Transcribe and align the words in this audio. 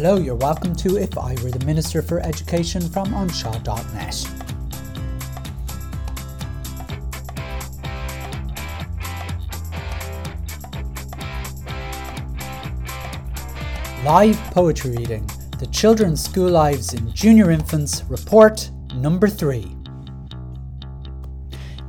Hello, 0.00 0.16
you're 0.16 0.36
welcome 0.36 0.76
to 0.76 0.96
If 0.96 1.18
I 1.18 1.34
Were 1.42 1.50
the 1.50 1.66
Minister 1.66 2.02
for 2.02 2.20
Education 2.20 2.88
from 2.88 3.06
Anseo.net. 3.08 4.14
Live 14.04 14.36
poetry 14.52 14.92
reading 14.92 15.28
The 15.58 15.66
Children's 15.72 16.22
School 16.22 16.48
Lives 16.48 16.94
in 16.94 17.12
Junior 17.12 17.50
Infants 17.50 18.04
Report 18.08 18.70
number 18.94 19.26
3. 19.26 19.78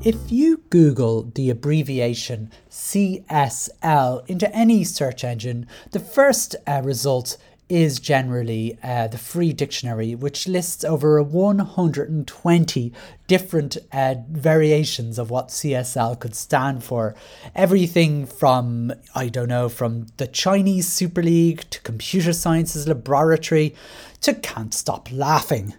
If 0.02 0.32
you 0.32 0.64
Google 0.70 1.30
the 1.36 1.50
abbreviation 1.50 2.50
CSL 2.72 4.28
into 4.28 4.56
any 4.56 4.86
search 4.86 5.24
engine, 5.26 5.68
the 5.92 6.00
first 6.00 6.56
uh, 6.66 6.82
result 6.84 7.38
is 7.70 8.00
generally 8.00 8.78
uh, 8.84 9.08
the 9.08 9.18
free 9.18 9.54
dictionary, 9.54 10.16
which 10.16 10.48
lists 10.48 10.84
over 10.84 11.22
120 11.22 12.94
different 13.28 13.78
uh, 13.94 14.16
variations 14.30 15.20
of 15.20 15.30
what 15.30 15.50
CSL 15.50 16.20
could 16.20 16.36
stand 16.36 16.84
for. 16.84 17.16
Everything 17.56 18.26
from, 18.26 18.92
I 19.14 19.30
don't 19.30 19.50
know, 19.50 19.70
from 19.70 20.08
the 20.18 20.28
Chinese 20.28 20.88
Super 20.88 21.22
League 21.22 21.70
to 21.70 21.80
Computer 21.82 22.34
Sciences 22.34 22.88
Laboratory 22.88 23.76
to 24.22 24.34
Can't 24.34 24.74
Stop 24.74 25.10
Laughing. 25.12 25.76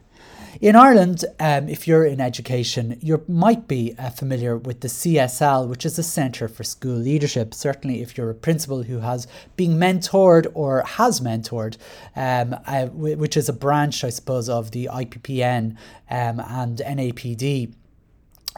In 0.59 0.75
Ireland, 0.75 1.25
um, 1.39 1.69
if 1.69 1.87
you're 1.87 2.05
in 2.05 2.21
education, 2.21 2.99
you 3.01 3.23
might 3.29 3.69
be 3.69 3.95
uh, 3.99 4.11
familiar 4.11 4.57
with 4.57 4.81
the 4.81 4.89
CSL, 4.89 5.69
which 5.69 5.87
is 5.87 5.97
the 5.97 6.03
Centre 6.03 6.49
for 6.49 6.65
School 6.65 6.97
Leadership. 6.97 7.55
Certainly, 7.55 8.03
if 8.03 8.19
you're 8.19 8.31
a 8.31 8.35
principal 8.35 8.83
who 8.83 8.99
has 8.99 9.29
been 9.57 9.77
mentored 9.77 10.51
or 10.55 10.83
has 10.83 11.21
mentored, 11.21 11.77
um, 12.17 12.57
uh, 12.67 12.87
which 12.87 13.37
is 13.37 13.49
a 13.49 13.53
branch, 13.53 14.03
I 14.03 14.11
suppose, 14.11 14.49
of 14.49 14.73
the 14.73 14.89
IPPN 14.93 15.77
um, 16.11 16.41
and 16.41 16.79
NAPD. 16.79 17.73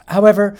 However, 0.08 0.56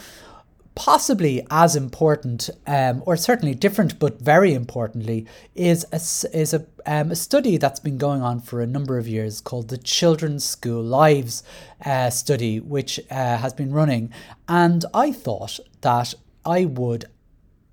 possibly 0.75 1.47
as 1.51 1.77
important, 1.77 2.51
um, 2.67 3.03
or 3.07 3.17
certainly 3.17 3.55
different, 3.55 3.99
but 3.99 4.21
very 4.21 4.55
importantly, 4.55 5.27
is 5.55 5.85
a, 5.93 5.97
is 6.37 6.55
a, 6.55 6.67
um, 6.87 7.11
a 7.11 7.17
study 7.17 7.57
that's 7.57 7.81
been 7.81 7.99
going 7.99 8.23
on 8.23 8.41
for 8.41 8.61
a 8.61 8.67
number 8.67 8.99
of 8.99 9.09
years 9.09 9.41
called 9.41 9.69
the 9.69 9.79
Children's 9.79 10.45
School 10.45 10.83
Lives 10.83 11.43
uh, 11.85 12.11
study, 12.11 12.61
which 12.61 13.01
uh, 13.11 13.37
has 13.39 13.53
been 13.53 13.73
running. 13.73 14.13
And 14.49 14.85
I 14.95 15.13
thought 15.13 15.61
that 15.81 16.15
I 16.45 16.65
would 16.65 17.07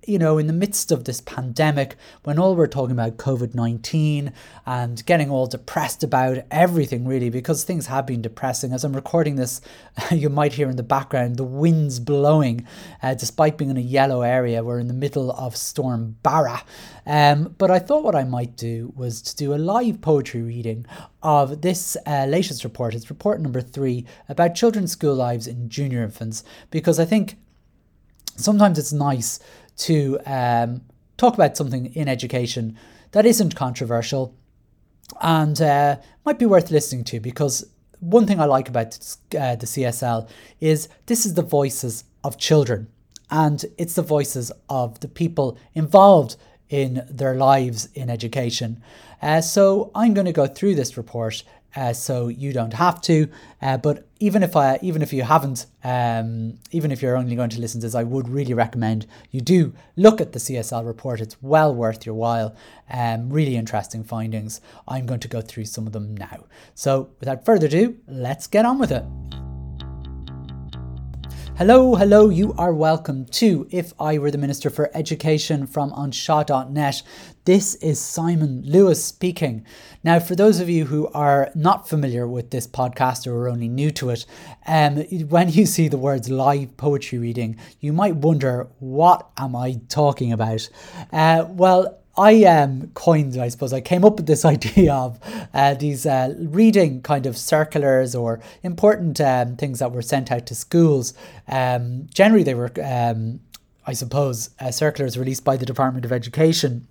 you 0.06 0.18
know, 0.18 0.38
in 0.38 0.46
the 0.46 0.52
midst 0.52 0.90
of 0.90 1.04
this 1.04 1.20
pandemic, 1.20 1.96
when 2.24 2.38
all 2.38 2.56
we're 2.56 2.66
talking 2.66 2.92
about 2.92 3.18
COVID 3.18 3.54
19 3.54 4.32
and 4.64 5.04
getting 5.04 5.30
all 5.30 5.46
depressed 5.46 6.02
about 6.02 6.38
everything, 6.50 7.06
really, 7.06 7.28
because 7.28 7.64
things 7.64 7.86
have 7.86 8.06
been 8.06 8.22
depressing. 8.22 8.72
As 8.72 8.82
I'm 8.82 8.94
recording 8.94 9.36
this, 9.36 9.60
you 10.10 10.30
might 10.30 10.54
hear 10.54 10.70
in 10.70 10.76
the 10.76 10.82
background 10.82 11.36
the 11.36 11.44
winds 11.44 12.00
blowing, 12.00 12.66
uh, 13.02 13.14
despite 13.14 13.58
being 13.58 13.70
in 13.70 13.76
a 13.76 13.80
yellow 13.80 14.22
area. 14.22 14.64
We're 14.64 14.78
in 14.78 14.88
the 14.88 14.94
middle 14.94 15.32
of 15.32 15.56
Storm 15.56 16.16
Barra. 16.22 16.62
Um, 17.04 17.54
but 17.58 17.70
I 17.70 17.78
thought 17.78 18.04
what 18.04 18.14
I 18.14 18.24
might 18.24 18.56
do 18.56 18.92
was 18.96 19.20
to 19.22 19.36
do 19.36 19.54
a 19.54 19.56
live 19.56 20.00
poetry 20.00 20.42
reading 20.42 20.86
of 21.22 21.60
this 21.60 21.96
uh, 22.06 22.24
latest 22.26 22.64
report. 22.64 22.94
It's 22.94 23.10
report 23.10 23.40
number 23.40 23.60
three 23.60 24.06
about 24.28 24.54
children's 24.54 24.92
school 24.92 25.14
lives 25.14 25.46
in 25.46 25.68
junior 25.68 26.02
infants, 26.02 26.42
because 26.70 26.98
I 26.98 27.04
think 27.04 27.36
sometimes 28.36 28.78
it's 28.78 28.92
nice 28.92 29.38
to 29.80 30.18
um, 30.26 30.82
talk 31.16 31.34
about 31.34 31.56
something 31.56 31.86
in 31.94 32.08
education 32.08 32.76
that 33.12 33.26
isn't 33.26 33.56
controversial 33.56 34.34
and 35.20 35.60
uh, 35.60 35.96
might 36.24 36.38
be 36.38 36.46
worth 36.46 36.70
listening 36.70 37.04
to 37.04 37.20
because 37.20 37.66
one 38.00 38.26
thing 38.26 38.40
I 38.40 38.44
like 38.44 38.68
about 38.68 38.96
uh, 39.38 39.56
the 39.56 39.66
CSL 39.66 40.28
is 40.60 40.88
this 41.06 41.26
is 41.26 41.34
the 41.34 41.42
voices 41.42 42.04
of 42.24 42.38
children 42.38 42.88
and 43.30 43.64
it's 43.78 43.94
the 43.94 44.02
voices 44.02 44.50
of 44.68 45.00
the 45.00 45.08
people 45.08 45.58
involved 45.74 46.36
in 46.68 47.04
their 47.10 47.34
lives 47.34 47.88
in 47.94 48.08
education. 48.08 48.82
Uh, 49.20 49.40
so 49.40 49.90
I'm 49.94 50.14
going 50.14 50.26
to 50.26 50.32
go 50.32 50.46
through 50.46 50.76
this 50.76 50.96
report 50.96 51.42
uh, 51.76 51.92
so 51.92 52.28
you 52.28 52.52
don't 52.52 52.72
have 52.72 53.00
to. 53.02 53.28
Uh, 53.62 53.76
but 53.76 54.06
even 54.18 54.42
if 54.42 54.56
I, 54.56 54.78
even 54.82 55.02
if 55.02 55.12
you 55.12 55.22
haven't, 55.22 55.66
um, 55.84 56.58
even 56.70 56.90
if 56.90 57.02
you're 57.02 57.16
only 57.16 57.36
going 57.36 57.50
to 57.50 57.60
listen 57.60 57.80
to 57.80 57.86
this, 57.86 57.94
I 57.94 58.02
would 58.02 58.28
really 58.28 58.54
recommend 58.54 59.06
you 59.30 59.40
do 59.40 59.72
look 59.96 60.20
at 60.20 60.32
the 60.32 60.38
CSL 60.38 60.86
report. 60.86 61.20
It's 61.20 61.36
well 61.42 61.74
worth 61.74 62.04
your 62.04 62.14
while. 62.14 62.54
Um, 62.90 63.30
really 63.30 63.56
interesting 63.56 64.04
findings. 64.04 64.60
I'm 64.88 65.06
going 65.06 65.20
to 65.20 65.28
go 65.28 65.40
through 65.40 65.66
some 65.66 65.86
of 65.86 65.92
them 65.92 66.16
now. 66.16 66.46
So 66.74 67.10
without 67.20 67.44
further 67.44 67.66
ado, 67.66 67.96
let's 68.08 68.46
get 68.46 68.64
on 68.64 68.78
with 68.78 68.92
it. 68.92 69.04
Hello, 71.60 71.94
hello, 71.94 72.30
you 72.30 72.54
are 72.56 72.72
welcome 72.72 73.26
to 73.26 73.68
If 73.70 73.92
I 74.00 74.16
Were 74.16 74.30
the 74.30 74.38
Minister 74.38 74.70
for 74.70 74.90
Education 74.96 75.66
from 75.66 75.90
Anseo.net. 75.90 77.02
This 77.46 77.74
is 77.76 77.98
Simon 77.98 78.62
Lewis 78.66 79.02
speaking. 79.02 79.64
Now, 80.04 80.20
for 80.20 80.36
those 80.36 80.60
of 80.60 80.68
you 80.68 80.84
who 80.84 81.08
are 81.08 81.50
not 81.54 81.88
familiar 81.88 82.28
with 82.28 82.50
this 82.50 82.66
podcast 82.66 83.26
or 83.26 83.34
are 83.34 83.48
only 83.48 83.66
new 83.66 83.90
to 83.92 84.10
it, 84.10 84.26
um, 84.66 84.98
when 85.28 85.48
you 85.48 85.64
see 85.64 85.88
the 85.88 85.96
words 85.96 86.28
live 86.28 86.76
poetry 86.76 87.18
reading, 87.18 87.56
you 87.80 87.94
might 87.94 88.16
wonder, 88.16 88.68
what 88.78 89.30
am 89.38 89.56
I 89.56 89.80
talking 89.88 90.32
about? 90.32 90.68
Uh, 91.10 91.46
well, 91.48 91.98
I 92.14 92.44
um, 92.44 92.90
coined, 92.92 93.38
I 93.38 93.48
suppose, 93.48 93.72
I 93.72 93.80
came 93.80 94.04
up 94.04 94.16
with 94.16 94.26
this 94.26 94.44
idea 94.56 94.92
of 94.92 95.18
uh, 95.54 95.72
these 95.72 96.04
uh, 96.04 96.34
reading 96.38 97.00
kind 97.00 97.24
of 97.24 97.38
circulars 97.38 98.14
or 98.14 98.40
important 98.62 99.18
um, 99.18 99.56
things 99.56 99.78
that 99.78 99.92
were 99.92 100.02
sent 100.02 100.30
out 100.30 100.44
to 100.48 100.54
schools. 100.54 101.14
Um, 101.48 102.06
generally, 102.12 102.42
they 102.42 102.54
were, 102.54 102.70
um, 102.84 103.40
I 103.86 103.94
suppose, 103.94 104.50
uh, 104.60 104.70
circulars 104.70 105.16
released 105.16 105.42
by 105.42 105.56
the 105.56 105.64
Department 105.64 106.04
of 106.04 106.12
Education. 106.12 106.86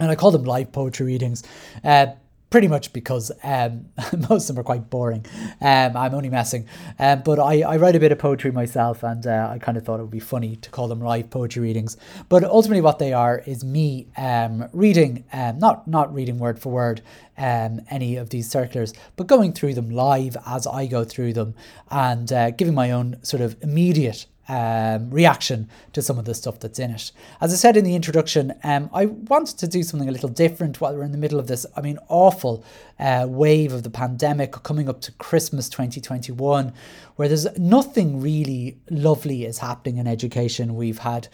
And 0.00 0.10
I 0.10 0.16
call 0.16 0.30
them 0.30 0.44
live 0.44 0.72
poetry 0.72 1.06
readings. 1.06 1.44
Uh, 1.84 2.06
pretty 2.50 2.66
much 2.66 2.92
because 2.92 3.30
um, 3.44 3.86
most 4.28 4.50
of 4.50 4.56
them 4.56 4.60
are 4.60 4.64
quite 4.64 4.90
boring. 4.90 5.24
Um, 5.60 5.96
I'm 5.96 6.14
only 6.14 6.28
messing. 6.28 6.66
Um, 6.98 7.22
but 7.22 7.38
I, 7.38 7.62
I 7.62 7.76
write 7.76 7.94
a 7.94 8.00
bit 8.00 8.12
of 8.12 8.18
poetry 8.18 8.50
myself 8.50 9.02
and 9.02 9.26
uh, 9.26 9.48
I 9.52 9.58
kind 9.58 9.78
of 9.78 9.84
thought 9.84 10.00
it 10.00 10.02
would 10.02 10.10
be 10.10 10.20
funny 10.20 10.56
to 10.56 10.70
call 10.70 10.88
them 10.88 11.00
live 11.00 11.30
poetry 11.30 11.62
readings. 11.62 11.96
But 12.28 12.44
ultimately, 12.44 12.80
what 12.82 12.98
they 12.98 13.12
are 13.12 13.38
is 13.46 13.64
me 13.64 14.08
um, 14.16 14.68
reading, 14.72 15.24
um, 15.32 15.58
not, 15.58 15.86
not 15.86 16.12
reading 16.12 16.38
word 16.38 16.58
for 16.58 16.72
word 16.72 17.02
um, 17.38 17.80
any 17.88 18.16
of 18.16 18.30
these 18.30 18.50
circulars, 18.50 18.92
but 19.16 19.26
going 19.28 19.52
through 19.52 19.74
them 19.74 19.88
live 19.88 20.36
as 20.44 20.66
I 20.66 20.86
go 20.86 21.04
through 21.04 21.34
them 21.34 21.54
and 21.90 22.30
uh, 22.32 22.50
giving 22.50 22.74
my 22.74 22.90
own 22.90 23.22
sort 23.22 23.40
of 23.40 23.56
immediate 23.62 24.26
um, 24.50 25.10
reaction 25.10 25.68
to 25.92 26.02
some 26.02 26.18
of 26.18 26.24
the 26.24 26.34
stuff 26.34 26.58
that's 26.58 26.80
in 26.80 26.90
it. 26.90 27.12
As 27.40 27.52
I 27.52 27.56
said 27.56 27.76
in 27.76 27.84
the 27.84 27.94
introduction, 27.94 28.52
um, 28.64 28.90
I 28.92 29.06
wanted 29.06 29.58
to 29.58 29.68
do 29.68 29.84
something 29.84 30.08
a 30.08 30.12
little 30.12 30.28
different 30.28 30.80
while 30.80 30.92
we're 30.92 31.04
in 31.04 31.12
the 31.12 31.18
middle 31.18 31.38
of 31.38 31.46
this, 31.46 31.64
I 31.76 31.80
mean, 31.80 31.98
awful 32.08 32.64
uh, 32.98 33.26
wave 33.28 33.72
of 33.72 33.84
the 33.84 33.90
pandemic 33.90 34.50
coming 34.64 34.88
up 34.88 35.00
to 35.02 35.12
Christmas 35.12 35.68
2021, 35.68 36.72
where 37.14 37.28
there's 37.28 37.46
nothing 37.58 38.20
really 38.20 38.76
lovely 38.90 39.44
is 39.44 39.58
happening 39.58 39.98
in 39.98 40.08
education. 40.08 40.74
We've 40.74 40.98
had 40.98 41.28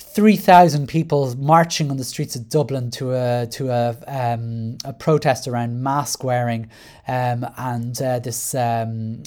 3,000 0.00 0.86
people 0.86 1.36
marching 1.36 1.90
on 1.90 1.96
the 1.96 2.04
streets 2.04 2.36
of 2.36 2.48
Dublin 2.48 2.90
to 2.92 3.12
a 3.14 3.48
to 3.50 3.70
a, 3.70 3.96
um, 4.06 4.78
a 4.84 4.92
protest 4.92 5.48
around 5.48 5.82
mask 5.82 6.22
wearing 6.22 6.70
um, 7.08 7.44
and 7.56 8.00
uh, 8.00 8.20
this 8.20 8.54
um, 8.54 9.22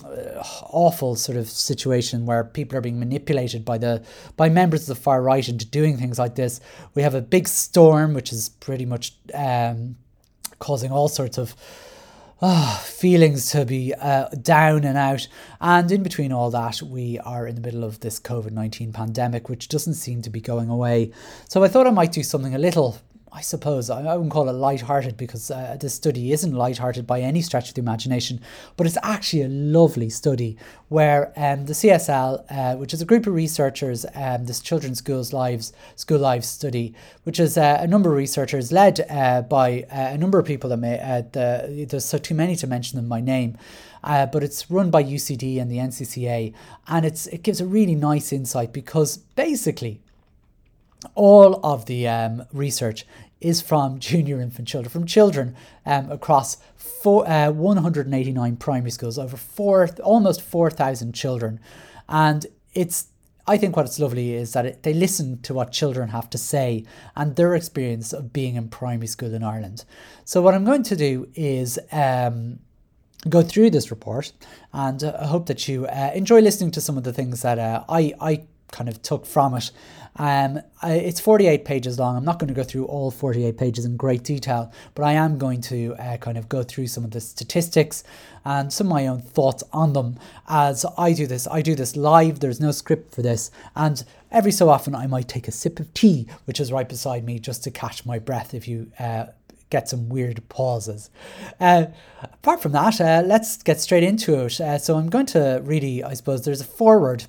awful 0.69 1.15
sort 1.15 1.37
of 1.37 1.49
situation 1.49 2.25
where 2.25 2.45
people 2.45 2.77
are 2.77 2.81
being 2.81 2.99
manipulated 2.99 3.65
by 3.65 3.77
the 3.77 4.01
by 4.37 4.47
members 4.47 4.89
of 4.89 4.95
the 4.95 5.01
far 5.03 5.21
right 5.21 5.47
into 5.49 5.65
doing 5.65 5.97
things 5.97 6.17
like 6.17 6.35
this. 6.35 6.61
We 6.95 7.01
have 7.01 7.15
a 7.15 7.21
big 7.21 7.49
storm 7.49 8.13
which 8.13 8.31
is 8.31 8.47
pretty 8.47 8.85
much 8.85 9.13
um, 9.33 9.97
causing 10.59 10.91
all 10.91 11.09
sorts 11.09 11.37
of 11.37 11.53
oh, 12.41 12.81
feelings 12.83 13.51
to 13.51 13.65
be 13.65 13.93
uh, 13.93 14.27
down 14.29 14.83
and 14.83 14.97
out. 14.97 15.27
And 15.59 15.91
in 15.91 16.03
between 16.03 16.31
all 16.31 16.49
that, 16.51 16.81
we 16.81 17.19
are 17.19 17.47
in 17.47 17.55
the 17.55 17.61
middle 17.61 17.83
of 17.83 17.99
this 17.99 18.19
COVID 18.19 18.51
19 18.51 18.91
pandemic, 18.93 19.49
which 19.49 19.67
doesn't 19.67 19.93
seem 19.95 20.21
to 20.23 20.29
be 20.29 20.41
going 20.41 20.69
away. 20.69 21.11
So 21.47 21.63
I 21.63 21.67
thought 21.67 21.87
I 21.87 21.91
might 21.91 22.11
do 22.11 22.23
something 22.23 22.55
a 22.55 22.59
little 22.59 22.97
I 23.33 23.39
suppose 23.39 23.89
I, 23.89 24.01
wouldn't 24.01 24.31
call 24.31 24.49
it 24.49 24.53
light-hearted 24.53 25.15
because 25.15 25.49
uh, 25.49 25.77
this 25.79 25.93
study 25.93 26.33
isn't 26.33 26.53
light-hearted 26.53 27.07
by 27.07 27.21
any 27.21 27.41
stretch 27.41 27.69
of 27.69 27.75
the 27.75 27.81
imagination, 27.81 28.41
but 28.75 28.85
it's 28.85 28.97
actually 29.03 29.43
a 29.43 29.47
lovely 29.47 30.09
study 30.09 30.57
where 30.89 31.31
um, 31.37 31.65
the 31.65 31.71
CSL, 31.71 32.43
uh, 32.49 32.75
which 32.75 32.93
is 32.93 33.01
a 33.01 33.05
group 33.05 33.25
of 33.27 33.33
researchers, 33.33 34.05
um, 34.15 34.47
this 34.47 34.59
Children's 34.59 34.97
Schools 34.97 35.31
Lives 35.31 35.71
School 35.95 36.19
Lives 36.19 36.45
study, 36.45 36.93
which 37.23 37.39
is 37.39 37.57
uh, 37.57 37.77
a 37.79 37.87
number 37.87 38.09
of 38.09 38.17
researchers 38.17 38.73
led 38.73 38.99
uh, 39.09 39.43
by 39.43 39.83
uh, 39.83 40.09
a 40.11 40.17
number 40.17 40.37
of 40.37 40.45
people 40.45 40.69
that 40.69 40.77
may 40.77 40.99
uh, 40.99 41.21
the, 41.31 41.87
there's 41.89 42.03
so 42.03 42.17
too 42.17 42.35
many 42.35 42.57
to 42.57 42.67
mention 42.67 42.97
them 42.97 43.07
by 43.07 43.21
name. 43.21 43.57
But 44.03 44.43
it's 44.43 44.69
run 44.69 44.91
by 44.91 45.05
UCD 45.05 45.61
and 45.61 45.71
the 45.71 45.77
NCCA, 45.77 46.53
and 46.89 47.05
it's 47.05 47.27
it 47.27 47.43
gives 47.43 47.61
a 47.61 47.65
really 47.65 47.95
nice 47.95 48.33
insight 48.33 48.73
because 48.73 49.17
basically 49.17 50.01
all 51.15 51.59
of 51.63 51.85
the 51.85 52.07
um, 52.07 52.43
research 52.53 53.05
is 53.39 53.61
from 53.61 53.99
junior 54.09 54.39
infant 54.39 54.67
children, 54.67 54.89
from 54.89 55.05
children 55.05 55.55
um, 55.85 56.11
across 56.11 56.57
four, 56.75 57.27
uh, 57.27 57.51
189 57.51 58.55
primary 58.57 58.91
schools, 58.91 59.17
over 59.17 59.37
four, 59.37 59.89
almost 60.03 60.41
4,000 60.41 61.13
children. 61.13 61.59
And 62.07 62.45
it's 62.73 63.07
I 63.47 63.57
think 63.57 63.75
what's 63.75 63.99
lovely 63.99 64.33
is 64.33 64.53
that 64.53 64.65
it, 64.65 64.83
they 64.83 64.93
listen 64.93 65.41
to 65.41 65.53
what 65.53 65.71
children 65.71 66.09
have 66.09 66.29
to 66.29 66.37
say 66.37 66.85
and 67.15 67.35
their 67.35 67.55
experience 67.55 68.13
of 68.13 68.31
being 68.31 68.55
in 68.55 68.69
primary 68.69 69.07
school 69.07 69.33
in 69.33 69.43
Ireland. 69.43 69.83
So, 70.25 70.41
what 70.41 70.53
I'm 70.53 70.63
going 70.63 70.83
to 70.83 70.95
do 70.95 71.27
is 71.33 71.79
um, 71.91 72.59
go 73.27 73.41
through 73.41 73.71
this 73.71 73.89
report, 73.89 74.31
and 74.73 75.03
uh, 75.03 75.17
I 75.19 75.25
hope 75.25 75.47
that 75.47 75.67
you 75.67 75.87
uh, 75.87 76.11
enjoy 76.13 76.41
listening 76.41 76.71
to 76.71 76.81
some 76.81 76.97
of 76.97 77.03
the 77.03 77.13
things 77.13 77.41
that 77.41 77.57
uh, 77.57 77.83
I, 77.89 78.13
I 78.21 78.43
kind 78.71 78.89
of 78.89 79.01
took 79.01 79.25
from 79.25 79.53
it 79.55 79.71
um, 80.17 80.59
I, 80.81 80.93
it's 80.93 81.19
48 81.19 81.63
pages 81.63 81.97
long. 81.97 82.17
I'm 82.17 82.25
not 82.25 82.39
going 82.39 82.49
to 82.49 82.53
go 82.53 82.63
through 82.63 82.85
all 82.85 83.11
48 83.11 83.57
pages 83.57 83.85
in 83.85 83.95
great 83.95 84.23
detail, 84.23 84.71
but 84.93 85.03
I 85.03 85.13
am 85.13 85.37
going 85.37 85.61
to 85.61 85.95
uh, 85.95 86.17
kind 86.17 86.37
of 86.37 86.49
go 86.49 86.63
through 86.63 86.87
some 86.87 87.03
of 87.03 87.11
the 87.11 87.21
statistics 87.21 88.03
and 88.43 88.71
some 88.71 88.87
of 88.87 88.93
my 88.93 89.07
own 89.07 89.21
thoughts 89.21 89.63
on 89.71 89.93
them 89.93 90.19
as 90.47 90.85
I 90.97 91.13
do 91.13 91.27
this. 91.27 91.47
I 91.47 91.61
do 91.61 91.75
this 91.75 91.95
live, 91.95 92.39
there's 92.39 92.59
no 92.59 92.71
script 92.71 93.15
for 93.15 93.21
this, 93.21 93.51
and 93.75 94.03
every 94.31 94.51
so 94.51 94.69
often 94.69 94.95
I 94.95 95.07
might 95.07 95.27
take 95.27 95.47
a 95.47 95.51
sip 95.51 95.79
of 95.79 95.93
tea, 95.93 96.27
which 96.45 96.59
is 96.59 96.71
right 96.71 96.87
beside 96.89 97.23
me, 97.23 97.39
just 97.39 97.63
to 97.63 97.71
catch 97.71 98.05
my 98.05 98.19
breath 98.19 98.53
if 98.53 98.67
you. 98.67 98.91
Uh, 98.99 99.27
get 99.69 99.87
some 99.87 100.09
weird 100.09 100.41
pauses. 100.49 101.09
Uh, 101.57 101.85
apart 102.21 102.61
from 102.61 102.73
that, 102.73 102.99
uh, 102.99 103.23
let's 103.25 103.63
get 103.63 103.79
straight 103.79 104.03
into 104.03 104.37
it. 104.37 104.59
Uh, 104.59 104.77
so 104.77 104.97
I'm 104.97 105.09
going 105.09 105.27
to 105.27 105.61
really, 105.63 106.03
I 106.03 106.13
suppose, 106.13 106.43
there's 106.43 106.59
a 106.59 106.65
foreword 106.65 107.23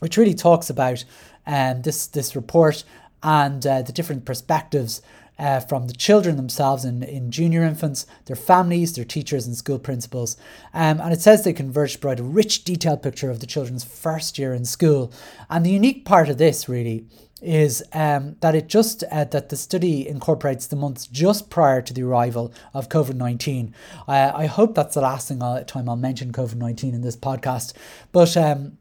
which 0.00 0.16
really 0.16 0.34
talks 0.34 0.70
about 0.70 1.04
um, 1.46 1.82
this 1.82 2.06
this 2.06 2.36
report 2.36 2.84
and 3.22 3.66
uh, 3.66 3.82
the 3.82 3.92
different 3.92 4.24
perspectives 4.24 5.02
uh, 5.38 5.60
from 5.60 5.86
the 5.86 5.92
children 5.92 6.36
themselves 6.36 6.84
in, 6.84 7.02
in 7.02 7.30
junior 7.30 7.62
infants, 7.62 8.06
their 8.26 8.36
families, 8.36 8.94
their 8.94 9.04
teachers, 9.04 9.46
and 9.46 9.56
school 9.56 9.78
principals. 9.78 10.36
Um, 10.74 11.00
and 11.00 11.12
it 11.12 11.20
says 11.20 11.42
they 11.42 11.52
converge 11.52 11.92
to 11.92 11.98
provide 11.98 12.20
a 12.20 12.24
rich, 12.24 12.64
detailed 12.64 13.02
picture 13.02 13.30
of 13.30 13.40
the 13.40 13.46
children's 13.46 13.84
first 13.84 14.38
year 14.38 14.52
in 14.52 14.64
school. 14.64 15.12
And 15.48 15.64
the 15.64 15.70
unique 15.70 16.04
part 16.04 16.28
of 16.28 16.38
this, 16.38 16.68
really, 16.68 17.06
is 17.40 17.84
um, 17.92 18.36
that 18.40 18.56
it 18.56 18.66
just 18.66 19.04
uh, 19.12 19.24
that 19.24 19.48
the 19.48 19.56
study 19.56 20.08
incorporates 20.08 20.66
the 20.66 20.76
months 20.76 21.06
just 21.06 21.50
prior 21.50 21.80
to 21.82 21.94
the 21.94 22.02
arrival 22.02 22.52
of 22.74 22.88
COVID 22.88 23.14
nineteen. 23.14 23.74
Uh, 24.08 24.32
I 24.34 24.46
hope 24.46 24.74
that's 24.74 24.94
the 24.94 25.00
last 25.00 25.28
thing 25.28 25.40
I'll, 25.40 25.64
time 25.64 25.88
I'll 25.88 25.96
mention 25.96 26.32
COVID 26.32 26.56
nineteen 26.56 26.94
in 26.94 27.02
this 27.02 27.16
podcast, 27.16 27.74
but. 28.12 28.36
Um, 28.36 28.78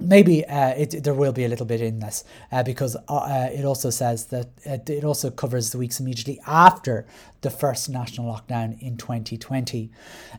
maybe 0.00 0.44
uh, 0.46 0.70
it, 0.70 1.04
there 1.04 1.14
will 1.14 1.32
be 1.32 1.44
a 1.44 1.48
little 1.48 1.66
bit 1.66 1.80
in 1.80 2.00
this 2.00 2.24
uh, 2.50 2.62
because 2.62 2.96
uh, 3.08 3.14
uh 3.14 3.50
it 3.52 3.64
also 3.64 3.90
says 3.90 4.26
that 4.26 4.48
it 4.64 5.04
also 5.04 5.30
covers 5.30 5.70
the 5.70 5.78
weeks 5.78 6.00
immediately 6.00 6.40
after 6.46 7.06
the 7.42 7.50
first 7.50 7.88
national 7.88 8.32
lockdown 8.32 8.80
in 8.80 8.96
2020. 8.96 9.90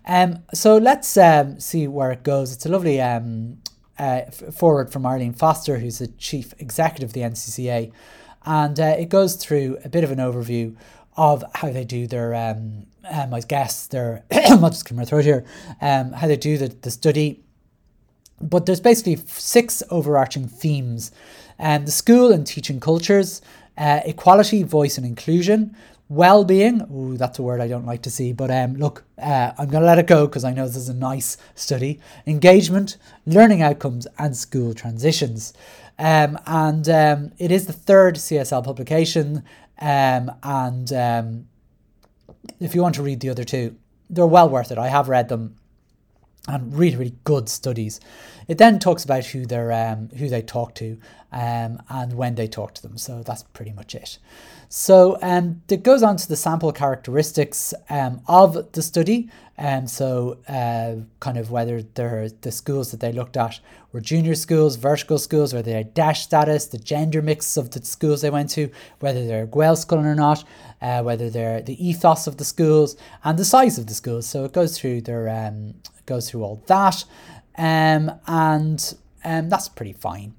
Um, 0.06 0.40
so 0.54 0.78
let's 0.78 1.16
um, 1.18 1.60
see 1.60 1.88
where 1.88 2.12
it 2.12 2.24
goes. 2.24 2.52
It's 2.52 2.66
a 2.66 2.70
lovely 2.70 3.00
um, 3.00 3.60
uh, 3.98 4.22
foreword 4.32 4.92
from 4.92 5.06
Arlene 5.06 5.34
Forster, 5.34 5.78
who's 5.78 6.00
the 6.00 6.08
chief 6.08 6.54
executive 6.60 7.10
of 7.10 7.14
the 7.14 7.22
NCCA, 7.22 7.92
and 8.46 8.80
uh, 8.80 8.96
it 8.98 9.10
goes 9.10 9.36
through 9.36 9.78
a 9.86 9.90
bit 9.90 10.04
of 10.04 10.12
an 10.12 10.18
overview 10.18 10.76
of 11.18 11.44
how 11.54 11.72
they 11.72 11.86
do 11.86 12.08
their 12.08 12.36
um, 12.36 12.88
I 13.10 13.40
guess 13.48 13.88
their 13.88 14.24
I'm 14.32 14.60
just 14.62 14.86
clear 14.86 14.98
my 14.98 15.06
throat 15.06 15.24
here 15.24 15.46
um, 15.82 16.12
how 16.12 16.28
they 16.28 16.36
do 16.36 16.58
the, 16.58 16.68
the 16.68 16.92
study 16.92 17.45
but 18.42 18.66
there's 18.66 18.82
basically 18.82 19.16
six 19.28 19.82
overarching 19.90 20.48
themes 20.48 21.12
um, 21.60 21.86
the 21.86 21.92
school 21.92 22.32
and 22.32 22.46
teaching 22.46 22.80
cultures, 22.80 23.42
uh, 23.78 24.02
equality, 24.06 24.64
voice, 24.64 24.98
and 24.98 25.06
inclusion, 25.06 25.76
well 26.10 26.44
being. 26.44 26.82
Ooh, 26.92 27.18
that's 27.18 27.40
a 27.40 27.42
word 27.42 27.62
I 27.62 27.68
don't 27.68 27.86
like 27.86 28.02
to 28.04 28.12
see, 28.12 28.34
but 28.34 28.52
um, 28.52 28.76
look, 28.76 29.04
uh, 29.18 29.52
I'm 29.58 29.70
going 29.70 29.82
to 29.82 29.88
let 29.88 30.00
it 30.00 30.08
go 30.08 30.28
because 30.28 30.44
I 30.44 30.54
know 30.54 30.66
this 30.68 30.76
is 30.76 30.90
a 30.90 30.94
nice 30.94 31.38
study. 31.56 32.00
Engagement, 32.28 32.98
learning 33.26 33.62
outcomes, 33.62 34.08
and 34.20 34.36
school 34.36 34.74
transitions. 34.74 35.54
Um, 35.98 36.38
and 36.46 36.88
um, 36.90 37.32
it 37.38 37.52
is 37.52 37.68
the 37.68 37.74
third 37.74 38.16
CSL 38.16 38.64
publication. 38.64 39.44
Um, 39.80 40.32
and 40.44 40.92
um, 40.94 41.48
if 42.60 42.76
you 42.76 42.82
want 42.82 42.96
to 42.96 43.04
read 43.04 43.22
the 43.22 43.30
other 43.30 43.44
two, 43.44 43.76
they're 44.10 44.28
well 44.28 44.50
worth 44.50 44.72
it. 44.72 44.78
I 44.78 44.90
have 44.90 45.10
read 45.10 45.30
them 45.30 45.56
and 46.48 46.78
really 46.78 46.96
really 46.96 47.16
good 47.24 47.50
studies. 47.50 48.00
It 48.48 48.58
then 48.58 48.80
talks 48.80 49.04
about 49.04 49.26
who 49.26 49.46
they're 49.46 49.72
um, 49.72 50.10
who 50.18 50.30
they 50.30 50.42
talk 50.42 50.76
to 50.76 50.98
um, 51.32 51.82
and 51.90 52.14
when 52.14 52.36
they 52.36 52.48
talk 52.48 52.74
to 52.76 52.82
them. 52.82 52.98
So 52.98 53.24
that's 53.24 53.44
pretty 53.44 53.72
much 53.72 53.96
it. 53.96 54.18
So 54.70 55.18
um, 55.22 55.62
it 55.70 55.84
goes 55.84 56.04
on 56.04 56.18
to 56.18 56.28
the 56.28 56.36
sample 56.36 56.72
characteristics 56.72 57.74
um, 57.90 58.22
of 58.28 58.72
the 58.72 58.82
study. 58.82 59.30
And 59.58 59.84
um, 59.84 59.88
so 59.88 60.38
uh, 60.50 60.96
kind 61.22 61.38
of 61.38 61.50
whether 61.50 61.82
the 61.82 62.52
schools 62.52 62.92
that 62.92 63.00
they 63.00 63.14
looked 63.14 63.38
at 63.38 63.60
were 63.94 64.02
junior 64.02 64.36
schools, 64.36 64.76
vertical 64.76 65.18
schools, 65.18 65.54
whether 65.54 65.72
they 65.72 65.78
had 65.78 65.94
DEIS 65.94 66.20
status, 66.20 66.68
the 66.68 66.78
gender 66.78 67.22
mix 67.22 67.56
of 67.56 67.72
the 67.72 67.84
schools 67.86 68.22
they 68.22 68.30
went 68.30 68.50
to, 68.50 68.70
whether 69.00 69.26
they're 69.26 69.48
Gaelscoileanna 69.48 70.06
or 70.08 70.16
not, 70.16 70.44
uh, 70.82 71.04
whether 71.04 71.30
they're 71.30 71.62
the 71.62 71.88
ethos 71.88 72.28
of 72.28 72.36
the 72.36 72.44
schools 72.44 72.98
and 73.24 73.40
the 73.40 73.46
size 73.46 73.78
of 73.78 73.88
the 73.88 73.94
schools. 73.94 74.28
So 74.28 74.44
it 74.44 74.52
goes 74.52 74.78
through 74.78 75.02
their 75.02 75.30
goes 76.06 76.30
through 76.30 76.44
all 76.44 76.62
that, 76.68 77.04
um, 77.58 78.12
and 78.28 78.96
um, 79.24 79.50
that's 79.50 79.70
pretty 79.70 79.94
fine. 79.94 80.36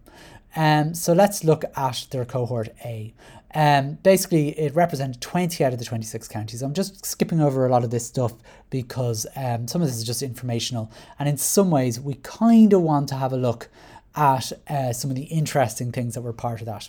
Um, 0.54 0.94
so 0.94 1.12
let's 1.12 1.44
look 1.44 1.64
at 1.76 2.06
their 2.10 2.24
cohort 2.24 2.68
A. 2.84 3.12
Um, 3.54 3.94
basically, 4.02 4.48
it 4.58 4.74
represented 4.74 5.20
20 5.20 5.64
out 5.64 5.72
of 5.72 5.78
the 5.78 5.84
26 5.84 6.28
counties. 6.28 6.62
I'm 6.62 6.74
just 6.74 7.06
skipping 7.06 7.40
over 7.40 7.66
a 7.66 7.70
lot 7.70 7.84
of 7.84 7.90
this 7.90 8.06
stuff 8.06 8.34
because 8.70 9.26
um, 9.36 9.68
some 9.68 9.80
of 9.80 9.88
this 9.88 9.96
is 9.96 10.04
just 10.04 10.22
informational. 10.22 10.90
And 11.18 11.28
in 11.28 11.36
some 11.36 11.70
ways, 11.70 11.98
we 12.00 12.14
kind 12.22 12.72
of 12.72 12.82
want 12.82 13.08
to 13.10 13.14
have 13.14 13.32
a 13.32 13.36
look 13.36 13.69
at 14.14 14.52
uh, 14.69 14.92
some 14.92 15.10
of 15.10 15.16
the 15.16 15.24
interesting 15.24 15.92
things 15.92 16.14
that 16.14 16.22
were 16.22 16.32
part 16.32 16.60
of 16.60 16.66
that. 16.66 16.88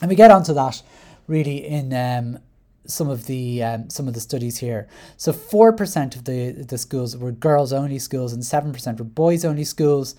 And 0.00 0.08
we 0.08 0.16
get 0.16 0.30
onto 0.30 0.52
that 0.54 0.82
really 1.28 1.64
in 1.64 1.92
um, 1.94 2.38
some 2.86 3.08
of 3.08 3.26
the 3.26 3.62
um, 3.62 3.90
some 3.90 4.08
of 4.08 4.14
the 4.14 4.20
studies 4.20 4.58
here. 4.58 4.88
So 5.16 5.32
four 5.32 5.72
percent 5.72 6.16
of 6.16 6.24
the 6.24 6.52
the 6.52 6.78
schools 6.78 7.16
were 7.16 7.32
girls 7.32 7.72
only 7.72 7.98
schools, 7.98 8.32
and 8.32 8.44
seven 8.44 8.72
percent 8.72 8.98
were 8.98 9.04
boys 9.04 9.44
only 9.44 9.64
schools, 9.64 10.14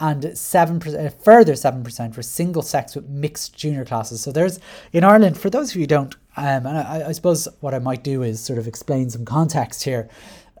and 0.00 0.36
seven 0.36 0.80
percent 0.80 1.22
further 1.22 1.54
seven 1.56 1.82
percent 1.82 2.16
were 2.16 2.22
single 2.22 2.62
sex 2.62 2.94
with 2.94 3.08
mixed 3.08 3.56
junior 3.56 3.84
classes. 3.84 4.20
So 4.20 4.32
there's 4.32 4.58
in 4.92 5.04
Ireland 5.04 5.38
for 5.38 5.50
those 5.50 5.70
of 5.70 5.76
you 5.76 5.82
who 5.82 5.86
don't, 5.86 6.14
um, 6.36 6.66
and 6.66 6.78
I, 6.78 7.08
I 7.08 7.12
suppose 7.12 7.48
what 7.60 7.74
I 7.74 7.78
might 7.78 8.04
do 8.04 8.22
is 8.22 8.40
sort 8.40 8.58
of 8.58 8.66
explain 8.66 9.10
some 9.10 9.24
context 9.24 9.84
here. 9.84 10.08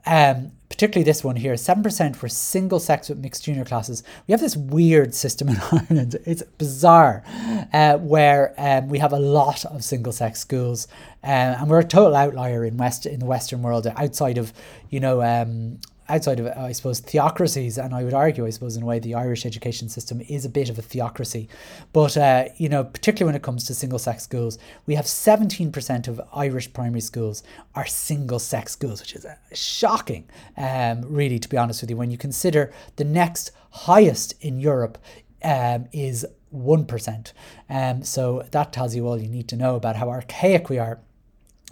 Um, 0.06 0.52
particularly 0.78 1.02
this 1.02 1.24
one 1.24 1.34
here, 1.34 1.54
7% 1.54 2.14
for 2.14 2.28
single 2.28 2.78
sex 2.78 3.08
with 3.08 3.18
mixed 3.18 3.42
junior 3.42 3.64
classes. 3.64 4.04
We 4.28 4.32
have 4.32 4.40
this 4.40 4.56
weird 4.56 5.12
system 5.12 5.48
in 5.48 5.56
Ireland. 5.72 6.16
It's 6.24 6.44
bizarre, 6.56 7.24
uh, 7.72 7.98
where 7.98 8.54
um, 8.56 8.88
we 8.88 9.00
have 9.00 9.12
a 9.12 9.18
lot 9.18 9.64
of 9.64 9.82
single 9.82 10.12
sex 10.12 10.38
schools, 10.38 10.86
uh, 11.24 11.56
and 11.58 11.68
we're 11.68 11.80
a 11.80 11.84
total 11.84 12.14
outlier 12.14 12.64
in 12.64 12.76
West 12.76 13.06
in 13.06 13.18
the 13.18 13.26
Western 13.26 13.60
world 13.60 13.88
outside 13.88 14.38
of, 14.38 14.52
you 14.88 15.00
know, 15.00 15.20
um, 15.20 15.80
outside 16.08 16.40
of, 16.40 16.46
I 16.46 16.72
suppose, 16.72 17.00
theocracies, 17.00 17.78
and 17.78 17.94
I 17.94 18.04
would 18.04 18.14
argue, 18.14 18.46
I 18.46 18.50
suppose, 18.50 18.76
in 18.76 18.82
a 18.82 18.86
way, 18.86 18.98
the 18.98 19.14
Irish 19.14 19.44
education 19.44 19.88
system 19.88 20.20
is 20.28 20.44
a 20.44 20.48
bit 20.48 20.70
of 20.70 20.78
a 20.78 20.82
theocracy. 20.82 21.48
But, 21.92 22.16
uh, 22.16 22.46
you 22.56 22.68
know, 22.68 22.84
particularly 22.84 23.28
when 23.28 23.36
it 23.36 23.42
comes 23.42 23.64
to 23.64 23.74
single 23.74 23.98
sex 23.98 24.22
schools, 24.22 24.58
we 24.86 24.94
have 24.94 25.04
17% 25.04 26.08
of 26.08 26.20
Irish 26.34 26.72
primary 26.72 27.00
schools 27.00 27.42
are 27.74 27.86
single 27.86 28.38
sex 28.38 28.72
schools, 28.72 29.00
which 29.00 29.14
is 29.14 29.24
uh, 29.24 29.34
shocking, 29.52 30.28
um, 30.56 31.02
really, 31.02 31.38
to 31.38 31.48
be 31.48 31.56
honest 31.56 31.82
with 31.82 31.90
you, 31.90 31.96
when 31.96 32.10
you 32.10 32.18
consider 32.18 32.72
the 32.96 33.04
next 33.04 33.50
highest 33.70 34.34
in 34.40 34.60
Europe 34.60 34.98
um, 35.44 35.86
is 35.92 36.26
1%. 36.54 37.32
Um, 37.68 38.02
so 38.02 38.46
that 38.50 38.72
tells 38.72 38.94
you 38.94 39.06
all 39.06 39.20
you 39.20 39.28
need 39.28 39.48
to 39.48 39.56
know 39.56 39.76
about 39.76 39.96
how 39.96 40.08
archaic 40.08 40.68
we 40.68 40.78
are 40.78 41.00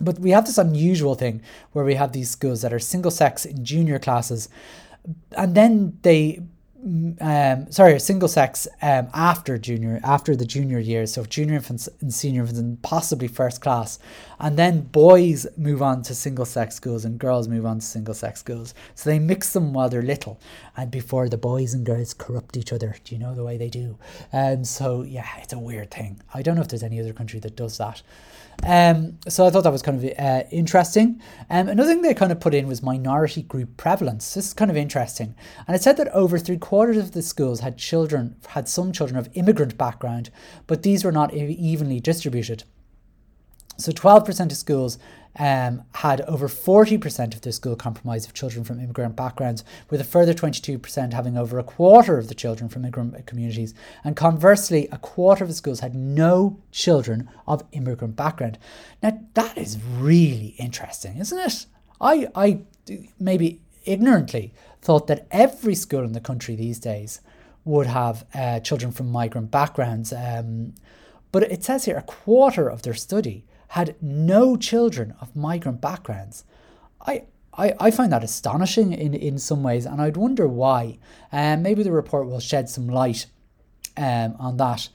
but 0.00 0.18
we 0.18 0.30
have 0.30 0.46
this 0.46 0.58
unusual 0.58 1.14
thing 1.14 1.42
where 1.72 1.84
we 1.84 1.94
have 1.94 2.12
these 2.12 2.30
schools 2.30 2.62
that 2.62 2.72
are 2.72 2.78
single 2.78 3.10
sex 3.10 3.44
in 3.44 3.64
junior 3.64 3.98
classes, 3.98 4.48
and 5.36 5.54
then 5.54 5.98
they, 6.02 6.42
um, 7.20 7.70
sorry, 7.70 7.98
single 7.98 8.28
sex 8.28 8.68
um, 8.82 9.08
after 9.14 9.56
junior, 9.58 9.98
after 10.04 10.36
the 10.36 10.44
junior 10.44 10.78
years, 10.78 11.12
so 11.14 11.24
junior 11.24 11.54
infants 11.54 11.88
and 12.00 12.12
senior 12.12 12.42
infants 12.42 12.60
and 12.60 12.80
possibly 12.82 13.26
first 13.26 13.60
class, 13.60 13.98
and 14.38 14.58
then 14.58 14.82
boys 14.82 15.46
move 15.56 15.80
on 15.80 16.02
to 16.02 16.14
single 16.14 16.44
sex 16.44 16.74
schools 16.74 17.04
and 17.04 17.18
girls 17.18 17.48
move 17.48 17.64
on 17.64 17.78
to 17.78 17.84
single 17.84 18.14
sex 18.14 18.40
schools. 18.40 18.74
So 18.94 19.08
they 19.08 19.18
mix 19.18 19.52
them 19.52 19.72
while 19.72 19.88
they're 19.88 20.02
little, 20.02 20.38
and 20.76 20.90
before 20.90 21.28
the 21.28 21.38
boys 21.38 21.72
and 21.74 21.86
girls 21.86 22.12
corrupt 22.12 22.56
each 22.56 22.72
other. 22.72 22.96
Do 23.02 23.14
you 23.14 23.20
know 23.20 23.34
the 23.34 23.44
way 23.44 23.56
they 23.56 23.70
do? 23.70 23.96
And 24.32 24.66
so 24.66 25.02
yeah, 25.02 25.28
it's 25.38 25.54
a 25.54 25.58
weird 25.58 25.90
thing. 25.90 26.20
I 26.34 26.42
don't 26.42 26.54
know 26.54 26.62
if 26.62 26.68
there's 26.68 26.82
any 26.82 27.00
other 27.00 27.14
country 27.14 27.40
that 27.40 27.56
does 27.56 27.78
that. 27.78 28.02
Um, 28.64 29.18
so 29.28 29.46
I 29.46 29.50
thought 29.50 29.64
that 29.64 29.72
was 29.72 29.82
kind 29.82 30.02
of 30.02 30.18
uh, 30.18 30.44
interesting. 30.50 31.20
Um, 31.50 31.68
another 31.68 31.92
thing 31.92 32.02
they 32.02 32.14
kind 32.14 32.32
of 32.32 32.40
put 32.40 32.54
in 32.54 32.66
was 32.66 32.82
minority 32.82 33.42
group 33.42 33.76
prevalence. 33.76 34.34
This 34.34 34.48
is 34.48 34.54
kind 34.54 34.70
of 34.70 34.76
interesting, 34.76 35.34
and 35.66 35.76
it 35.76 35.82
said 35.82 35.96
that 35.98 36.08
over 36.08 36.38
three 36.38 36.58
quarters 36.58 36.96
of 36.96 37.12
the 37.12 37.22
schools 37.22 37.60
had 37.60 37.78
children 37.78 38.36
had 38.48 38.68
some 38.68 38.92
children 38.92 39.18
of 39.18 39.28
immigrant 39.34 39.76
background, 39.76 40.30
but 40.66 40.82
these 40.82 41.04
were 41.04 41.12
not 41.12 41.34
evenly 41.34 42.00
distributed. 42.00 42.64
So 43.78 43.92
12% 43.92 44.50
of 44.50 44.56
schools 44.56 44.98
um, 45.38 45.82
had 45.94 46.22
over 46.22 46.48
40% 46.48 47.34
of 47.34 47.42
their 47.42 47.52
school 47.52 47.76
comprised 47.76 48.26
of 48.26 48.34
children 48.34 48.64
from 48.64 48.80
immigrant 48.80 49.16
backgrounds, 49.16 49.64
with 49.90 50.00
a 50.00 50.04
further 50.04 50.32
22% 50.32 51.12
having 51.12 51.36
over 51.36 51.58
a 51.58 51.64
quarter 51.64 52.18
of 52.18 52.28
the 52.28 52.34
children 52.34 52.68
from 52.68 52.84
immigrant 52.84 53.26
communities. 53.26 53.74
And 54.04 54.16
conversely, 54.16 54.88
a 54.90 54.98
quarter 54.98 55.44
of 55.44 55.48
the 55.48 55.54
schools 55.54 55.80
had 55.80 55.94
no 55.94 56.60
children 56.72 57.28
of 57.46 57.64
immigrant 57.72 58.16
background. 58.16 58.58
Now, 59.02 59.20
that 59.34 59.58
is 59.58 59.78
really 59.98 60.54
interesting, 60.58 61.18
isn't 61.18 61.38
it? 61.38 61.66
I, 62.00 62.28
I 62.34 62.60
maybe 63.18 63.60
ignorantly 63.84 64.52
thought 64.82 65.06
that 65.06 65.26
every 65.30 65.74
school 65.74 66.04
in 66.04 66.12
the 66.12 66.20
country 66.20 66.56
these 66.56 66.78
days 66.78 67.20
would 67.64 67.86
have 67.86 68.24
uh, 68.34 68.60
children 68.60 68.92
from 68.92 69.10
migrant 69.10 69.50
backgrounds. 69.50 70.12
Um, 70.12 70.74
but 71.32 71.42
it 71.44 71.64
says 71.64 71.84
here 71.84 71.96
a 71.96 72.02
quarter 72.02 72.68
of 72.68 72.82
their 72.82 72.94
study 72.94 73.44
had 73.68 73.96
no 74.00 74.56
children 74.56 75.14
of 75.20 75.36
migrant 75.36 75.80
backgrounds. 75.80 76.44
I, 77.06 77.24
I, 77.54 77.74
I 77.78 77.90
find 77.90 78.12
that 78.12 78.24
astonishing 78.24 78.92
in, 78.92 79.14
in 79.14 79.38
some 79.38 79.62
ways, 79.62 79.86
and 79.86 80.00
I'd 80.00 80.16
wonder 80.16 80.46
why. 80.46 80.98
Um, 81.32 81.62
maybe 81.62 81.82
the 81.82 81.92
report 81.92 82.26
will 82.26 82.40
shed 82.40 82.68
some 82.68 82.88
light 82.88 83.26
um, 83.96 84.36
on 84.38 84.56
that. 84.58 84.88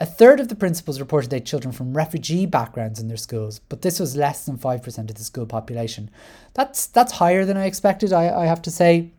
A 0.00 0.06
third 0.06 0.40
of 0.40 0.48
the 0.48 0.56
principals 0.56 0.98
reported 0.98 1.30
they 1.30 1.36
had 1.36 1.46
children 1.46 1.72
from 1.72 1.96
refugee 1.96 2.46
backgrounds 2.46 2.98
in 2.98 3.08
their 3.08 3.16
schools, 3.16 3.60
but 3.68 3.82
this 3.82 4.00
was 4.00 4.16
less 4.16 4.44
than 4.44 4.58
5% 4.58 4.98
of 4.98 5.14
the 5.14 5.22
school 5.22 5.46
population. 5.46 6.10
That's 6.54 6.86
that's 6.86 7.12
higher 7.12 7.44
than 7.44 7.56
I 7.56 7.66
expected, 7.66 8.12
I, 8.12 8.42
I 8.42 8.46
have 8.46 8.62
to 8.62 8.70
say. 8.70 9.12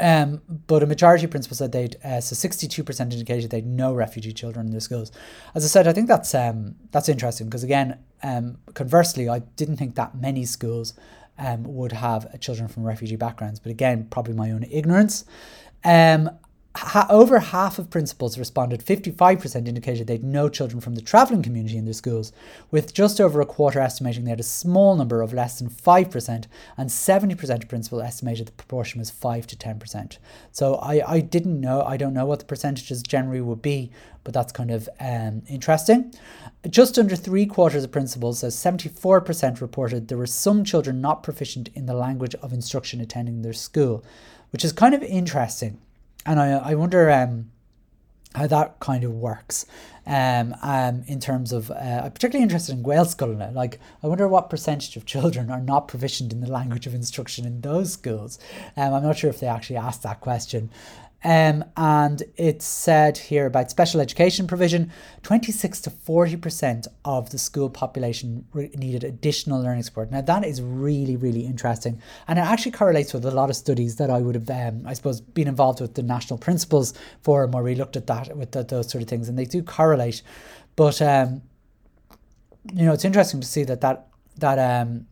Um, 0.00 0.40
but 0.66 0.82
a 0.82 0.86
majority 0.86 1.24
of 1.24 1.30
principals 1.30 1.58
said 1.58 1.72
they'd 1.72 1.96
uh, 2.02 2.20
so 2.20 2.34
sixty 2.34 2.66
two 2.66 2.82
percent 2.82 3.12
indicated 3.12 3.50
they'd 3.50 3.66
no 3.66 3.92
refugee 3.92 4.32
children 4.32 4.66
in 4.66 4.72
their 4.72 4.80
schools. 4.80 5.12
As 5.54 5.64
I 5.64 5.68
said, 5.68 5.86
I 5.86 5.92
think 5.92 6.08
that's 6.08 6.34
um, 6.34 6.76
that's 6.90 7.08
interesting 7.08 7.48
because 7.48 7.62
again, 7.62 7.98
um, 8.22 8.58
conversely, 8.74 9.28
I 9.28 9.40
didn't 9.56 9.76
think 9.76 9.94
that 9.96 10.14
many 10.14 10.44
schools 10.44 10.94
um, 11.38 11.64
would 11.64 11.92
have 11.92 12.40
children 12.40 12.68
from 12.68 12.84
refugee 12.84 13.16
backgrounds. 13.16 13.60
But 13.60 13.70
again, 13.70 14.06
probably 14.10 14.34
my 14.34 14.50
own 14.50 14.64
ignorance. 14.70 15.24
Um, 15.84 16.30
ha- 16.74 17.06
over 17.10 17.38
half 17.38 17.78
of 17.78 17.90
principals 17.90 18.38
responded, 18.38 18.84
55% 18.84 19.68
indicated 19.68 20.06
they'd 20.06 20.24
no 20.24 20.48
children 20.48 20.80
from 20.80 20.94
the 20.94 21.02
travelling 21.02 21.42
community 21.42 21.76
in 21.76 21.84
their 21.84 21.94
schools, 21.94 22.32
with 22.70 22.94
just 22.94 23.20
over 23.20 23.40
a 23.40 23.46
quarter 23.46 23.80
estimating 23.80 24.24
they 24.24 24.30
had 24.30 24.40
a 24.40 24.44
small 24.44 24.96
number 24.96 25.20
of 25.22 25.32
less 25.32 25.58
than 25.58 25.68
5%, 25.68 26.44
and 26.76 26.90
70% 26.90 27.62
of 27.62 27.68
principals 27.68 28.02
estimated 28.02 28.46
the 28.46 28.52
proportion 28.52 28.98
was 29.00 29.10
5 29.10 29.46
to 29.48 29.56
10%. 29.56 30.18
So 30.50 30.76
I, 30.76 31.02
I 31.06 31.20
didn't 31.20 31.60
know, 31.60 31.82
I 31.82 31.96
don't 31.96 32.14
know 32.14 32.26
what 32.26 32.38
the 32.38 32.44
percentages 32.46 33.02
generally 33.02 33.40
would 33.40 33.62
be, 33.62 33.90
but 34.24 34.32
that's 34.32 34.52
kind 34.52 34.70
of 34.70 34.88
um, 35.00 35.42
interesting. 35.48 36.14
Just 36.70 36.98
under 36.98 37.16
three 37.16 37.44
quarters 37.44 37.84
of 37.84 37.90
principals, 37.90 38.38
so 38.38 38.46
74% 38.46 39.60
reported 39.60 40.08
there 40.08 40.18
were 40.18 40.26
some 40.26 40.64
children 40.64 41.00
not 41.00 41.22
proficient 41.22 41.68
in 41.74 41.86
the 41.86 41.94
language 41.94 42.34
of 42.36 42.52
instruction 42.52 43.00
attending 43.00 43.42
their 43.42 43.52
school, 43.52 44.04
which 44.50 44.64
is 44.64 44.72
kind 44.72 44.94
of 44.94 45.02
interesting 45.02 45.78
and 46.26 46.40
I, 46.40 46.50
I 46.50 46.74
wonder 46.74 47.10
um, 47.10 47.50
how 48.34 48.46
that 48.46 48.80
kind 48.80 49.04
of 49.04 49.12
works 49.12 49.66
um, 50.06 50.54
um, 50.62 51.04
in 51.06 51.20
terms 51.20 51.52
of, 51.52 51.70
uh, 51.70 52.02
I'm 52.04 52.12
particularly 52.12 52.42
interested 52.42 52.76
in 52.76 52.82
Gaelscoileanna. 52.82 53.54
Like, 53.54 53.78
I 54.02 54.06
wonder 54.06 54.26
what 54.26 54.50
percentage 54.50 54.96
of 54.96 55.06
children 55.06 55.50
are 55.50 55.60
not 55.60 55.88
proficient 55.88 56.32
in 56.32 56.40
the 56.40 56.50
language 56.50 56.86
of 56.86 56.94
instruction 56.94 57.44
in 57.44 57.60
those 57.60 57.92
schools. 57.92 58.38
Um, 58.76 58.94
I'm 58.94 59.02
not 59.02 59.18
sure 59.18 59.30
if 59.30 59.40
they 59.40 59.46
actually 59.46 59.76
asked 59.76 60.02
that 60.02 60.20
question. 60.20 60.70
Um, 61.24 61.64
and 61.76 62.22
it 62.36 62.62
said 62.62 63.16
here 63.16 63.46
about 63.46 63.70
special 63.70 64.00
education 64.00 64.46
provision 64.46 64.90
26 65.22 65.80
to 65.82 65.90
40% 65.90 66.86
of 67.04 67.30
the 67.30 67.38
school 67.38 67.70
population 67.70 68.44
re- 68.52 68.70
needed 68.74 69.04
additional 69.04 69.62
learning 69.62 69.84
support. 69.84 70.10
Now, 70.10 70.20
that 70.20 70.44
is 70.44 70.60
really, 70.60 71.16
really 71.16 71.46
interesting. 71.46 72.00
And 72.26 72.38
it 72.38 72.42
actually 72.42 72.72
correlates 72.72 73.12
with 73.12 73.24
a 73.24 73.30
lot 73.30 73.50
of 73.50 73.56
studies 73.56 73.96
that 73.96 74.10
I 74.10 74.18
would 74.18 74.34
have, 74.34 74.50
um, 74.50 74.86
I 74.86 74.94
suppose, 74.94 75.20
been 75.20 75.48
involved 75.48 75.80
with 75.80 75.94
the 75.94 76.02
National 76.02 76.38
Principals 76.38 76.94
Forum 77.22 77.52
where 77.52 77.62
we 77.62 77.74
looked 77.74 77.96
at 77.96 78.08
that, 78.08 78.36
with 78.36 78.50
the, 78.52 78.64
those 78.64 78.90
sort 78.90 79.02
of 79.02 79.08
things, 79.08 79.28
and 79.28 79.38
they 79.38 79.44
do 79.44 79.62
correlate. 79.62 80.22
But, 80.74 81.00
um, 81.00 81.42
you 82.72 82.84
know, 82.84 82.92
it's 82.92 83.04
interesting 83.04 83.40
to 83.40 83.46
see 83.46 83.64
that 83.64 83.80
that, 83.82 84.08
that 84.38 84.58
um, 84.58 85.06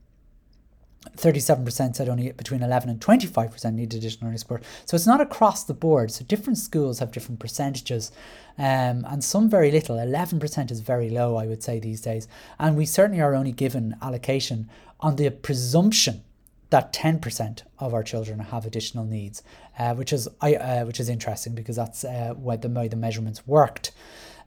37% 1.16 1.96
said 1.96 2.08
only 2.08 2.32
between 2.32 2.62
11 2.62 2.90
and 2.90 3.00
25% 3.00 3.74
need 3.74 3.94
additional 3.94 4.26
learning 4.26 4.38
support. 4.38 4.62
So 4.84 4.94
it's 4.94 5.06
not 5.06 5.20
across 5.20 5.64
the 5.64 5.72
board. 5.72 6.10
So 6.10 6.24
different 6.24 6.58
schools 6.58 6.98
have 6.98 7.10
different 7.10 7.40
percentages, 7.40 8.12
um, 8.58 9.06
and 9.08 9.24
some 9.24 9.48
very 9.48 9.70
little. 9.70 9.96
11% 9.96 10.70
is 10.70 10.80
very 10.80 11.08
low, 11.08 11.36
I 11.36 11.46
would 11.46 11.62
say, 11.62 11.78
these 11.78 12.02
days. 12.02 12.28
And 12.58 12.76
we 12.76 12.84
certainly 12.84 13.22
are 13.22 13.34
only 13.34 13.52
given 13.52 13.96
allocation 14.02 14.68
on 15.00 15.16
the 15.16 15.30
presumption 15.30 16.22
that 16.68 16.92
10% 16.92 17.62
of 17.78 17.94
our 17.94 18.02
children 18.02 18.38
have 18.38 18.66
additional 18.66 19.04
needs, 19.04 19.42
uh, 19.78 19.94
which 19.94 20.12
is 20.12 20.28
I, 20.40 20.54
uh, 20.54 20.84
which 20.84 21.00
is 21.00 21.08
interesting 21.08 21.54
because 21.54 21.76
that's 21.76 22.04
uh, 22.04 22.34
why 22.36 22.56
the 22.56 22.68
the 22.68 22.96
measurements 22.96 23.46
worked. 23.46 23.90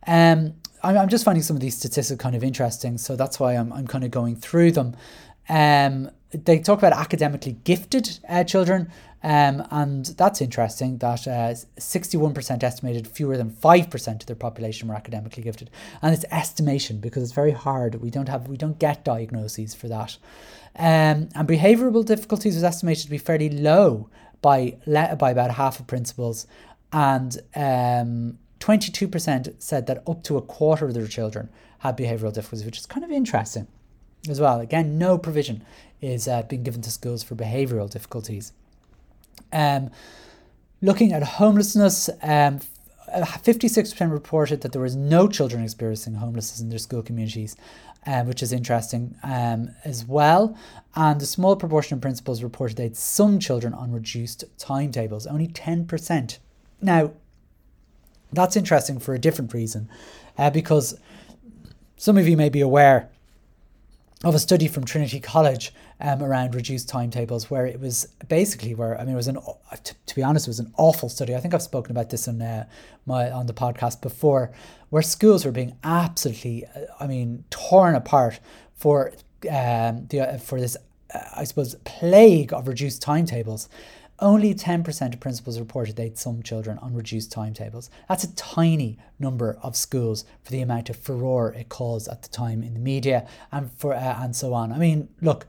Um, 0.06 0.54
I'm, 0.84 0.98
I'm 0.98 1.10
just 1.10 1.26
finding 1.26 1.44
some 1.44 1.56
of 1.56 1.62
these 1.62 1.76
statistics 1.76 2.22
kind 2.22 2.36
of 2.36 2.44
interesting, 2.44 2.98
so 2.98 3.16
that's 3.16 3.40
why 3.40 3.54
I'm, 3.54 3.74
I'm 3.74 3.88
kind 3.88 4.04
of 4.04 4.12
going 4.12 4.36
through 4.36 4.72
them. 4.72 4.96
Um, 5.50 6.10
they 6.34 6.60
talk 6.60 6.80
about 6.80 6.94
academically 6.94 7.58
gifted 7.64 8.20
uh, 8.28 8.44
children, 8.44 8.92
um, 9.24 9.66
and 9.72 10.06
that's 10.06 10.42
interesting 10.42 10.98
that 10.98 11.28
uh, 11.28 11.54
61% 11.78 12.64
estimated 12.64 13.08
fewer 13.08 13.38
than 13.38 13.52
5% 13.52 14.08
of 14.22 14.26
their 14.26 14.36
population 14.36 14.90
were 14.90 14.96
academically 14.96 15.44
gifted. 15.44 15.70
And 16.02 16.14
it's 16.14 16.26
estimation 16.32 17.00
because 17.00 17.24
it's 17.24 17.32
very 17.32 17.52
hard. 17.52 17.96
We 17.96 18.10
don't 18.10 18.28
have 18.28 18.48
we 18.48 18.58
don't 18.58 18.80
get 18.80 19.06
diagnoses 19.06 19.74
for 19.74 19.88
that. 19.88 20.18
Um, 20.76 21.30
and 21.36 21.48
behavioural 21.48 22.06
difficulties 22.06 22.56
was 22.56 22.64
estimated 22.64 23.06
to 23.06 23.12
be 23.12 23.18
fairly 23.18 23.50
low 23.50 24.10
by 24.42 24.78
by 24.86 25.32
about 25.32 25.52
half 25.52 25.80
of 25.80 25.88
principals, 25.88 26.48
and 26.92 27.38
um, 27.56 28.40
22% 28.60 29.62
said 29.62 29.88
that 29.88 30.04
up 30.08 30.24
to 30.24 30.38
a 30.38 30.42
quarter 30.42 30.86
of 30.86 30.94
their 30.94 31.08
children 31.08 31.50
had 31.80 31.98
behavioural 31.98 32.34
difficulties, 32.34 32.66
which 32.66 32.78
is 32.78 32.86
kind 32.86 33.04
of 33.04 33.12
interesting 33.12 33.68
as 34.30 34.40
well. 34.40 34.60
Again, 34.60 34.98
no 34.98 35.18
provision 35.18 35.64
is 36.04 36.28
uh, 36.28 36.44
being 36.44 36.64
given 36.64 36.82
to 36.82 36.92
schools 36.92 37.24
for 37.24 37.36
behavioural 37.36 37.90
difficulties. 37.90 38.52
Um, 39.52 39.90
looking 40.82 41.14
at 41.14 41.24
homelessness, 41.24 42.10
um, 42.22 42.60
56% 43.10 44.12
reported 44.12 44.62
that 44.62 44.74
there 44.74 44.82
was 44.82 44.96
no 44.96 45.28
children 45.28 45.64
experiencing 45.64 46.16
homelessness 46.16 46.60
in 46.60 46.70
their 46.70 46.80
school 46.80 47.02
communities, 47.02 47.56
um, 48.06 48.28
which 48.28 48.44
is 48.44 48.52
interesting 48.52 49.16
um, 49.24 49.72
as 49.86 50.06
well. 50.06 50.58
And 50.96 51.22
a 51.22 51.26
small 51.26 51.56
proportion 51.56 51.96
of 51.96 52.02
principals 52.02 52.44
reported 52.44 52.78
they 52.78 52.84
had 52.84 52.98
some 52.98 53.40
children 53.40 53.74
on 53.74 53.92
reduced 53.92 54.44
timetables, 54.58 55.26
only 55.26 55.48
10%. 55.48 56.38
Now, 56.82 57.12
that's 58.34 58.58
interesting 58.58 59.00
for 59.00 59.14
a 59.14 59.20
different 59.20 59.54
reason, 59.54 59.90
uh, 60.38 60.50
because 60.50 61.00
some 61.96 62.18
of 62.18 62.28
you 62.28 62.36
may 62.36 62.50
be 62.50 62.62
aware 62.62 63.10
of 64.24 64.34
a 64.34 64.40
study 64.40 64.68
from 64.68 64.86
Trinity 64.86 65.20
College 65.20 65.74
um, 66.00 66.24
around 66.24 66.56
reduced 66.56 66.88
timetables, 66.88 67.52
where 67.52 67.66
it 67.66 67.80
was 67.80 68.08
basically 68.30 68.74
where 68.74 69.00
I 69.00 69.04
mean 69.04 69.14
it 69.14 69.18
was 69.18 69.28
an 69.28 69.36
to, 69.36 69.96
to 70.06 70.16
be 70.16 70.24
honest 70.24 70.48
it 70.48 70.50
was 70.50 70.60
an 70.60 70.74
awful 70.78 71.10
study. 71.10 71.36
I 71.36 71.40
think 71.40 71.54
I've 71.54 71.62
spoken 71.62 71.92
about 71.92 72.10
this 72.10 72.28
on 72.28 72.42
uh, 72.42 72.66
my 73.06 73.30
on 73.30 73.48
the 73.48 73.54
podcast 73.54 74.02
before, 74.02 74.52
where 74.90 75.02
schools 75.02 75.46
were 75.46 75.52
being 75.52 75.76
absolutely 75.84 76.66
uh, 76.66 76.86
I 77.00 77.08
mean 77.08 77.44
torn 77.50 77.96
apart 77.96 78.40
for 78.76 79.12
um, 79.52 80.08
the 80.08 80.22
uh, 80.22 80.38
for 80.38 80.60
this 80.60 80.78
uh, 81.14 81.20
I 81.36 81.44
suppose 81.44 81.76
plague 81.84 82.54
of 82.54 82.68
reduced 82.68 83.02
timetables. 83.02 83.68
Only 84.20 84.54
10% 84.54 85.14
of 85.14 85.20
principals 85.20 85.60
reported 85.60 85.96
they'd 85.96 86.18
some 86.18 86.44
children 86.44 86.78
on 86.78 86.94
reduced 86.94 87.32
timetables. 87.32 87.90
That's 88.08 88.24
a 88.24 88.36
tiny 88.36 89.00
number 89.20 89.58
of 89.64 89.76
schools 89.76 90.24
for 90.44 90.52
the 90.52 90.62
amount 90.62 90.90
of 90.90 90.96
furore 90.96 91.52
it 91.54 91.70
caused 91.70 92.08
at 92.08 92.22
the 92.22 92.30
time 92.30 92.62
in 92.62 92.74
the 92.74 92.80
media 92.80 93.28
and 93.52 93.72
for 93.74 93.94
uh, 93.94 94.24
and 94.24 94.36
so 94.36 94.54
on. 94.54 94.72
I 94.72 94.78
mean, 94.78 95.10
look, 95.22 95.48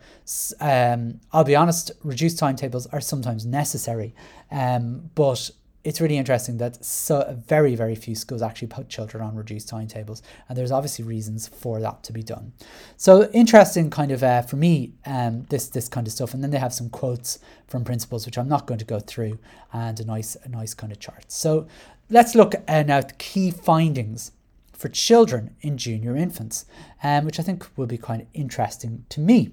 um, 0.60 1.20
I'll 1.32 1.44
be 1.44 1.54
honest, 1.54 1.92
reduced 2.02 2.38
timetables 2.38 2.86
are 2.86 3.00
sometimes 3.00 3.44
necessary, 3.44 4.14
um, 4.50 5.10
but 5.14 5.50
it's 5.84 6.00
really 6.00 6.16
interesting 6.16 6.56
that 6.58 6.82
so 6.84 7.38
very 7.46 7.76
very 7.76 7.94
few 7.94 8.14
schools 8.14 8.42
actually 8.42 8.68
put 8.68 8.88
children 8.88 9.22
on 9.22 9.36
reduced 9.36 9.68
timetables 9.68 10.22
and 10.48 10.56
there's 10.56 10.72
obviously 10.72 11.04
reasons 11.04 11.46
for 11.46 11.78
that 11.80 12.02
to 12.04 12.12
be 12.12 12.22
done. 12.22 12.52
So 12.96 13.30
interesting 13.32 13.90
kind 13.90 14.10
of 14.10 14.22
uh, 14.22 14.42
for 14.42 14.56
me 14.56 14.94
um, 15.06 15.44
this 15.50 15.68
this 15.68 15.88
kind 15.88 16.06
of 16.06 16.12
stuff 16.12 16.34
and 16.34 16.42
then 16.42 16.50
they 16.50 16.58
have 16.58 16.72
some 16.72 16.88
quotes 16.88 17.38
from 17.68 17.84
principals 17.84 18.26
which 18.26 18.38
i'm 18.38 18.48
not 18.48 18.66
going 18.66 18.78
to 18.78 18.84
go 18.84 18.98
through 18.98 19.38
and 19.72 20.00
a 20.00 20.04
nice 20.04 20.36
a 20.42 20.48
nice 20.48 20.74
kind 20.74 20.92
of 20.92 20.98
chart. 20.98 21.26
So 21.28 21.66
let's 22.10 22.34
look 22.34 22.54
uh, 22.66 22.82
now 22.82 22.98
at 22.98 23.08
the 23.08 23.14
key 23.14 23.50
findings 23.50 24.32
for 24.72 24.88
children 24.88 25.54
in 25.60 25.78
junior 25.78 26.16
infants 26.16 26.64
um, 27.02 27.24
which 27.26 27.38
i 27.38 27.42
think 27.42 27.66
will 27.76 27.86
be 27.86 27.98
kind 27.98 28.22
of 28.22 28.28
interesting 28.32 29.04
to 29.10 29.20
me. 29.20 29.50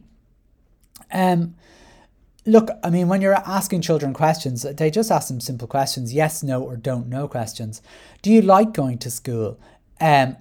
Um, 1.11 1.55
look, 2.45 2.69
I 2.83 2.89
mean, 2.89 3.07
when 3.07 3.21
you're 3.21 3.33
asking 3.33 3.81
children 3.81 4.13
questions, 4.13 4.63
they 4.63 4.89
just 4.89 5.11
ask 5.11 5.27
them 5.27 5.39
simple 5.39 5.67
questions 5.67 6.13
yes, 6.13 6.43
no, 6.43 6.61
or 6.61 6.75
don't 6.75 7.07
know 7.07 7.27
questions. 7.27 7.81
Do 8.21 8.31
you 8.31 8.41
like 8.41 8.73
going 8.73 8.97
to 8.99 9.11
school? 9.11 9.59
Um, 9.99 10.37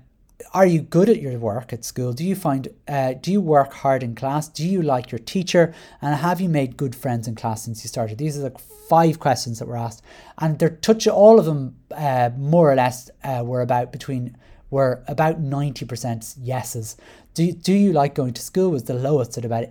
are 0.55 0.67
you 0.67 0.81
good 0.81 1.09
at 1.09 1.21
your 1.21 1.39
work 1.39 1.73
at 1.73 1.85
school? 1.85 2.13
Do 2.13 2.25
you 2.25 2.35
find 2.35 2.69
uh, 2.89 3.15
do 3.15 3.31
you 3.31 3.41
work 3.41 3.73
hard 3.75 4.03
in 4.03 4.15
class? 4.15 4.49
Do 4.49 4.67
you 4.67 4.83
like 4.83 5.13
your 5.13 5.19
teacher? 5.19 5.75
And 6.01 6.17
have 6.17 6.41
you 6.41 6.49
made 6.49 6.77
good 6.77 6.95
friends 6.95 7.29
in 7.29 7.35
class 7.35 7.65
since 7.65 7.85
you 7.85 7.89
started? 7.89 8.19
These 8.19 8.39
are 8.39 8.49
the 8.49 8.59
five 8.89 9.21
questions 9.21 9.59
that 9.59 9.69
were 9.69 9.77
asked, 9.77 10.03
and 10.39 10.59
they're 10.59 10.71
touch 10.71 11.07
all 11.07 11.39
of 11.39 11.45
them 11.45 11.77
uh, 11.91 12.31
more 12.37 12.73
or 12.73 12.75
less 12.75 13.11
uh, 13.23 13.43
were 13.45 13.61
about 13.61 13.93
between 13.93 14.37
were 14.71 15.05
about 15.07 15.41
ninety 15.41 15.85
percent 15.85 16.35
yeses. 16.41 16.97
Do 17.35 17.53
do 17.53 17.75
you 17.75 17.93
like 17.93 18.15
going 18.15 18.33
to 18.35 18.43
school? 18.43 18.71
Was 18.71 18.85
the 18.85 18.95
lowest 18.95 19.37
at 19.37 19.45
about 19.45 19.65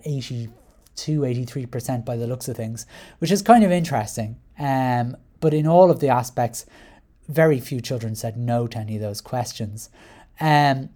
82, 1.00 1.24
83 1.24 1.66
percent 1.66 2.04
by 2.04 2.16
the 2.16 2.26
looks 2.26 2.48
of 2.48 2.56
things, 2.56 2.86
which 3.18 3.30
is 3.30 3.42
kind 3.42 3.64
of 3.64 3.70
interesting. 3.70 4.36
Um, 4.58 5.16
but 5.40 5.54
in 5.54 5.66
all 5.66 5.90
of 5.90 6.00
the 6.00 6.08
aspects, 6.08 6.66
very 7.28 7.60
few 7.60 7.80
children 7.80 8.14
said 8.14 8.36
no 8.36 8.66
to 8.66 8.78
any 8.78 8.96
of 8.96 9.02
those 9.02 9.20
questions. 9.20 9.88
Um, 10.40 10.90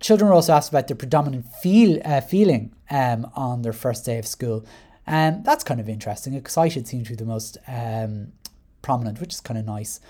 children 0.00 0.28
were 0.28 0.34
also 0.34 0.52
asked 0.54 0.70
about 0.70 0.88
their 0.88 0.96
predominant 0.96 1.46
feel 1.62 2.00
uh, 2.04 2.20
feeling 2.20 2.74
um, 2.90 3.30
on 3.34 3.62
their 3.62 3.72
first 3.72 4.04
day 4.04 4.18
of 4.18 4.26
school. 4.26 4.64
Um, 5.06 5.42
that's 5.42 5.64
kind 5.64 5.80
of 5.80 5.88
interesting. 5.88 6.34
Excited 6.34 6.86
seemed 6.86 7.06
to 7.06 7.12
be 7.12 7.16
the 7.16 7.24
most 7.24 7.58
um, 7.68 8.32
prominent, 8.82 9.20
which 9.20 9.34
is 9.34 9.40
kind 9.40 9.58
of 9.58 9.64
nice. 9.64 10.00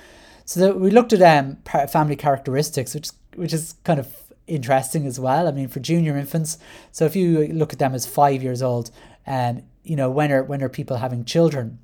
So 0.45 0.61
that 0.61 0.81
we 0.81 0.91
looked 0.91 1.13
at 1.13 1.23
um, 1.23 1.59
family 1.89 2.17
characteristics, 2.17 2.95
which 2.95 3.11
which 3.37 3.53
is 3.53 3.77
kind 3.85 4.01
of 4.01 4.09
interesting 4.49 5.07
as 5.07 5.21
well. 5.21 5.47
I 5.47 5.53
mean, 5.53 5.69
for 5.69 5.79
junior 5.79 6.17
infants, 6.17 6.59
so 6.91 7.05
if 7.05 7.15
you 7.15 7.47
look 7.49 7.73
at 7.73 7.79
them 7.79 7.95
as 7.95 8.05
five 8.05 8.43
years 8.43 8.61
old, 8.61 8.91
um, 9.31 9.63
you 9.85 9.95
know, 9.95 10.11
when 10.11 10.33
are 10.33 10.43
when 10.43 10.61
are 10.61 10.69
people 10.69 10.97
having 10.97 11.25
children? 11.25 11.79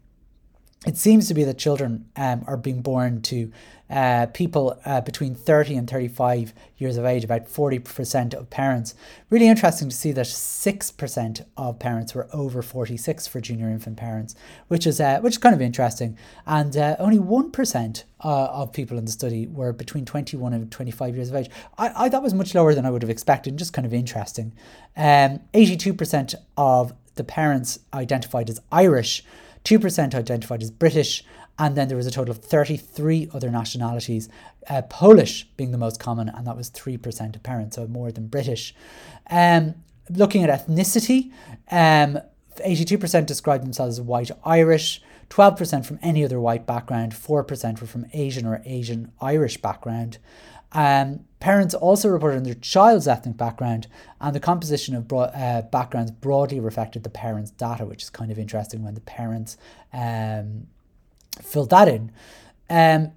It 0.84 0.96
seems 0.96 1.28
to 1.28 1.34
be 1.34 1.44
that 1.44 1.58
children 1.58 2.06
um, 2.16 2.44
are 2.46 2.56
being 2.56 2.82
born 2.82 3.22
to 3.22 3.50
uh, 3.88 4.26
people 4.26 4.78
uh, 4.84 5.00
between 5.00 5.34
30 5.34 5.76
and 5.76 5.88
35 5.88 6.52
years 6.76 6.96
of 6.96 7.04
age, 7.04 7.24
about 7.24 7.46
40% 7.46 8.34
of 8.34 8.50
parents. 8.50 8.94
Really 9.30 9.46
interesting 9.46 9.88
to 9.88 9.96
see 9.96 10.12
that 10.12 10.26
6% 10.26 11.46
of 11.56 11.78
parents 11.78 12.14
were 12.14 12.28
over 12.32 12.62
46 12.62 13.26
for 13.28 13.40
junior 13.40 13.68
infant 13.68 13.96
parents, 13.96 14.34
which 14.66 14.86
is 14.86 15.00
uh, 15.00 15.20
which 15.20 15.34
is 15.34 15.38
kind 15.38 15.54
of 15.54 15.62
interesting. 15.62 16.18
And 16.46 16.76
uh, 16.76 16.96
only 16.98 17.18
1% 17.18 18.04
uh, 18.24 18.28
of 18.28 18.72
people 18.72 18.98
in 18.98 19.04
the 19.04 19.12
study 19.12 19.46
were 19.46 19.72
between 19.72 20.04
21 20.04 20.52
and 20.52 20.70
25 20.70 21.14
years 21.14 21.28
of 21.28 21.36
age. 21.36 21.50
I, 21.78 21.92
I 22.06 22.08
thought 22.08 22.24
was 22.24 22.34
much 22.34 22.56
lower 22.56 22.74
than 22.74 22.84
I 22.84 22.90
would 22.90 23.02
have 23.02 23.10
expected, 23.10 23.56
just 23.56 23.72
kind 23.72 23.86
of 23.86 23.94
interesting. 23.94 24.52
Um, 24.96 25.40
82% 25.54 26.34
of 26.56 26.92
the 27.16 27.24
parents 27.24 27.80
identified 27.92 28.48
as 28.48 28.60
Irish. 28.70 29.24
2% 29.64 30.14
identified 30.14 30.62
as 30.62 30.70
British, 30.70 31.24
and 31.58 31.76
then 31.76 31.88
there 31.88 31.96
was 31.96 32.06
a 32.06 32.10
total 32.10 32.32
of 32.32 32.38
33 32.38 33.30
other 33.34 33.50
nationalities, 33.50 34.28
uh, 34.68 34.82
Polish 34.82 35.44
being 35.56 35.72
the 35.72 35.78
most 35.78 35.98
common, 35.98 36.28
and 36.28 36.46
that 36.46 36.56
was 36.56 36.70
3% 36.70 37.34
of 37.34 37.42
parents, 37.42 37.76
so 37.76 37.86
more 37.88 38.12
than 38.12 38.28
British. 38.28 38.74
Um, 39.28 39.74
looking 40.10 40.44
at 40.44 40.50
ethnicity, 40.50 41.32
um, 41.70 42.20
82% 42.64 43.26
described 43.26 43.64
themselves 43.64 43.98
as 43.98 44.04
white 44.04 44.30
Irish, 44.44 45.02
12% 45.30 45.84
from 45.84 45.98
any 46.02 46.24
other 46.24 46.40
white 46.40 46.66
background, 46.66 47.12
4% 47.12 47.80
were 47.80 47.86
from 47.86 48.06
Asian 48.12 48.46
or 48.46 48.62
Asian 48.64 49.10
Irish 49.20 49.56
background. 49.56 50.18
Um, 50.72 51.20
parents 51.40 51.74
also 51.74 52.08
reported 52.08 52.38
on 52.38 52.42
their 52.42 52.54
child's 52.54 53.08
ethnic 53.08 53.36
background, 53.36 53.86
and 54.20 54.34
the 54.34 54.40
composition 54.40 54.94
of 54.94 55.08
bro- 55.08 55.20
uh, 55.20 55.62
backgrounds 55.62 56.10
broadly 56.10 56.60
reflected 56.60 57.02
the 57.02 57.10
parents' 57.10 57.50
data, 57.50 57.84
which 57.84 58.02
is 58.02 58.10
kind 58.10 58.30
of 58.30 58.38
interesting 58.38 58.82
when 58.82 58.94
the 58.94 59.00
parents 59.00 59.56
um, 59.92 60.66
filled 61.40 61.70
that 61.70 61.88
in. 61.88 62.10
Um, 62.68 63.12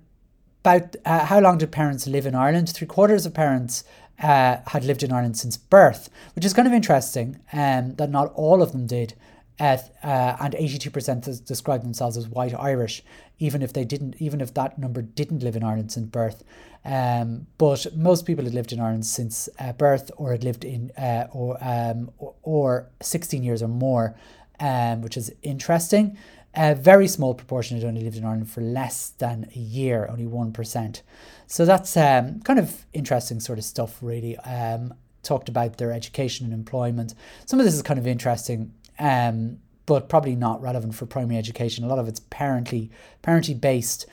about 0.63 0.95
uh, 1.05 1.25
how 1.25 1.39
long 1.39 1.57
did 1.57 1.71
parents 1.71 2.05
live 2.05 2.25
in 2.25 2.35
Ireland? 2.35 2.69
Three 2.69 2.87
quarters 2.87 3.25
of 3.25 3.33
parents 3.33 3.83
uh, 4.21 4.57
had 4.67 4.83
lived 4.83 5.03
in 5.03 5.11
Ireland 5.11 5.37
since 5.37 5.57
birth, 5.57 6.09
which 6.35 6.45
is 6.45 6.53
kind 6.53 6.67
of 6.67 6.73
interesting 6.73 7.39
um, 7.53 7.95
that 7.95 8.09
not 8.09 8.31
all 8.35 8.61
of 8.61 8.71
them 8.71 8.85
did. 8.85 9.13
Uh, 9.61 9.77
and 10.03 10.53
82% 10.53 11.45
described 11.45 11.83
themselves 11.83 12.15
as 12.15 12.29
white 12.29 12.53
Irish, 12.57 13.03
even 13.39 13.61
if 13.61 13.73
they 13.73 13.85
didn't, 13.85 14.15
even 14.19 14.41
if 14.41 14.53
that 14.53 14.77
number 14.77 15.01
didn't 15.01 15.43
live 15.43 15.55
in 15.55 15.63
Ireland 15.63 15.91
since 15.91 16.07
birth. 16.07 16.43
Um, 16.85 17.47
but 17.57 17.87
most 17.95 18.25
people 18.25 18.45
had 18.45 18.53
lived 18.53 18.71
in 18.71 18.79
Ireland 18.79 19.05
since 19.05 19.49
uh, 19.59 19.73
birth, 19.73 20.11
or 20.17 20.31
had 20.31 20.43
lived 20.43 20.63
in, 20.63 20.91
uh, 20.97 21.27
or, 21.31 21.57
um, 21.61 22.11
or, 22.17 22.35
or 22.43 22.89
16 23.01 23.43
years 23.43 23.61
or 23.61 23.67
more, 23.67 24.15
um, 24.59 25.01
which 25.01 25.17
is 25.17 25.33
interesting. 25.41 26.17
A 26.55 26.75
very 26.75 27.07
small 27.07 27.33
proportion 27.33 27.77
had 27.77 27.85
only 27.85 28.01
lived 28.01 28.17
in 28.17 28.25
Ireland 28.25 28.49
for 28.49 28.61
less 28.61 29.09
than 29.09 29.49
a 29.55 29.59
year, 29.59 30.07
only 30.09 30.25
1%. 30.25 31.01
So 31.47 31.65
that's 31.65 31.95
um, 31.95 32.41
kind 32.41 32.59
of 32.59 32.85
interesting 32.93 33.39
sort 33.39 33.59
of 33.59 33.65
stuff, 33.65 33.99
really. 34.01 34.37
Um, 34.37 34.93
talked 35.23 35.49
about 35.49 35.77
their 35.77 35.91
education 35.91 36.45
and 36.45 36.53
employment. 36.53 37.13
Some 37.45 37.59
of 37.59 37.65
this 37.65 37.75
is 37.75 37.81
kind 37.81 37.99
of 37.99 38.07
interesting, 38.07 38.73
um, 38.97 39.59
but 39.89 40.07
probably 40.07 40.35
not 40.35 40.61
relevant 40.61 40.93
for 40.93 41.07
primary 41.07 41.39
education. 41.39 41.83
A 41.83 41.87
lot 41.87 41.97
of 41.97 42.07
it's 42.07 42.19
parently, 42.19 42.91
parently 43.23 43.59
based. 43.59 44.05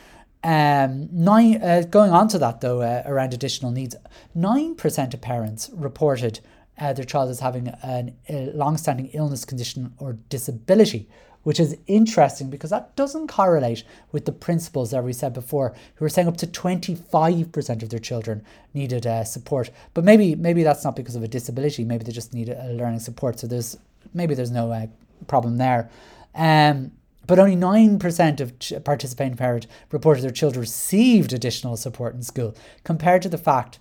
Um, 0.42 1.10
nine, 1.12 1.62
uh, 1.62 1.82
going 1.90 2.12
on 2.12 2.28
to 2.28 2.38
that 2.38 2.62
though, 2.62 2.80
uh, 2.80 3.02
around 3.04 3.34
additional 3.34 3.72
needs, 3.72 3.94
9% 4.34 5.12
of 5.12 5.20
parents 5.20 5.68
reported 5.74 6.40
uh, 6.78 6.94
their 6.94 7.04
child 7.04 7.28
as 7.28 7.40
having 7.40 7.68
a 7.84 8.50
long-standing 8.54 9.08
illness 9.08 9.44
condition 9.44 9.92
or 9.98 10.14
disability, 10.30 11.10
which 11.42 11.60
is 11.60 11.76
interesting 11.86 12.48
because 12.48 12.70
that 12.70 12.96
doesn't 12.96 13.28
correlate 13.28 13.84
with 14.12 14.24
the 14.24 14.32
principals 14.32 14.92
that 14.92 15.04
we 15.04 15.12
said 15.12 15.34
before, 15.34 15.74
who 15.96 16.06
were 16.06 16.08
saying 16.08 16.26
up 16.26 16.38
to 16.38 16.46
25% 16.46 17.82
of 17.82 17.90
their 17.90 18.00
children 18.00 18.42
needed 18.72 19.06
uh, 19.06 19.24
support. 19.24 19.70
But 19.92 20.04
maybe 20.04 20.36
maybe 20.36 20.62
that's 20.62 20.84
not 20.84 20.96
because 20.96 21.16
of 21.16 21.22
a 21.22 21.28
disability. 21.28 21.84
Maybe 21.84 22.04
they 22.04 22.12
just 22.12 22.32
need 22.32 22.48
a, 22.48 22.72
learning 22.72 23.00
support. 23.00 23.38
So 23.38 23.46
there's 23.46 23.76
maybe 24.14 24.34
there's 24.34 24.50
no 24.50 24.72
uh, 24.72 24.86
problem 25.26 25.56
there. 25.58 25.90
Um, 26.34 26.92
but 27.26 27.38
only 27.38 27.56
9% 27.56 28.40
of 28.40 28.58
ch- 28.58 28.72
participating 28.84 29.36
parents 29.36 29.66
reported 29.90 30.22
their 30.22 30.30
children 30.30 30.60
received 30.60 31.32
additional 31.32 31.76
support 31.76 32.14
in 32.14 32.22
school, 32.22 32.54
compared 32.84 33.22
to 33.22 33.28
the 33.28 33.38
fact 33.38 33.78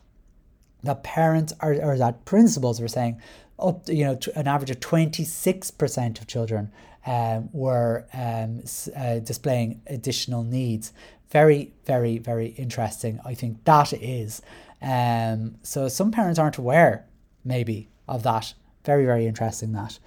that 0.84 1.04
parents 1.04 1.54
are, 1.60 1.74
or 1.74 1.98
that 1.98 2.26
principals 2.26 2.80
were 2.82 2.88
saying 2.88 3.22
up 3.60 3.88
you 3.88 4.04
know, 4.04 4.20
an 4.36 4.48
average 4.48 4.70
of 4.70 4.80
26% 4.80 6.20
of 6.20 6.28
children 6.28 6.72
um, 7.06 7.50
were 7.54 8.06
um, 8.14 8.64
uh, 8.96 9.20
displaying 9.20 9.82
additional 9.88 10.44
needs. 10.44 10.92
Very, 11.30 11.74
very, 11.86 12.18
very 12.18 12.48
interesting. 12.48 13.20
I 13.26 13.34
think 13.34 13.64
that 13.66 13.94
is. 13.94 14.42
Um, 14.82 15.56
so 15.64 15.88
some 15.88 16.12
parents 16.12 16.40
aren't 16.40 16.58
aware, 16.58 17.06
maybe, 17.44 17.90
of 18.08 18.24
that. 18.24 18.54
Very, 18.84 19.06
very 19.06 19.26
interesting 19.26 19.72
that. 19.74 20.00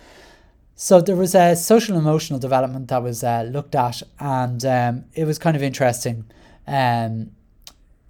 So 0.81 1.01
there 1.01 1.17
was 1.17 1.35
a 1.35 1.57
social 1.57 1.97
emotional 1.97 2.39
development 2.39 2.87
that 2.87 3.03
was 3.03 3.25
uh, 3.25 3.43
looked 3.51 3.75
at, 3.75 4.01
and 4.21 4.65
um, 4.65 5.07
it 5.13 5.25
was 5.25 5.37
kind 5.37 5.57
of 5.57 5.63
interesting. 5.65 6.25
Um, 6.69 7.33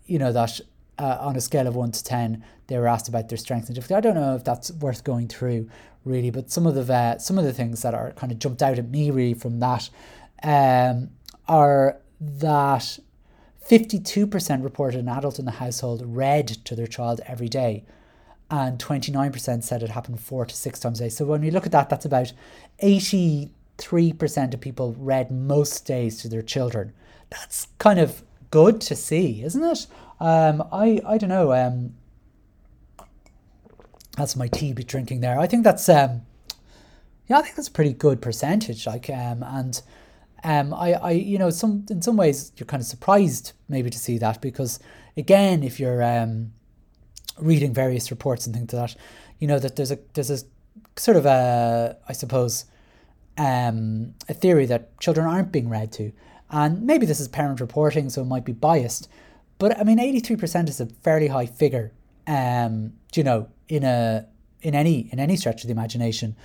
you 0.04 0.18
know 0.18 0.32
that 0.32 0.60
uh, 0.98 1.16
on 1.18 1.34
a 1.34 1.40
scale 1.40 1.66
of 1.66 1.76
one 1.76 1.92
to 1.92 2.04
ten, 2.04 2.44
they 2.66 2.76
were 2.76 2.86
asked 2.86 3.08
about 3.08 3.30
their 3.30 3.38
strengths 3.38 3.70
and 3.70 3.74
difficulty. 3.74 3.96
I 3.96 4.02
don't 4.02 4.20
know 4.20 4.34
if 4.34 4.44
that's 4.44 4.70
worth 4.70 5.02
going 5.02 5.28
through 5.28 5.70
really, 6.04 6.28
but 6.28 6.50
some 6.50 6.66
of 6.66 6.74
the 6.74 6.92
uh, 6.92 7.16
some 7.16 7.38
of 7.38 7.46
the 7.46 7.54
things 7.54 7.80
that 7.80 7.94
are 7.94 8.12
kind 8.12 8.30
of 8.30 8.38
jumped 8.38 8.60
out 8.60 8.78
at 8.78 8.90
me 8.90 9.10
really 9.10 9.32
from 9.32 9.60
that 9.60 9.88
um, 10.42 11.08
are 11.48 11.96
that 12.20 12.98
fifty 13.62 13.98
two 13.98 14.26
percent 14.26 14.62
reported 14.62 15.00
an 15.00 15.08
adult 15.08 15.38
in 15.38 15.46
the 15.46 15.52
household 15.52 16.02
read 16.04 16.48
to 16.66 16.76
their 16.76 16.86
child 16.86 17.22
every 17.24 17.48
day, 17.48 17.86
and 18.50 18.80
twenty 18.80 19.12
nine 19.12 19.32
percent 19.32 19.64
said 19.64 19.82
it 19.82 19.90
happened 19.90 20.20
four 20.20 20.46
to 20.46 20.54
six 20.54 20.80
times 20.80 21.00
a 21.00 21.04
day. 21.04 21.08
So 21.08 21.24
when 21.24 21.42
we 21.42 21.50
look 21.50 21.66
at 21.66 21.72
that, 21.72 21.90
that's 21.90 22.04
about 22.04 22.32
eighty 22.80 23.52
three 23.76 24.12
percent 24.12 24.54
of 24.54 24.60
people 24.60 24.94
read 24.98 25.30
most 25.30 25.86
days 25.86 26.20
to 26.22 26.28
their 26.28 26.42
children. 26.42 26.92
That's 27.30 27.68
kind 27.78 27.98
of 27.98 28.22
good 28.50 28.80
to 28.82 28.96
see, 28.96 29.42
isn't 29.42 29.62
it? 29.62 29.86
Um, 30.20 30.66
I 30.72 31.00
I 31.06 31.18
don't 31.18 31.28
know. 31.28 31.52
Um, 31.52 31.94
that's 34.16 34.34
my 34.34 34.48
tea 34.48 34.72
be 34.72 34.82
drinking 34.82 35.20
there. 35.20 35.38
I 35.38 35.46
think 35.46 35.64
that's 35.64 35.88
um, 35.88 36.22
yeah, 37.26 37.38
I 37.38 37.42
think 37.42 37.56
that's 37.56 37.68
a 37.68 37.72
pretty 37.72 37.92
good 37.92 38.20
percentage. 38.20 38.86
Like 38.86 39.10
um, 39.10 39.42
and 39.42 39.80
um, 40.42 40.74
I 40.74 40.94
I 40.94 41.10
you 41.12 41.38
know 41.38 41.50
some 41.50 41.86
in 41.90 42.02
some 42.02 42.16
ways 42.16 42.52
you're 42.56 42.66
kind 42.66 42.80
of 42.80 42.86
surprised 42.86 43.52
maybe 43.68 43.90
to 43.90 43.98
see 43.98 44.18
that 44.18 44.40
because 44.40 44.78
again 45.16 45.62
if 45.62 45.78
you're 45.78 46.02
um, 46.02 46.52
reading 47.40 47.72
various 47.72 48.10
reports 48.10 48.46
and 48.46 48.54
things 48.54 48.72
like 48.72 48.90
that, 48.90 49.00
you 49.38 49.46
know 49.46 49.58
that 49.58 49.76
there's 49.76 49.90
a 49.90 49.98
there's 50.14 50.30
a 50.30 50.38
sort 50.96 51.16
of 51.16 51.26
a 51.26 51.96
I 52.08 52.12
suppose 52.12 52.64
um, 53.36 54.14
a 54.28 54.34
theory 54.34 54.66
that 54.66 54.98
children 55.00 55.26
aren't 55.26 55.52
being 55.52 55.68
read 55.68 55.92
to, 55.92 56.12
and 56.50 56.82
maybe 56.82 57.06
this 57.06 57.20
is 57.20 57.28
parent 57.28 57.60
reporting, 57.60 58.10
so 58.10 58.22
it 58.22 58.26
might 58.26 58.44
be 58.44 58.52
biased. 58.52 59.08
But 59.58 59.78
I 59.78 59.84
mean, 59.84 59.98
83% 59.98 60.68
is 60.68 60.80
a 60.80 60.86
fairly 60.86 61.28
high 61.28 61.46
figure, 61.46 61.92
um, 62.26 62.92
you 63.14 63.24
know, 63.24 63.48
in 63.68 63.84
a 63.84 64.26
in 64.62 64.74
any 64.74 65.08
in 65.12 65.18
any 65.18 65.36
stretch 65.36 65.62
of 65.62 65.68
the 65.68 65.72
imagination. 65.72 66.36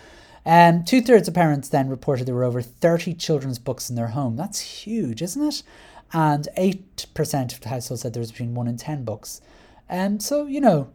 Um, 0.45 0.83
Two 0.83 1.01
thirds 1.01 1.27
of 1.27 1.33
parents 1.33 1.69
then 1.69 1.89
reported 1.89 2.27
there 2.27 2.35
were 2.35 2.43
over 2.43 2.61
30 2.61 3.13
children's 3.13 3.59
books 3.59 3.89
in 3.89 3.95
their 3.95 4.07
home. 4.07 4.35
That's 4.35 4.59
huge, 4.59 5.21
isn't 5.21 5.41
it? 5.41 5.63
And 6.11 6.47
8% 6.57 7.53
of 7.53 7.63
households 7.63 8.01
said 8.01 8.13
there 8.13 8.19
was 8.19 8.31
between 8.31 8.53
1 8.53 8.67
and 8.67 8.77
10 8.77 9.03
books. 9.03 9.41
And 9.89 10.15
um, 10.15 10.19
so, 10.19 10.45
you 10.45 10.61
know, 10.61 10.89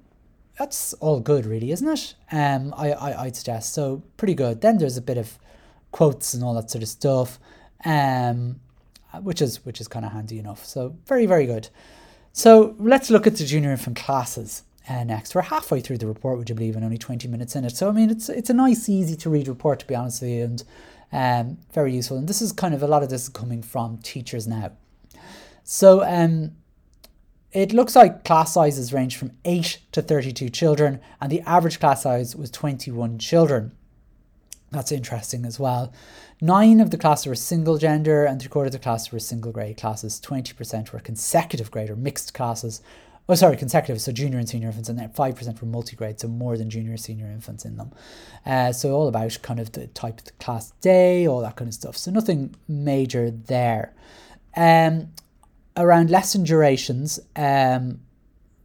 that's 0.58 0.92
all 0.94 1.20
good, 1.20 1.46
really, 1.46 1.70
isn't 1.70 1.88
it? 1.88 2.14
Um, 2.32 2.74
I, 2.76 2.92
I 2.92 3.22
I'd 3.24 3.36
suggest 3.36 3.72
so 3.72 4.02
pretty 4.16 4.34
good. 4.34 4.60
Then 4.60 4.78
there's 4.78 4.96
a 4.96 5.02
bit 5.02 5.18
of 5.18 5.38
quotes 5.92 6.34
and 6.34 6.42
all 6.42 6.54
that 6.54 6.70
sort 6.70 6.82
of 6.82 6.88
stuff, 6.88 7.38
um, 7.84 8.60
which 9.22 9.40
is 9.40 9.64
which 9.64 9.80
is 9.80 9.88
kind 9.88 10.04
of 10.04 10.12
handy 10.12 10.38
enough. 10.38 10.64
So 10.64 10.96
very 11.06 11.26
very 11.26 11.46
good. 11.46 11.68
So 12.32 12.74
let's 12.78 13.10
look 13.10 13.26
at 13.26 13.36
the 13.36 13.44
junior 13.44 13.70
infant 13.70 13.96
classes 13.96 14.62
uh, 14.88 15.04
next. 15.04 15.34
We're 15.34 15.42
halfway 15.42 15.80
through 15.80 15.98
the 15.98 16.06
report, 16.06 16.38
would 16.38 16.48
you 16.48 16.54
believe, 16.54 16.76
and 16.76 16.84
only 16.84 16.98
20 16.98 17.28
minutes 17.28 17.54
in 17.56 17.64
it. 17.64 17.76
So, 17.76 17.88
I 17.88 17.92
mean, 17.92 18.10
it's 18.10 18.28
it's 18.28 18.50
a 18.50 18.54
nice, 18.54 18.88
easy 18.88 19.16
to 19.16 19.30
read 19.30 19.48
report, 19.48 19.80
to 19.80 19.86
be 19.86 19.94
honest 19.94 20.22
with 20.22 20.30
you, 20.30 20.44
and 20.44 20.64
um, 21.12 21.58
very 21.72 21.94
useful. 21.94 22.16
And 22.16 22.28
this 22.28 22.42
is 22.42 22.52
kind 22.52 22.74
of 22.74 22.82
a 22.82 22.86
lot 22.86 23.02
of 23.02 23.10
this 23.10 23.24
is 23.24 23.28
coming 23.28 23.62
from 23.62 23.98
teachers 23.98 24.46
now. 24.46 24.72
So, 25.64 26.02
um, 26.04 26.52
it 27.52 27.72
looks 27.72 27.96
like 27.96 28.24
class 28.24 28.52
sizes 28.52 28.92
range 28.92 29.16
from 29.16 29.32
8 29.44 29.78
to 29.92 30.02
32 30.02 30.50
children, 30.50 31.00
and 31.20 31.30
the 31.30 31.40
average 31.42 31.80
class 31.80 32.02
size 32.02 32.36
was 32.36 32.50
21 32.50 33.18
children. 33.18 33.72
That's 34.70 34.92
interesting 34.92 35.46
as 35.46 35.58
well. 35.58 35.92
Nine 36.40 36.78
of 36.80 36.90
the 36.90 36.98
classes 36.98 37.26
were 37.26 37.34
single 37.34 37.78
gender, 37.78 38.24
and 38.26 38.40
three 38.40 38.50
quarters 38.50 38.74
of 38.74 38.80
the 38.80 38.84
classes 38.84 39.12
were 39.12 39.18
single 39.18 39.50
grade 39.50 39.78
classes. 39.78 40.20
20% 40.20 40.92
were 40.92 41.00
consecutive 41.00 41.70
grade 41.70 41.88
or 41.88 41.96
mixed 41.96 42.34
classes. 42.34 42.82
Oh, 43.30 43.34
sorry, 43.34 43.56
consecutive, 43.56 44.00
so 44.00 44.12
junior 44.12 44.38
and 44.38 44.48
senior 44.48 44.68
infants, 44.68 44.88
and 44.88 44.98
then 44.98 45.10
5% 45.10 45.60
were 45.60 45.66
multi 45.66 45.96
grade, 45.96 46.20
so 46.20 46.28
more 46.28 46.56
than 46.56 46.70
junior 46.70 46.92
and 46.92 47.00
senior 47.00 47.26
infants 47.26 47.64
in 47.64 47.76
them. 47.76 47.92
Uh, 48.46 48.72
so, 48.72 48.92
all 48.92 49.08
about 49.08 49.38
kind 49.42 49.60
of 49.60 49.72
the 49.72 49.86
type 49.88 50.18
of 50.18 50.24
the 50.24 50.32
class 50.32 50.70
day, 50.80 51.26
all 51.26 51.40
that 51.42 51.56
kind 51.56 51.68
of 51.68 51.74
stuff. 51.74 51.96
So, 51.96 52.10
nothing 52.10 52.54
major 52.68 53.30
there. 53.30 53.94
Um, 54.56 55.12
around 55.78 56.10
lesson 56.10 56.44
durations, 56.44 57.20
um, 57.36 58.00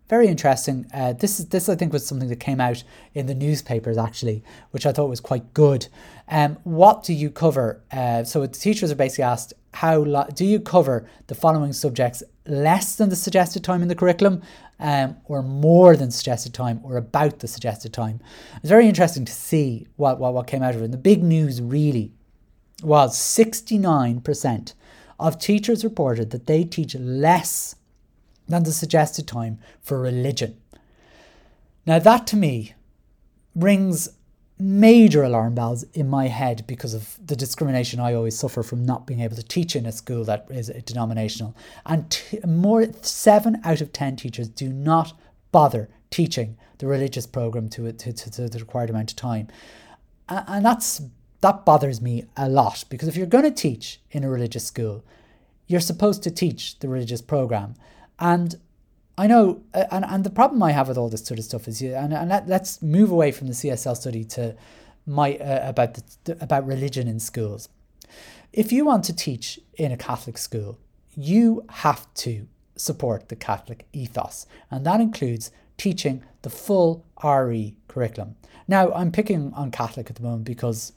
very 0.10 0.28
interesting. 0.28 0.86
Uh, 0.94 1.14
this 1.14 1.40
is 1.40 1.48
this 1.48 1.70
I 1.70 1.76
think 1.76 1.94
was 1.94 2.06
something 2.06 2.30
that 2.30 2.40
came 2.40 2.60
out 2.60 2.84
in 3.14 3.26
the 3.28 3.34
newspapers 3.34 3.98
actually, 3.98 4.44
which 4.72 4.86
I 4.86 4.92
thought 4.92 5.10
was 5.10 5.22
quite 5.22 5.54
good. 5.54 5.88
Um, 6.28 6.58
what 6.64 7.04
do 7.04 7.14
you 7.14 7.30
cover? 7.30 7.82
Uh, 7.92 8.24
so 8.24 8.42
the 8.42 8.48
teachers 8.48 8.92
are 8.92 8.96
basically 8.96 9.24
asked 9.24 9.54
how 9.74 10.00
lo- 10.00 10.28
do 10.36 10.46
you 10.46 10.60
cover 10.60 11.08
the 11.28 11.36
following 11.36 11.74
subjects 11.74 12.22
less 12.46 12.96
than 12.96 13.10
the 13.10 13.16
suggested 13.16 13.64
time 13.64 13.82
in 13.82 13.88
the 13.88 13.96
curriculum, 13.96 14.42
um, 14.80 15.16
or 15.26 15.42
more 15.42 15.96
than 15.96 16.12
suggested 16.12 16.54
time, 16.54 16.80
or 16.84 16.98
about 16.98 17.40
the 17.40 17.48
suggested 17.48 17.94
time. 17.94 18.20
It's 18.58 18.70
very 18.70 18.88
interesting 18.88 19.26
to 19.26 19.34
see 19.34 19.88
what 19.96 20.20
what, 20.20 20.34
what 20.34 20.48
came 20.48 20.62
out 20.62 20.76
of 20.76 20.82
it. 20.82 20.86
And 20.86 20.94
the 20.94 20.98
big 20.98 21.24
news 21.24 21.62
really 21.62 22.12
was 22.84 23.18
sixty 23.18 23.78
nine 23.78 24.20
percent 24.20 24.74
of 25.20 25.40
teachers 25.40 25.84
reported 25.84 26.32
that 26.32 26.48
they 26.48 26.64
teach 26.64 26.96
less 26.96 27.76
than 28.48 28.64
the 28.64 28.72
suggested 28.72 29.28
time 29.28 29.60
for 29.82 30.00
religion. 30.00 30.58
Now, 31.86 32.00
that 32.00 32.28
to 32.28 32.36
me 32.36 32.74
rings 33.56 34.10
major 34.60 35.24
alarm 35.24 35.56
bells 35.56 35.84
in 35.94 36.08
my 36.10 36.28
head 36.28 36.64
because 36.68 36.94
of 36.94 37.20
the 37.26 37.36
discrimination 37.36 38.00
I 38.00 38.14
always 38.14 38.38
suffer 38.38 38.64
from 38.64 38.86
not 38.86 39.06
being 39.06 39.20
able 39.20 39.36
to 39.36 39.44
teach 39.44 39.76
in 39.76 39.86
a 39.86 39.92
school 39.92 40.24
that 40.26 40.46
is 40.50 40.72
denominational. 40.86 41.56
And 41.86 42.10
t- 42.10 42.40
more 42.46 42.86
seven 43.02 43.60
out 43.64 43.82
of 43.82 43.92
ten 43.92 44.16
teachers 44.16 44.48
do 44.48 44.70
not 44.70 45.14
bother 45.52 45.90
teaching 46.10 46.58
the 46.78 46.88
religious 46.88 47.26
program 47.26 47.70
to, 47.70 47.92
to, 47.92 48.14
to, 48.14 48.32
to 48.32 48.50
the 48.50 48.60
required 48.60 48.90
amount 48.90 49.12
of 49.12 49.16
time. 49.18 49.48
And 50.30 50.64
that's 50.66 51.02
that 51.44 51.66
bothers 51.66 52.02
me 52.02 52.24
a 52.38 52.48
lot 52.48 52.86
because 52.90 53.10
if 53.10 53.18
you're 53.18 53.28
going 53.28 53.44
to 53.44 53.52
teach 53.52 54.00
in 54.12 54.24
a 54.24 54.30
religious 54.30 54.66
school, 54.66 55.04
you're 55.68 55.82
supposed 55.82 56.24
to 56.24 56.32
teach 56.32 56.80
the 56.80 56.88
religious 56.88 57.22
program. 57.22 57.76
And 58.18 58.56
I 59.18 59.28
know, 59.28 59.62
and, 59.74 60.06
and 60.06 60.24
the 60.24 60.30
problem 60.30 60.64
I 60.64 60.72
have 60.72 60.88
with 60.88 60.98
all 60.98 61.10
this 61.10 61.26
sort 61.26 61.40
of 61.40 61.44
stuff 61.44 61.68
is, 61.68 61.82
and, 61.82 62.14
and 62.14 62.30
let, 62.30 62.50
us 62.50 62.82
move 62.82 63.12
away 63.12 63.34
from 63.34 63.48
the 63.48 63.54
CSL 63.54 63.98
study 63.98 64.24
to 64.24 64.56
my 65.06 65.36
uh, 65.36 65.68
about 65.68 66.00
the, 66.24 66.38
about 66.42 66.66
religion 66.66 67.10
in 67.10 67.20
schools. 67.20 67.68
If 68.54 68.72
you 68.72 68.86
want 68.86 69.04
to 69.06 69.14
teach 69.14 69.60
in 69.76 69.92
a 69.92 69.98
Catholic 69.98 70.38
school, 70.38 70.80
you 71.14 71.66
have 71.70 72.12
to 72.16 72.48
support 72.78 73.28
the 73.28 73.36
Catholic 73.36 73.86
ethos, 73.92 74.48
and 74.72 74.86
that 74.86 75.02
includes 75.02 75.52
teaching 75.78 76.24
the 76.42 76.50
full 76.50 77.06
RE 77.24 77.76
curriculum. 77.88 78.36
Now, 78.68 78.92
I'm 78.94 79.12
picking 79.12 79.54
on 79.54 79.72
Catholic 79.72 80.10
at 80.10 80.16
the 80.16 80.24
moment 80.24 80.46
because 80.46 80.94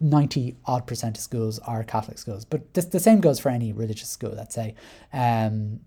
90 0.00 0.56
odd 0.66 0.86
percent 0.86 1.18
of 1.18 1.22
schools 1.22 1.58
are 1.60 1.84
Catholic 1.84 2.18
schools, 2.18 2.44
but 2.44 2.72
this, 2.74 2.86
the 2.86 3.00
same 3.00 3.20
goes 3.20 3.38
for 3.38 3.50
any 3.50 3.72
religious 3.72 4.08
school, 4.08 4.32
let's 4.34 4.54
say. 4.54 4.74
Um, 5.12 5.80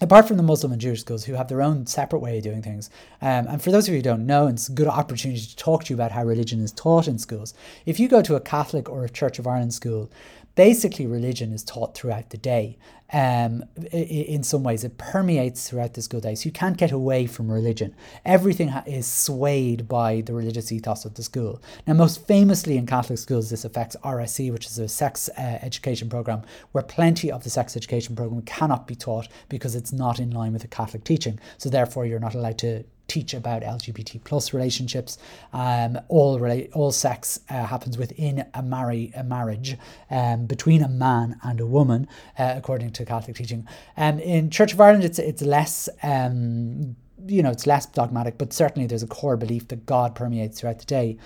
apart 0.00 0.26
from 0.26 0.36
the 0.36 0.42
Muslim 0.42 0.72
and 0.72 0.80
Jewish 0.80 1.00
schools 1.00 1.24
who 1.24 1.34
have 1.34 1.48
their 1.48 1.62
own 1.62 1.86
separate 1.86 2.18
way 2.18 2.38
of 2.38 2.44
doing 2.44 2.62
things. 2.62 2.90
Um, 3.22 3.46
and 3.46 3.62
for 3.62 3.70
those 3.70 3.86
of 3.86 3.92
you 3.92 3.98
who 3.98 4.02
don't 4.02 4.26
know, 4.26 4.48
it's 4.48 4.68
a 4.68 4.72
good 4.72 4.88
opportunity 4.88 5.40
to 5.40 5.56
talk 5.56 5.84
to 5.84 5.90
you 5.90 5.96
about 5.96 6.10
how 6.10 6.24
religion 6.24 6.60
is 6.60 6.72
taught 6.72 7.06
in 7.06 7.18
schools. 7.18 7.54
If 7.86 8.00
you 8.00 8.08
go 8.08 8.20
to 8.22 8.34
a 8.34 8.40
Catholic 8.40 8.88
or 8.88 9.04
a 9.04 9.08
Church 9.08 9.38
of 9.38 9.46
Ireland 9.46 9.74
school, 9.74 10.10
basically 10.54 11.06
religion 11.06 11.52
is 11.52 11.64
taught 11.64 11.94
throughout 11.94 12.30
the 12.30 12.36
day. 12.36 12.78
Um, 13.12 13.64
in 13.92 14.42
some 14.42 14.64
ways, 14.64 14.82
it 14.82 14.98
permeates 14.98 15.68
throughout 15.68 15.94
the 15.94 16.02
school 16.02 16.20
day. 16.20 16.34
So 16.34 16.46
you 16.46 16.52
can't 16.52 16.76
get 16.76 16.90
away 16.90 17.26
from 17.26 17.50
religion. 17.50 17.94
Everything 18.24 18.70
is 18.86 19.06
swayed 19.06 19.86
by 19.86 20.22
the 20.22 20.32
religious 20.32 20.72
ethos 20.72 21.04
of 21.04 21.14
the 21.14 21.22
school. 21.22 21.62
Now, 21.86 21.94
most 21.94 22.26
famously 22.26 22.76
in 22.76 22.86
Catholic 22.86 23.18
schools, 23.18 23.50
this 23.50 23.64
affects 23.64 23.94
RSE, 24.02 24.50
which 24.52 24.66
is 24.66 24.78
a 24.78 24.88
sex 24.88 25.28
uh, 25.36 25.40
education 25.62 26.08
program, 26.08 26.42
where 26.72 26.82
plenty 26.82 27.30
of 27.30 27.44
the 27.44 27.50
sex 27.50 27.76
education 27.76 28.16
program 28.16 28.42
cannot 28.42 28.86
be 28.86 28.94
taught 28.96 29.28
because 29.48 29.76
it's 29.76 29.92
not 29.92 30.18
in 30.18 30.30
line 30.30 30.52
with 30.52 30.62
the 30.62 30.68
Catholic 30.68 31.04
teaching. 31.04 31.38
So 31.58 31.68
therefore, 31.68 32.06
you're 32.06 32.18
not 32.18 32.34
allowed 32.34 32.58
to 32.58 32.84
teach 33.14 33.32
about 33.32 33.62
LGBT 33.62 34.22
plus 34.24 34.52
relationships. 34.52 35.18
Um, 35.52 35.98
all 36.08 36.40
rela- 36.40 36.68
all 36.72 36.90
sex 36.90 37.38
uh, 37.48 37.64
happens 37.64 37.96
within 37.96 38.44
a 38.54 38.62
marry 38.62 39.12
a 39.14 39.22
marriage 39.22 39.76
um, 40.10 40.46
between 40.46 40.82
a 40.82 40.88
man 40.88 41.38
and 41.42 41.60
a 41.60 41.66
woman, 41.66 42.08
uh, 42.38 42.54
according 42.56 42.90
to 42.90 43.04
Catholic 43.04 43.36
teaching. 43.36 43.66
Um, 43.96 44.18
in 44.18 44.50
Church 44.50 44.72
of 44.72 44.80
Ireland, 44.80 45.04
it's 45.04 45.18
it's 45.18 45.42
less. 45.42 45.88
Um, 46.02 46.96
you 47.26 47.42
know, 47.42 47.50
it's 47.50 47.66
less 47.66 47.86
dogmatic, 47.86 48.36
but 48.36 48.52
certainly 48.52 48.86
there's 48.86 49.02
a 49.02 49.06
core 49.06 49.38
belief 49.38 49.68
that 49.68 49.86
God 49.86 50.14
permeates 50.14 50.60
throughout 50.60 50.78
the 50.80 50.84
day. 50.84 51.16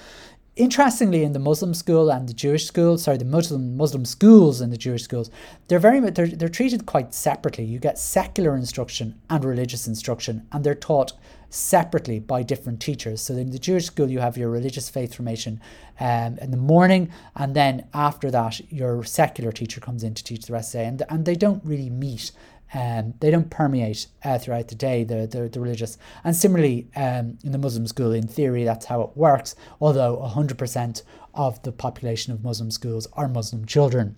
Interestingly, 0.54 1.24
in 1.24 1.32
the 1.32 1.40
Muslim 1.40 1.74
school 1.74 2.10
and 2.10 2.28
the 2.28 2.32
Jewish 2.32 2.66
school, 2.66 2.98
sorry, 2.98 3.16
the 3.16 3.24
Muslim 3.24 3.76
Muslim 3.76 4.04
schools 4.04 4.60
and 4.60 4.72
the 4.72 4.76
Jewish 4.76 5.02
schools, 5.02 5.30
they're 5.66 5.78
very 5.78 5.98
they're, 6.10 6.28
they're 6.28 6.48
treated 6.48 6.84
quite 6.84 7.14
separately. 7.14 7.64
You 7.64 7.80
get 7.80 7.98
secular 7.98 8.54
instruction 8.54 9.18
and 9.30 9.44
religious 9.44 9.88
instruction, 9.88 10.46
and 10.52 10.62
they're 10.62 10.74
taught 10.74 11.12
separately 11.50 12.18
by 12.18 12.42
different 12.42 12.80
teachers. 12.80 13.20
So 13.22 13.34
in 13.34 13.50
the 13.50 13.58
Jewish 13.58 13.86
school, 13.86 14.10
you 14.10 14.20
have 14.20 14.36
your 14.36 14.50
religious 14.50 14.88
faith 14.88 15.14
formation 15.14 15.60
um, 16.00 16.38
in 16.38 16.50
the 16.50 16.56
morning, 16.56 17.10
and 17.34 17.54
then 17.54 17.86
after 17.94 18.30
that, 18.30 18.60
your 18.72 19.04
secular 19.04 19.52
teacher 19.52 19.80
comes 19.80 20.02
in 20.02 20.14
to 20.14 20.24
teach 20.24 20.46
the 20.46 20.52
rest 20.52 20.74
of 20.74 20.78
the 20.78 20.84
day, 20.84 20.88
and 20.88 21.02
and 21.08 21.24
they 21.24 21.34
don't 21.34 21.64
really 21.64 21.90
meet 21.90 22.32
um, 22.74 23.14
they 23.20 23.30
don't 23.30 23.50
permeate 23.50 24.08
uh, 24.24 24.38
throughout 24.38 24.68
the 24.68 24.74
day, 24.74 25.04
the, 25.04 25.26
the, 25.26 25.48
the 25.48 25.60
religious. 25.60 25.96
And 26.24 26.36
similarly, 26.36 26.88
um, 26.96 27.38
in 27.42 27.52
the 27.52 27.58
Muslim 27.58 27.86
school, 27.86 28.12
in 28.12 28.28
theory, 28.28 28.64
that's 28.64 28.86
how 28.86 29.00
it 29.02 29.16
works, 29.16 29.54
although 29.80 30.18
100% 30.18 31.02
of 31.34 31.62
the 31.62 31.72
population 31.72 32.32
of 32.32 32.44
Muslim 32.44 32.70
schools 32.70 33.08
are 33.14 33.28
Muslim 33.28 33.64
children. 33.64 34.16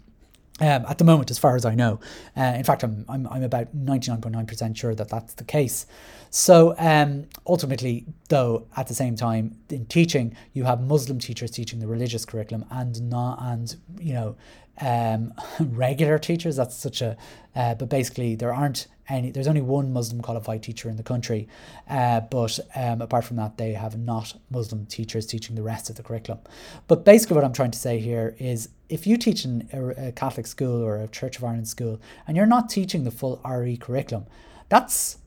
Um, 0.60 0.84
at 0.88 0.98
the 0.98 1.04
moment, 1.04 1.30
as 1.30 1.38
far 1.38 1.56
as 1.56 1.64
I 1.64 1.74
know. 1.74 2.00
Uh, 2.36 2.52
in 2.56 2.64
fact, 2.64 2.82
I'm, 2.82 3.06
I'm, 3.08 3.26
I'm 3.28 3.42
about 3.42 3.74
99.9% 3.74 4.76
sure 4.76 4.94
that 4.94 5.08
that's 5.08 5.32
the 5.34 5.44
case. 5.44 5.86
So 6.30 6.74
um, 6.78 7.26
ultimately, 7.46 8.06
though, 8.28 8.66
at 8.76 8.86
the 8.86 8.94
same 8.94 9.16
time, 9.16 9.56
in 9.68 9.86
teaching, 9.86 10.36
you 10.52 10.64
have 10.64 10.80
Muslim 10.80 11.18
teachers 11.18 11.50
teaching 11.50 11.80
the 11.80 11.88
religious 11.88 12.24
curriculum 12.24 12.64
and 12.70 13.10
not, 13.10 13.38
and, 13.42 13.74
you 13.98 14.14
know, 14.14 14.36
um, 14.80 15.34
regular 15.60 16.18
teachers. 16.18 16.56
That's 16.56 16.76
such 16.76 17.02
a, 17.02 17.16
uh, 17.54 17.74
but 17.74 17.88
basically 17.88 18.36
there 18.36 18.54
aren't 18.54 18.86
any. 19.08 19.30
There's 19.30 19.48
only 19.48 19.60
one 19.60 19.92
Muslim 19.92 20.22
qualified 20.22 20.62
teacher 20.62 20.88
in 20.88 20.96
the 20.96 21.02
country, 21.02 21.48
uh, 21.88 22.20
but 22.20 22.58
um, 22.74 23.02
apart 23.02 23.24
from 23.24 23.36
that, 23.36 23.58
they 23.58 23.72
have 23.72 23.98
not 23.98 24.34
Muslim 24.50 24.86
teachers 24.86 25.26
teaching 25.26 25.56
the 25.56 25.62
rest 25.62 25.90
of 25.90 25.96
the 25.96 26.02
curriculum. 26.02 26.40
But 26.86 27.04
basically, 27.04 27.34
what 27.34 27.44
I'm 27.44 27.52
trying 27.52 27.72
to 27.72 27.78
say 27.78 27.98
here 27.98 28.36
is, 28.38 28.68
if 28.88 29.06
you 29.06 29.16
teach 29.16 29.44
in 29.44 29.68
a, 29.72 30.08
a 30.08 30.12
Catholic 30.12 30.46
school 30.46 30.82
or 30.82 30.96
a 30.96 31.08
Church 31.08 31.36
of 31.36 31.44
Ireland 31.44 31.68
school, 31.68 32.00
and 32.26 32.36
you're 32.36 32.46
not 32.46 32.70
teaching 32.70 33.04
the 33.04 33.10
full 33.10 33.40
RE 33.44 33.76
curriculum, 33.76 34.26
that's 34.68 35.18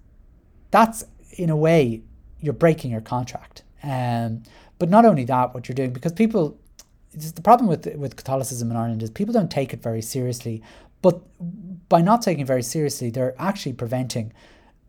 that's 0.74 1.06
in 1.38 1.52
a 1.52 1.56
way 1.56 2.02
you're 2.42 2.52
breaking 2.52 2.90
your 2.90 3.02
contract. 3.02 3.62
Um, 3.84 4.42
but 4.80 4.90
not 4.90 5.06
only 5.06 5.24
that, 5.26 5.54
what 5.54 5.70
you're 5.70 5.76
doing 5.76 5.94
because 5.94 6.12
people 6.12 6.58
the 7.14 7.42
problem 7.44 7.70
with 7.70 7.86
with 7.96 8.16
Catholicism 8.16 8.72
in 8.72 8.76
Ireland 8.76 9.04
is 9.04 9.12
people 9.12 9.34
don't 9.34 9.52
take 9.52 9.72
it 9.72 9.84
very 9.84 10.02
seriously, 10.02 10.64
but 11.04 11.22
by 11.90 12.02
not 12.02 12.24
taking 12.24 12.42
it 12.42 12.48
very 12.48 12.64
seriously, 12.64 13.12
they're 13.12 13.36
actually 13.38 13.74
preventing 13.74 14.34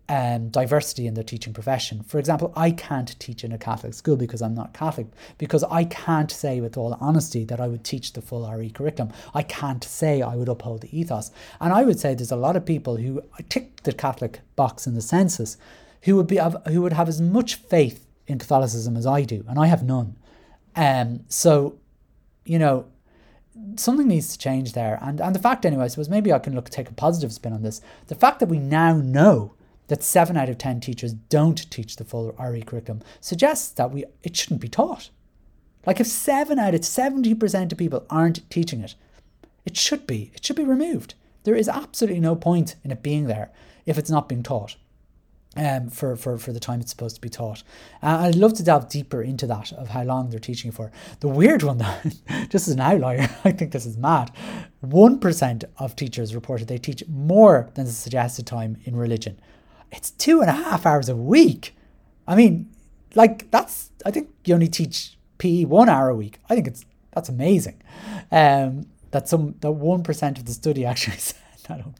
um, 0.09 0.49
diversity 0.51 1.07
in 1.07 1.14
their 1.14 1.25
teaching 1.25 1.55
profession. 1.55 2.03
For 2.03 2.19
example, 2.19 2.53
I 2.55 2.71
can't 2.71 3.19
teach 3.19 3.43
in 3.43 3.53
a 3.53 3.59
Catholic 3.59 3.95
school 3.95 4.17
because 4.17 4.43
I'm 4.43 4.55
not 4.55 4.75
Catholic, 4.75 5.07
because 5.38 5.64
I 5.64 5.85
can't 5.85 6.31
say 6.31 6.61
with 6.61 6.77
all 6.77 6.97
honesty 7.01 7.45
that 7.45 7.61
I 7.61 7.69
would 7.69 7.85
teach 7.85 8.12
the 8.12 8.21
full 8.21 8.51
RE 8.51 8.71
curriculum. 8.71 9.12
I 9.33 9.43
can't 9.43 9.83
say 9.83 10.21
I 10.21 10.37
would 10.37 10.49
uphold 10.49 10.83
the 10.83 10.99
ethos. 10.99 11.31
And 11.61 11.73
I 11.73 11.85
would 11.85 11.99
say 11.99 12.14
there's 12.14 12.31
a 12.31 12.37
lot 12.37 12.57
of 12.57 12.67
people 12.67 12.97
who 12.97 13.23
tick 13.49 13.83
the 13.83 13.93
Catholic 13.93 14.40
box 14.57 14.87
in 14.87 14.95
the 14.95 15.01
census 15.01 15.57
who 16.03 16.17
would 16.17 16.27
be 16.27 16.38
who 16.69 16.83
would 16.83 16.93
have 16.93 17.09
as 17.09 17.21
much 17.21 17.55
faith 17.55 18.07
in 18.27 18.38
Catholicism 18.38 18.97
as 18.97 19.07
I 19.07 19.23
do, 19.23 19.45
and 19.49 19.59
I 19.59 19.67
have 19.67 19.83
none. 19.83 20.17
Um, 20.77 21.25
so, 21.29 21.79
you 22.45 22.59
know, 22.59 22.87
something 23.77 24.09
needs 24.09 24.33
to 24.33 24.38
change 24.38 24.73
there. 24.73 24.99
And 25.01 25.21
and 25.21 25.35
the 25.35 25.38
fact, 25.38 25.64
anyway, 25.64 25.85
I 25.85 25.88
suppose 25.88 26.09
maybe 26.11 26.33
I 26.33 26.38
can 26.38 26.55
look 26.55 26.69
take 26.69 26.90
a 26.90 26.95
positive 26.95 27.33
spin 27.33 27.53
on 27.53 27.62
this. 27.62 27.81
The 28.09 28.14
fact 28.14 28.40
that 28.40 28.51
we 28.51 28.59
now 28.59 28.97
know 28.97 29.54
that 29.88 30.03
seven 30.03 30.37
out 30.37 30.49
of 30.49 30.59
ten 30.59 30.81
teachers 30.81 31.12
don't 31.12 31.70
teach 31.70 31.97
the 31.97 32.05
full 32.05 32.35
RE 32.38 32.62
curriculum 32.62 33.03
suggests 33.20 33.70
that 33.73 33.90
we 33.90 34.05
it 34.23 34.37
shouldn't 34.37 34.61
be 34.61 34.68
taught. 34.68 35.11
Like 35.87 36.01
if 36.01 36.07
seven 36.07 36.59
out 36.59 36.75
of 36.75 36.85
seventy 36.85 37.35
percent 37.35 37.73
of 37.73 37.79
people 37.79 38.07
aren't 38.11 38.49
teaching 38.51 38.81
it, 38.81 38.94
it 39.64 39.77
should 39.77 40.07
be. 40.07 40.31
It 40.35 40.44
should 40.44 40.57
be 40.57 40.64
removed. 40.64 41.14
There 41.44 41.55
is 41.55 41.68
absolutely 41.68 42.20
no 42.20 42.35
point 42.35 42.77
in 42.85 42.90
it 42.90 43.03
being 43.03 43.27
there 43.27 43.51
if 43.87 43.99
it's 43.99 44.11
not 44.11 44.29
being 44.29 44.42
taught 44.42 44.77
um, 45.57 45.88
for, 45.88 46.16
for, 46.16 46.38
for 46.38 46.53
the 46.53 46.61
time 46.61 46.81
it's 46.81 46.90
supposed 46.90 47.16
to 47.16 47.20
be 47.20 47.29
taught. 47.29 47.62
Uh, 48.03 48.18
I'd 48.23 48.35
love 48.35 48.55
to 48.55 48.62
delve 48.62 48.88
deeper 48.88 49.23
into 49.23 49.47
that 49.47 49.73
of 49.73 49.88
how 49.88 50.03
long 50.03 50.31
they're 50.31 50.40
teaching 50.40 50.70
for. 50.70 50.90
The 51.20 51.29
weird 51.29 51.62
one, 51.62 51.79
though, 51.79 51.97
just 52.49 52.68
as 52.68 52.75
an 52.75 52.81
outlier, 52.81 53.29
I 53.44 53.53
think 53.53 53.73
this 53.73 53.87
is 53.87 53.97
mad. 53.97 54.33
1% 54.85 55.64
of 55.79 55.97
teachers 55.97 56.35
reported 56.35 56.68
they 56.68 56.79
teach 56.79 57.05
more 57.09 57.70
than 57.75 57.87
the 57.87 57.92
suggested 57.92 58.47
time 58.47 58.77
in 58.85 58.97
religion. 58.97 59.40
It's 59.97 60.11
two 60.11 60.41
and 60.41 60.51
a 60.51 60.55
half 60.55 60.87
hours 60.87 61.09
a 61.09 61.17
week. 61.17 61.77
I 62.27 62.35
mean, 62.35 62.71
like, 63.15 63.51
that's, 63.51 63.91
I 64.05 64.11
think 64.11 64.31
you 64.45 64.55
only 64.55 64.69
teach 64.69 65.17
PE 65.39 65.65
one 65.65 65.89
hour 65.89 66.09
a 66.09 66.17
week. 66.17 66.39
I 66.51 66.55
think 66.55 66.67
it's, 66.67 66.85
that's 67.13 67.29
amazing. 67.29 67.81
Um, 68.33 68.87
that 69.13 69.29
some, 69.29 69.55
that 69.61 69.69
1% 69.69 70.39
of 70.39 70.45
the 70.45 70.53
study 70.53 70.85
actually 70.93 71.19
said 71.19 71.37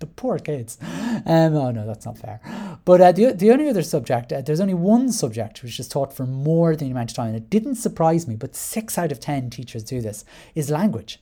the 0.01 0.07
poor 0.07 0.39
kids. 0.39 0.79
Um, 0.83 1.55
oh 1.55 1.71
no, 1.71 1.87
that's 1.87 2.05
not 2.05 2.19
fair. 2.19 2.41
But 2.85 3.01
uh, 3.01 3.13
the, 3.13 3.33
the 3.33 3.51
only 3.51 3.69
other 3.69 3.83
subject, 3.83 4.33
uh, 4.33 4.43
there's 4.43 4.61
only 4.61 4.75
one 4.75 5.11
subject 5.11 5.63
which 5.63 5.81
is 5.81 5.89
taught 5.89 6.13
for 6.13 6.27
more 6.27 6.77
than 6.77 6.89
the 6.89 6.93
amount 6.93 7.13
of 7.13 7.17
time, 7.17 7.29
and 7.29 7.37
it 7.37 7.49
didn't 7.51 7.77
surprise 7.77 8.27
me, 8.29 8.37
but 8.37 8.55
six 8.55 8.99
out 8.99 9.13
of 9.13 9.21
10 9.21 9.51
teachers 9.51 9.83
do 9.83 10.01
this, 10.01 10.25
is 10.55 10.71
language. 10.71 11.21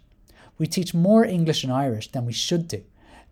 We 0.58 0.66
teach 0.66 0.94
more 0.94 1.24
English 1.24 1.64
and 1.64 1.72
Irish 1.72 2.10
than 2.10 2.26
we 2.26 2.32
should 2.32 2.68
do. 2.68 2.82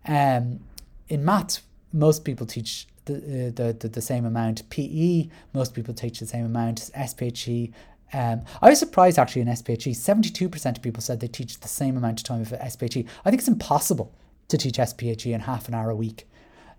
Um, 0.07 0.61
in 1.09 1.25
maths, 1.25 1.61
most 1.93 2.23
people 2.23 2.45
teach 2.45 2.87
the, 3.05 3.15
uh, 3.15 3.51
the, 3.55 3.77
the, 3.79 3.87
the, 3.87 4.01
same 4.01 4.25
amount. 4.25 4.69
PE, 4.69 5.27
most 5.53 5.73
people 5.73 5.93
teach 5.93 6.19
the 6.19 6.25
same 6.25 6.45
amount. 6.45 6.79
SPHE, 6.79 7.71
um, 8.13 8.41
I 8.61 8.69
was 8.69 8.79
surprised 8.79 9.17
actually 9.17 9.43
in 9.43 9.55
SPHE, 9.55 9.93
72% 9.93 10.77
of 10.77 10.81
people 10.81 11.01
said 11.01 11.19
they 11.19 11.27
teach 11.27 11.59
the 11.59 11.67
same 11.67 11.97
amount 11.97 12.19
of 12.19 12.25
time 12.25 12.45
for 12.45 12.57
SPHE. 12.57 13.05
I 13.25 13.29
think 13.29 13.39
it's 13.39 13.47
impossible 13.47 14.13
to 14.49 14.57
teach 14.57 14.75
SPHE 14.75 15.33
in 15.33 15.41
half 15.41 15.67
an 15.67 15.73
hour 15.73 15.89
a 15.89 15.95
week. 15.95 16.27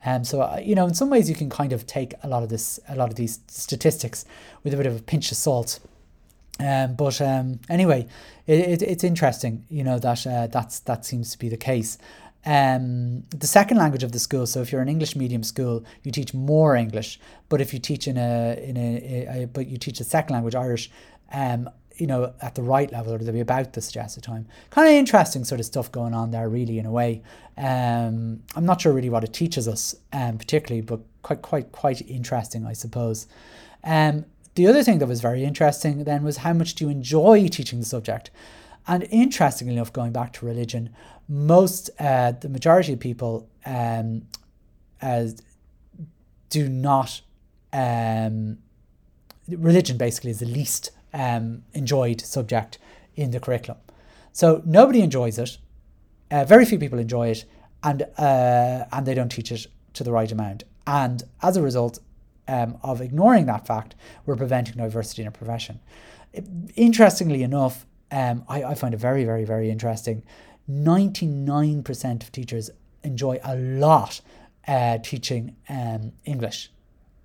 Um, 0.05 0.25
so 0.25 0.43
uh, 0.43 0.61
you 0.63 0.75
know, 0.75 0.87
in 0.87 0.95
some 0.95 1.11
ways, 1.11 1.29
you 1.29 1.35
can 1.35 1.49
kind 1.49 1.73
of 1.73 1.87
take 1.87 2.15
a 2.23 2.29
lot 2.29 2.43
of 2.43 2.49
this, 2.49 2.81
a 2.89 2.97
lot 2.97 3.09
of 3.09 3.15
these 3.15 3.41
statistics 3.47 4.25
with 4.65 4.75
a 4.75 4.77
bit 4.77 4.87
of 4.87 4.99
a 4.99 5.03
pinch 5.03 5.31
of 5.31 5.37
salt. 5.37 5.79
Um, 6.61 6.95
but 6.95 7.21
um, 7.21 7.61
anyway, 7.69 8.07
it, 8.47 8.61
it, 8.61 8.83
it's 8.83 9.05
interesting, 9.05 9.65
you 9.71 9.85
know, 9.85 9.99
that 9.99 10.27
uh, 10.27 10.47
that's 10.49 10.81
that 10.81 11.05
seems 11.05 11.33
to 11.33 11.39
be 11.39 11.49
the 11.49 11.57
case. 11.57 11.99
Um, 12.45 13.23
the 13.31 13.47
second 13.47 13.77
language 13.77 14.03
of 14.03 14.13
the 14.13 14.19
school. 14.19 14.47
So 14.47 14.61
if 14.63 14.73
you're 14.73 14.83
an 14.83 14.89
English 14.89 15.15
medium 15.15 15.45
school, 15.45 15.85
you 16.03 16.11
teach 16.11 16.35
more 16.35 16.75
English. 16.75 17.21
But 17.49 17.61
if 17.61 17.73
you 17.73 17.79
teach 17.79 18.09
in 18.09 18.17
a 18.17 18.59
in 18.63 18.77
a, 18.77 19.43
a 19.43 19.47
but 19.47 19.69
you 19.69 19.77
teach 19.77 20.01
a 20.01 20.05
second 20.05 20.35
language, 20.35 20.55
Irish, 20.55 20.91
um, 21.33 21.71
you 21.97 22.07
know, 22.07 22.33
at 22.41 22.55
the 22.55 22.63
right 22.63 22.91
level 22.91 23.15
or 23.15 23.19
they'll 23.19 23.33
be 23.33 23.41
about 23.41 23.73
the 23.73 23.81
suggested 23.81 24.23
time. 24.23 24.47
Kind 24.71 24.89
of 24.89 24.95
interesting 24.95 25.45
sort 25.45 25.61
of 25.61 25.67
stuff 25.67 25.93
going 25.93 26.15
on 26.15 26.31
there, 26.31 26.49
really, 26.49 26.79
in 26.79 26.87
a 26.87 26.91
way. 26.91 27.23
Um, 27.57 28.43
I'm 28.57 28.65
not 28.65 28.81
sure 28.81 28.93
really 28.93 29.11
what 29.11 29.25
it 29.25 29.33
teaches 29.33 29.69
us, 29.69 29.95
um, 30.13 30.39
particularly, 30.39 30.81
but 30.81 31.01
quite, 31.23 31.43
quite, 31.43 31.73
quite 31.73 32.03
interesting, 32.09 32.67
I 32.67 32.73
suppose. 32.73 33.27
Um, 33.85 34.25
the 34.55 34.67
other 34.67 34.83
thing 34.83 34.99
that 34.99 35.07
was 35.07 35.21
very 35.21 35.45
interesting 35.45 36.05
then 36.05 36.25
was 36.25 36.39
how 36.39 36.53
much 36.53 36.75
do 36.75 36.85
you 36.85 36.91
enjoy 36.91 37.49
teaching 37.49 37.81
the 37.81 37.87
subject? 37.87 38.31
And 38.87 39.07
interestingly 39.11 39.75
enough, 39.75 39.93
going 39.93 40.13
back 40.13 40.33
to 40.35 40.47
religion, 40.47 40.91
most, 41.33 41.89
uh, 41.99 42.33
the 42.33 42.49
majority 42.49 42.93
of 42.93 43.01
people 43.01 43.49
um, 43.65 44.23
uh, 45.01 45.25
do 46.51 46.69
not, 46.69 47.23
um, 47.73 48.59
religion 49.49 49.97
basically 49.97 50.31
is 50.31 50.41
the 50.41 50.47
least 50.47 50.91
um, 51.15 51.63
enjoyed 51.73 52.21
subject 52.21 52.79
in 53.17 53.31
the 53.31 53.41
curriculum. 53.41 53.81
So 54.33 54.63
nobody 54.67 55.01
enjoys 55.01 55.39
it. 55.39 55.57
Uh, 56.31 56.45
very 56.45 56.67
few 56.67 56.79
people 56.79 56.99
enjoy 56.99 57.29
it, 57.29 57.45
and 57.83 58.03
uh, 58.19 58.85
and 58.93 59.07
they 59.07 59.15
don't 59.15 59.31
teach 59.31 59.53
it 59.53 59.67
to 59.95 60.05
the 60.05 60.13
right 60.13 60.31
amount. 60.31 60.65
And 60.87 61.23
as 61.43 61.57
a 61.57 61.63
result 61.63 61.99
um, 62.49 62.79
of 62.83 63.01
ignoring 63.01 63.47
that 63.47 63.67
fact, 63.67 63.95
we're 64.27 64.37
preventing 64.37 64.77
diversity 64.77 65.23
in 65.23 65.29
a 65.29 65.31
profession. 65.31 65.81
Interestingly 66.77 67.43
enough, 67.43 67.87
um, 68.11 68.45
I, 68.49 68.65
I 68.65 68.75
find 68.75 68.95
it 68.95 69.01
very, 69.01 69.25
very, 69.25 69.45
very 69.45 69.71
interesting. 69.71 70.23
99% 70.71 72.23
of 72.23 72.33
teachers 72.33 72.71
enjoy 73.03 73.39
a 73.45 73.57
lot 73.57 74.21
uh, 74.67 74.99
teaching 74.99 75.57
um, 75.69 76.13
English. 76.25 76.71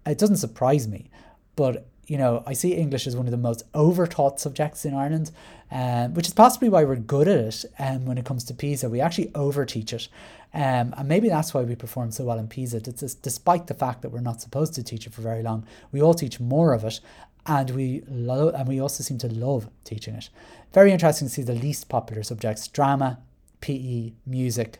It 0.06 0.17
doesn't 0.17 0.38
surprise 0.38 0.88
me, 0.88 1.10
but 1.56 1.88
you 2.08 2.17
know, 2.17 2.41
I 2.47 2.54
see 2.54 2.73
English 2.73 3.06
as 3.06 3.17
one 3.17 3.28
of 3.28 3.32
the 3.32 3.38
most 3.38 3.63
overtaught 3.73 4.39
subjects 4.39 4.86
in 4.86 4.93
Ireland, 4.93 5.32
um, 5.69 6.13
which 6.13 6.28
is 6.28 6.34
possibly 6.34 6.69
why 6.69 6.86
we're 6.86 6.95
good 6.95 7.28
at 7.28 7.38
it 7.38 7.65
um, 7.80 8.06
when 8.06 8.17
it 8.17 8.23
comes 8.23 8.45
to 8.45 8.54
PISA. 8.54 8.89
We 8.89 9.02
actually 9.02 9.28
overteach 9.28 9.91
it. 9.91 10.08
Um, 10.54 10.95
and 10.97 11.08
maybe 11.08 11.28
that's 11.28 11.54
why 11.54 11.63
we 11.63 11.76
perform 11.76 12.12
so 12.12 12.23
well 12.23 12.39
in 12.39 12.47
PISA. 12.47 12.80
Just, 12.80 13.21
despite 13.21 13.67
the 13.67 13.73
fact 13.73 14.02
that 14.02 14.10
we're 14.10 14.21
not 14.21 14.39
supposed 14.39 14.73
to 14.76 14.84
teach 14.84 15.06
it 15.06 15.13
for 15.13 15.21
very 15.21 15.43
long, 15.43 15.65
we 15.91 16.02
all 16.02 16.13
teach 16.13 16.39
more 16.39 16.73
of 16.73 16.86
it 16.86 17.02
and 17.45 17.69
we 17.71 18.04
love 18.08 18.54
and 18.56 18.67
we 18.67 18.80
also 18.80 19.04
seem 19.04 19.17
to 19.17 19.28
love 19.28 19.69
teaching 19.84 20.15
it. 20.15 20.30
Very 20.73 20.91
interesting 20.93 21.28
to 21.28 21.34
see 21.34 21.41
the 21.41 21.54
least 21.54 21.89
popular 21.89 22.23
subjects 22.23 22.67
drama, 22.67 23.19
PE, 23.61 24.13
music, 24.25 24.79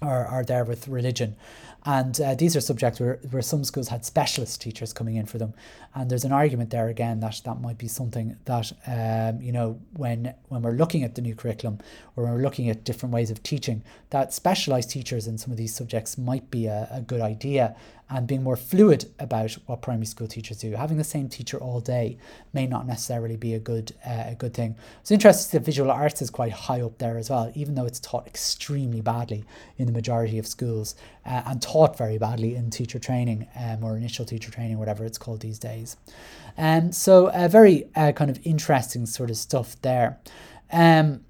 are, 0.00 0.26
are 0.26 0.44
there 0.44 0.64
with 0.64 0.88
religion. 0.88 1.36
And 1.88 2.20
uh, 2.20 2.34
these 2.34 2.54
are 2.54 2.60
subjects 2.60 3.00
where, 3.00 3.18
where 3.30 3.40
some 3.40 3.64
schools 3.64 3.88
had 3.88 4.04
specialist 4.04 4.60
teachers 4.60 4.92
coming 4.92 5.16
in 5.16 5.24
for 5.24 5.38
them. 5.38 5.54
And 5.94 6.10
there's 6.10 6.24
an 6.24 6.32
argument 6.32 6.68
there 6.68 6.88
again 6.88 7.20
that 7.20 7.40
that 7.46 7.62
might 7.62 7.78
be 7.78 7.88
something 7.88 8.36
that, 8.44 8.70
um, 8.86 9.40
you 9.40 9.52
know, 9.52 9.80
when, 9.96 10.34
when 10.48 10.60
we're 10.60 10.72
looking 10.72 11.02
at 11.02 11.14
the 11.14 11.22
new 11.22 11.34
curriculum 11.34 11.78
or 12.14 12.24
when 12.24 12.34
we're 12.34 12.42
looking 12.42 12.68
at 12.68 12.84
different 12.84 13.14
ways 13.14 13.30
of 13.30 13.42
teaching, 13.42 13.82
that 14.10 14.34
specialised 14.34 14.90
teachers 14.90 15.26
in 15.26 15.38
some 15.38 15.50
of 15.50 15.56
these 15.56 15.74
subjects 15.74 16.18
might 16.18 16.50
be 16.50 16.66
a, 16.66 16.88
a 16.92 17.00
good 17.00 17.22
idea 17.22 17.74
and 18.10 18.26
being 18.26 18.42
more 18.42 18.56
fluid 18.56 19.04
about 19.18 19.52
what 19.66 19.82
primary 19.82 20.06
school 20.06 20.26
teachers 20.26 20.58
do. 20.58 20.72
Having 20.72 20.96
the 20.96 21.04
same 21.04 21.28
teacher 21.28 21.58
all 21.58 21.80
day 21.80 22.16
may 22.54 22.66
not 22.66 22.86
necessarily 22.86 23.36
be 23.36 23.54
a 23.54 23.58
good 23.58 23.92
uh, 24.06 24.24
a 24.28 24.34
good 24.34 24.54
thing. 24.54 24.76
It's 25.00 25.10
interesting 25.10 25.58
that 25.58 25.64
visual 25.64 25.90
arts 25.90 26.22
is 26.22 26.30
quite 26.30 26.52
high 26.52 26.80
up 26.80 26.98
there 26.98 27.18
as 27.18 27.28
well, 27.28 27.52
even 27.54 27.74
though 27.74 27.84
it's 27.84 28.00
taught 28.00 28.26
extremely 28.26 29.02
badly 29.02 29.44
in 29.76 29.86
the 29.86 29.92
majority 29.92 30.38
of 30.38 30.46
schools 30.46 30.94
uh, 31.26 31.42
and 31.46 31.60
taught 31.60 31.77
very 31.86 32.18
badly 32.18 32.54
in 32.54 32.70
teacher 32.70 32.98
training 32.98 33.46
um, 33.56 33.84
or 33.84 33.96
initial 33.96 34.24
teacher 34.24 34.50
training, 34.50 34.78
whatever 34.78 35.04
it's 35.04 35.18
called 35.18 35.40
these 35.40 35.58
days. 35.58 35.96
Um, 36.56 36.90
so, 36.92 37.30
uh, 37.30 37.48
very 37.48 37.88
uh, 37.94 38.12
kind 38.12 38.30
of 38.30 38.40
interesting 38.44 39.06
sort 39.06 39.30
of 39.30 39.36
stuff 39.36 39.80
there. 39.82 40.18
Um, 40.72 41.24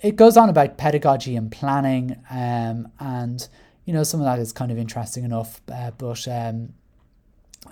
it 0.00 0.16
goes 0.16 0.36
on 0.36 0.48
about 0.48 0.78
pedagogy 0.78 1.34
and 1.36 1.50
planning 1.50 2.16
um, 2.30 2.88
and 3.00 3.48
you 3.86 3.92
know, 3.92 4.02
some 4.02 4.20
of 4.20 4.26
that 4.26 4.40
is 4.40 4.52
kind 4.52 4.70
of 4.70 4.78
interesting 4.78 5.24
enough, 5.24 5.60
uh, 5.72 5.92
but 5.92 6.26
um, 6.26 6.74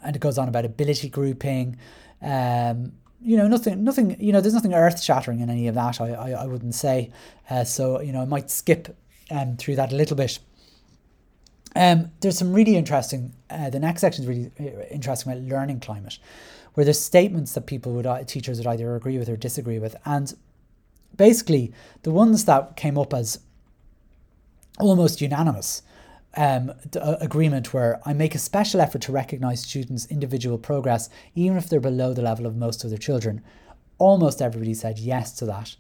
and 0.03 0.17
it 0.17 0.21
goes 0.21 0.39
on 0.39 0.49
about 0.49 0.65
ability 0.65 1.09
grouping. 1.11 1.77
Um, 2.23 2.93
you 3.21 3.37
know, 3.37 3.49
nothing, 3.49 3.83
nothing. 3.83 4.17
You 4.21 4.33
know, 4.33 4.41
there's 4.41 4.55
nothing 4.55 4.75
earth 4.75 5.03
shattering 5.03 5.41
in 5.41 5.51
any 5.51 5.67
of 5.67 5.75
that. 5.75 6.01
I, 6.01 6.11
I, 6.13 6.31
I 6.31 6.47
wouldn't 6.47 6.75
say. 6.75 7.11
Uh, 7.51 7.65
so 7.65 8.01
you 8.01 8.13
know, 8.13 8.23
I 8.23 8.27
might 8.27 8.49
skip 8.49 8.97
um, 9.31 9.57
through 9.57 9.77
that 9.77 9.93
a 9.93 9.97
little 9.97 10.17
bit. 10.17 10.39
Um, 11.75 12.11
there's 12.21 12.39
some 12.39 12.53
really 12.53 12.77
interesting. 12.77 13.33
Uh, 13.51 13.71
the 13.71 13.81
next 13.81 14.01
section 14.01 14.25
is 14.25 14.29
really 14.29 14.51
uh, 14.61 14.85
interesting 14.91 15.33
about 15.33 15.43
learning 15.45 15.81
climate, 15.81 16.19
where 16.75 16.85
there's 16.85 17.01
statements 17.01 17.55
that 17.55 17.67
people 17.67 17.93
would 17.93 18.07
uh, 18.07 18.23
teachers 18.25 18.59
would 18.59 18.67
either 18.67 18.95
agree 18.95 19.19
with 19.19 19.29
or 19.29 19.37
disagree 19.37 19.79
with, 19.79 19.97
and 20.05 20.35
basically 21.17 21.73
the 22.03 22.11
ones 22.11 22.45
that 22.45 22.77
came 22.77 22.99
up 22.99 23.13
as 23.13 23.41
almost 24.79 25.21
unanimous 25.21 25.83
um, 26.37 26.73
agreement 27.21 27.73
where 27.73 28.01
I 28.05 28.13
make 28.13 28.35
a 28.35 28.39
special 28.39 28.81
effort 28.81 29.03
to 29.03 29.13
recognize 29.13 29.63
students' 29.63 30.07
individual 30.07 30.59
progress, 30.59 31.09
even 31.35 31.57
if 31.57 31.69
they're 31.69 31.81
below 31.81 32.13
the 32.13 32.23
level 32.23 32.47
of 32.47 32.57
most 32.57 32.85
of 32.85 32.91
their 32.91 32.99
children. 32.99 33.43
Almost 33.99 34.43
everybody 34.43 34.75
said 34.75 34.99
yes 34.99 35.33
to 35.35 35.47
that. 35.47 35.77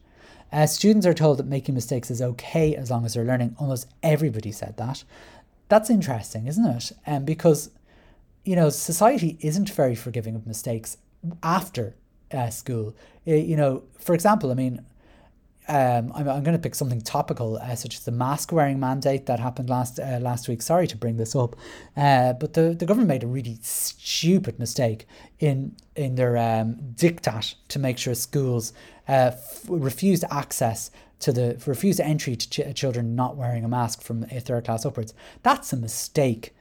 Uh, 0.52 0.66
students 0.66 1.06
are 1.06 1.14
told 1.14 1.38
that 1.38 1.46
making 1.46 1.74
mistakes 1.74 2.10
is 2.10 2.22
okay 2.22 2.76
as 2.76 2.90
long 2.90 3.04
as 3.04 3.14
they're 3.14 3.24
learning. 3.24 3.56
Almost 3.58 3.88
everybody 4.04 4.52
said 4.52 4.76
that. 4.76 5.02
That's 5.74 5.90
interesting, 5.90 6.46
isn't 6.46 6.64
it? 6.64 6.92
Um, 7.04 7.24
because, 7.24 7.68
you 8.44 8.54
know, 8.54 8.70
society 8.70 9.36
isn't 9.40 9.70
very 9.70 9.96
forgiving 9.96 10.36
of 10.36 10.46
mistakes 10.46 10.98
after 11.42 11.96
uh, 12.32 12.50
school. 12.50 12.94
You 13.24 13.56
know, 13.56 13.82
for 13.98 14.14
example, 14.14 14.52
I 14.52 14.54
mean, 14.54 14.86
um, 15.66 16.12
I'm, 16.14 16.28
I'm 16.28 16.44
going 16.44 16.56
to 16.56 16.60
pick 16.60 16.76
something 16.76 17.00
topical, 17.00 17.56
uh, 17.56 17.74
such 17.74 17.96
as 17.96 18.04
the 18.04 18.12
mask 18.12 18.52
wearing 18.52 18.78
mandate 18.78 19.26
that 19.26 19.40
happened 19.40 19.68
last 19.68 19.98
uh, 19.98 20.20
last 20.20 20.46
week. 20.46 20.62
Sorry 20.62 20.86
to 20.86 20.96
bring 20.96 21.16
this 21.16 21.34
up, 21.34 21.56
uh, 21.96 22.34
but 22.34 22.52
the, 22.52 22.76
the 22.78 22.86
government 22.86 23.08
made 23.08 23.24
a 23.24 23.26
really 23.26 23.58
stupid 23.60 24.60
mistake 24.60 25.08
in 25.40 25.74
in 25.96 26.14
their 26.14 26.36
um, 26.36 26.76
diktat 26.94 27.56
to 27.66 27.80
make 27.80 27.98
sure 27.98 28.14
schools 28.14 28.72
uh, 29.08 29.32
f- 29.32 29.64
refused 29.68 30.24
access 30.30 30.92
to 31.24 31.32
the 31.32 32.04
entry 32.04 32.36
to 32.36 32.50
ch- 32.50 32.76
children 32.76 33.16
not 33.16 33.34
wearing 33.34 33.64
a 33.64 33.68
mask 33.68 34.02
from 34.02 34.24
a 34.24 34.40
third 34.40 34.66
class 34.66 34.84
upwards. 34.84 35.14
That's 35.42 35.72
a 35.72 35.76
mistake. 35.76 36.54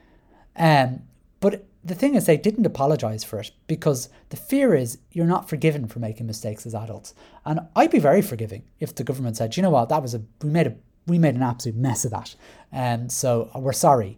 Um, 0.55 1.01
but 1.41 1.65
the 1.83 1.95
thing 1.95 2.15
is, 2.15 2.25
they 2.25 2.37
didn't 2.37 2.65
apologize 2.65 3.25
for 3.25 3.41
it 3.41 3.51
because 3.67 4.07
the 4.29 4.37
fear 4.37 4.73
is 4.73 4.99
you're 5.11 5.25
not 5.25 5.49
forgiven 5.49 5.87
for 5.87 5.99
making 5.99 6.27
mistakes 6.27 6.65
as 6.65 6.73
adults. 6.73 7.13
And 7.45 7.59
I'd 7.75 7.91
be 7.91 7.99
very 7.99 8.21
forgiving 8.21 8.63
if 8.79 8.95
the 8.95 9.03
government 9.03 9.35
said, 9.35 9.57
you 9.57 9.63
know 9.63 9.69
what, 9.69 9.89
that 9.89 10.01
was 10.01 10.15
a 10.15 10.21
we 10.41 10.49
made 10.49 10.67
a 10.67 10.75
we 11.07 11.19
made 11.19 11.35
an 11.35 11.43
absolute 11.43 11.75
mess 11.75 12.05
of 12.05 12.11
that, 12.11 12.33
and 12.71 13.01
um, 13.01 13.09
so 13.09 13.51
we're 13.55 13.73
sorry. 13.73 14.17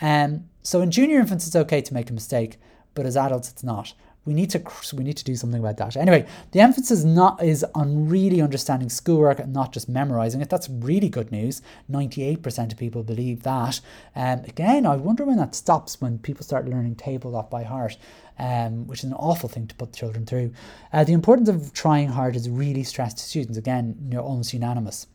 Um, 0.00 0.48
so 0.62 0.80
in 0.80 0.90
junior 0.90 1.20
infants, 1.20 1.46
it's 1.46 1.54
okay 1.54 1.82
to 1.82 1.92
make 1.92 2.08
a 2.08 2.14
mistake, 2.14 2.56
but 2.94 3.04
as 3.04 3.18
adults, 3.18 3.50
it's 3.50 3.62
not 3.62 3.92
we 4.26 4.34
need 4.34 4.50
to 4.50 4.62
we 4.94 5.04
need 5.04 5.16
to 5.16 5.24
do 5.24 5.36
something 5.36 5.60
about 5.60 5.76
that. 5.78 5.96
Anyway, 5.96 6.26
the 6.50 6.60
emphasis 6.60 7.04
not 7.04 7.42
is 7.42 7.64
on 7.74 8.08
really 8.08 8.42
understanding 8.42 8.90
schoolwork 8.90 9.38
and 9.38 9.52
not 9.52 9.72
just 9.72 9.88
memorizing 9.88 10.42
it. 10.42 10.50
That's 10.50 10.68
really 10.68 11.08
good 11.08 11.32
news. 11.32 11.62
Ninety 11.88 12.24
eight 12.24 12.42
percent 12.42 12.72
of 12.72 12.78
people 12.78 13.02
believe 13.02 13.44
that. 13.44 13.80
Um, 14.14 14.40
again, 14.40 14.84
I 14.84 14.96
wonder 14.96 15.24
when 15.24 15.38
that 15.38 15.54
stops 15.54 16.00
when 16.00 16.18
people 16.18 16.44
start 16.44 16.68
learning 16.68 16.96
tables 16.96 17.34
off 17.34 17.48
by 17.48 17.62
heart. 17.62 17.96
Um, 18.38 18.86
which 18.86 18.98
is 18.98 19.04
an 19.04 19.14
awful 19.14 19.48
thing 19.48 19.66
to 19.66 19.74
put 19.74 19.94
children 19.94 20.26
through. 20.26 20.52
Uh, 20.92 21.04
the 21.04 21.14
importance 21.14 21.48
of 21.48 21.72
trying 21.72 22.08
hard 22.08 22.36
is 22.36 22.50
really 22.50 22.82
stressed 22.82 23.16
to 23.16 23.24
students. 23.24 23.56
Again, 23.56 23.96
you 24.12 24.18
almost 24.18 24.52
unanimous. 24.52 25.06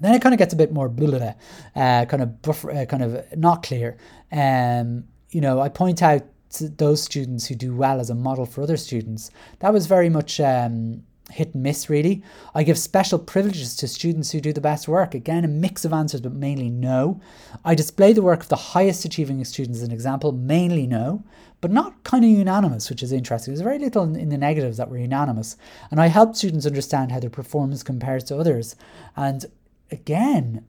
Then 0.00 0.14
it 0.14 0.22
kind 0.22 0.32
of 0.32 0.38
gets 0.38 0.54
a 0.54 0.56
bit 0.56 0.72
more 0.72 0.88
blah, 0.88 1.10
blah, 1.10 1.18
blah 1.18 1.34
uh, 1.76 2.04
kind 2.06 2.22
of 2.22 2.40
buffer, 2.40 2.70
uh, 2.70 2.86
kind 2.86 3.02
of 3.02 3.36
not 3.36 3.62
clear. 3.62 3.98
Um, 4.32 5.04
you 5.30 5.42
know, 5.42 5.60
I 5.60 5.68
point 5.68 6.02
out 6.02 6.22
those 6.50 7.02
students 7.02 7.46
who 7.46 7.54
do 7.54 7.74
well 7.74 8.00
as 8.00 8.10
a 8.10 8.14
model 8.14 8.46
for 8.46 8.62
other 8.62 8.76
students. 8.76 9.30
That 9.60 9.72
was 9.72 9.86
very 9.86 10.08
much 10.08 10.40
um, 10.40 11.02
hit 11.30 11.54
and 11.54 11.62
miss, 11.62 11.90
really. 11.90 12.22
I 12.54 12.62
give 12.62 12.78
special 12.78 13.18
privileges 13.18 13.76
to 13.76 13.88
students 13.88 14.30
who 14.30 14.40
do 14.40 14.52
the 14.52 14.60
best 14.60 14.88
work. 14.88 15.14
Again, 15.14 15.44
a 15.44 15.48
mix 15.48 15.84
of 15.84 15.92
answers, 15.92 16.20
but 16.20 16.32
mainly 16.32 16.70
no. 16.70 17.20
I 17.64 17.74
display 17.74 18.12
the 18.12 18.22
work 18.22 18.42
of 18.42 18.48
the 18.48 18.56
highest 18.56 19.04
achieving 19.04 19.44
students 19.44 19.80
as 19.80 19.84
an 19.84 19.92
example, 19.92 20.32
mainly 20.32 20.86
no, 20.86 21.22
but 21.60 21.70
not 21.70 22.02
kind 22.04 22.24
of 22.24 22.30
unanimous, 22.30 22.88
which 22.88 23.02
is 23.02 23.12
interesting. 23.12 23.52
There's 23.52 23.62
very 23.62 23.78
little 23.78 24.04
in, 24.04 24.28
the 24.28 24.38
negatives 24.38 24.76
that 24.78 24.90
were 24.90 24.98
unanimous. 24.98 25.56
And 25.90 26.00
I 26.00 26.06
help 26.06 26.36
students 26.36 26.66
understand 26.66 27.12
how 27.12 27.20
their 27.20 27.30
performance 27.30 27.82
compares 27.82 28.24
to 28.24 28.38
others. 28.38 28.76
And 29.16 29.44
again, 29.90 30.64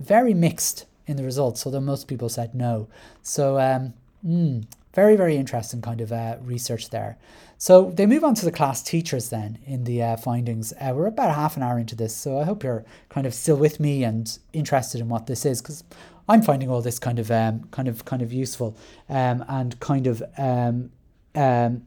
very 0.00 0.34
mixed 0.34 0.86
in 1.06 1.16
the 1.16 1.24
results, 1.24 1.64
although 1.64 1.80
most 1.80 2.08
people 2.08 2.28
said 2.28 2.54
no. 2.54 2.88
So, 3.22 3.58
um, 3.58 3.94
mm, 4.26 4.64
very, 4.94 5.16
very 5.16 5.36
interesting 5.36 5.80
kind 5.80 6.00
of 6.00 6.12
uh, 6.12 6.36
research 6.42 6.90
there. 6.90 7.16
So 7.58 7.90
they 7.90 8.06
move 8.06 8.22
on 8.22 8.34
to 8.36 8.44
the 8.44 8.52
class 8.52 8.82
teachers 8.82 9.30
then 9.30 9.58
in 9.66 9.84
the 9.84 10.02
uh, 10.02 10.16
findings. 10.16 10.72
Uh, 10.80 10.92
we're 10.94 11.06
about 11.06 11.34
half 11.34 11.56
an 11.56 11.62
hour 11.62 11.78
into 11.78 11.96
this, 11.96 12.14
so 12.14 12.38
I 12.38 12.44
hope 12.44 12.62
you're 12.62 12.84
kind 13.08 13.26
of 13.26 13.34
still 13.34 13.56
with 13.56 13.80
me 13.80 14.04
and 14.04 14.38
interested 14.52 15.00
in 15.00 15.08
what 15.08 15.26
this 15.26 15.44
is 15.44 15.60
because 15.60 15.82
I'm 16.28 16.42
finding 16.42 16.70
all 16.70 16.82
this 16.82 16.98
kind 16.98 17.18
of 17.18 17.30
um, 17.30 17.64
kind 17.70 17.88
of 17.88 18.04
kind 18.04 18.22
of 18.22 18.32
useful 18.32 18.76
um, 19.08 19.44
and 19.48 19.78
kind 19.80 20.06
of 20.06 20.22
um, 20.36 20.90
um, 21.34 21.82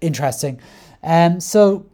interesting. 0.00 0.60
Um, 1.02 1.40
so 1.40 1.86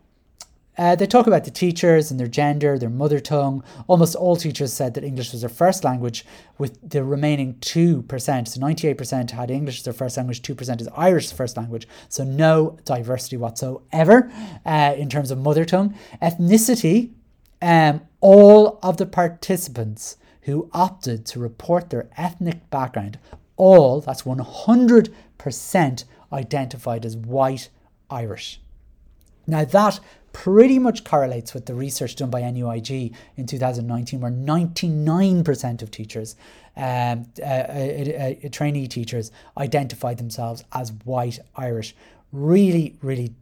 uh, 0.78 0.94
they 0.94 1.06
talk 1.06 1.26
about 1.26 1.44
the 1.44 1.50
teachers 1.50 2.10
and 2.10 2.18
their 2.18 2.26
gender, 2.26 2.78
their 2.78 2.88
mother 2.88 3.20
tongue. 3.20 3.62
Almost 3.88 4.14
all 4.14 4.36
teachers 4.36 4.72
said 4.72 4.94
that 4.94 5.04
English 5.04 5.32
was 5.32 5.42
their 5.42 5.50
first 5.50 5.84
language, 5.84 6.24
with 6.56 6.78
the 6.88 7.04
remaining 7.04 7.54
2%. 7.54 8.48
So 8.48 8.60
98% 8.60 9.30
had 9.32 9.50
English 9.50 9.78
as 9.78 9.84
their 9.84 9.92
first 9.92 10.16
language, 10.16 10.40
2% 10.40 10.80
is 10.80 10.88
Irish 10.96 11.32
first 11.32 11.56
language. 11.58 11.86
So 12.08 12.24
no 12.24 12.78
diversity 12.84 13.36
whatsoever 13.36 14.32
uh, 14.64 14.94
in 14.96 15.10
terms 15.10 15.30
of 15.30 15.38
mother 15.38 15.66
tongue. 15.66 15.94
Ethnicity, 16.22 17.10
um, 17.60 18.00
all 18.20 18.78
of 18.82 18.96
the 18.96 19.06
participants 19.06 20.16
who 20.42 20.70
opted 20.72 21.26
to 21.26 21.38
report 21.38 21.90
their 21.90 22.08
ethnic 22.16 22.70
background, 22.70 23.18
all, 23.56 24.00
that's 24.00 24.22
100% 24.22 26.04
identified 26.32 27.04
as 27.04 27.16
white 27.16 27.68
Irish. 28.10 28.60
Now, 29.46 29.64
that 29.64 30.00
pretty 30.32 30.78
much 30.78 31.04
correlates 31.04 31.54
with 31.54 31.66
the 31.66 31.74
research 31.74 32.16
done 32.16 32.30
by 32.30 32.42
NUIG 32.42 33.14
in 33.36 33.46
2019, 33.46 34.20
where 34.20 34.30
99% 34.30 35.82
of 35.82 35.90
teachers, 35.90 36.36
um, 36.76 37.26
uh, 37.40 37.44
uh, 37.44 38.34
uh, 38.44 38.48
trainee 38.50 38.88
teachers, 38.88 39.30
identified 39.58 40.18
themselves 40.18 40.64
as 40.72 40.92
white 41.04 41.38
Irish. 41.56 41.94
Really, 42.32 42.96
really 43.02 43.34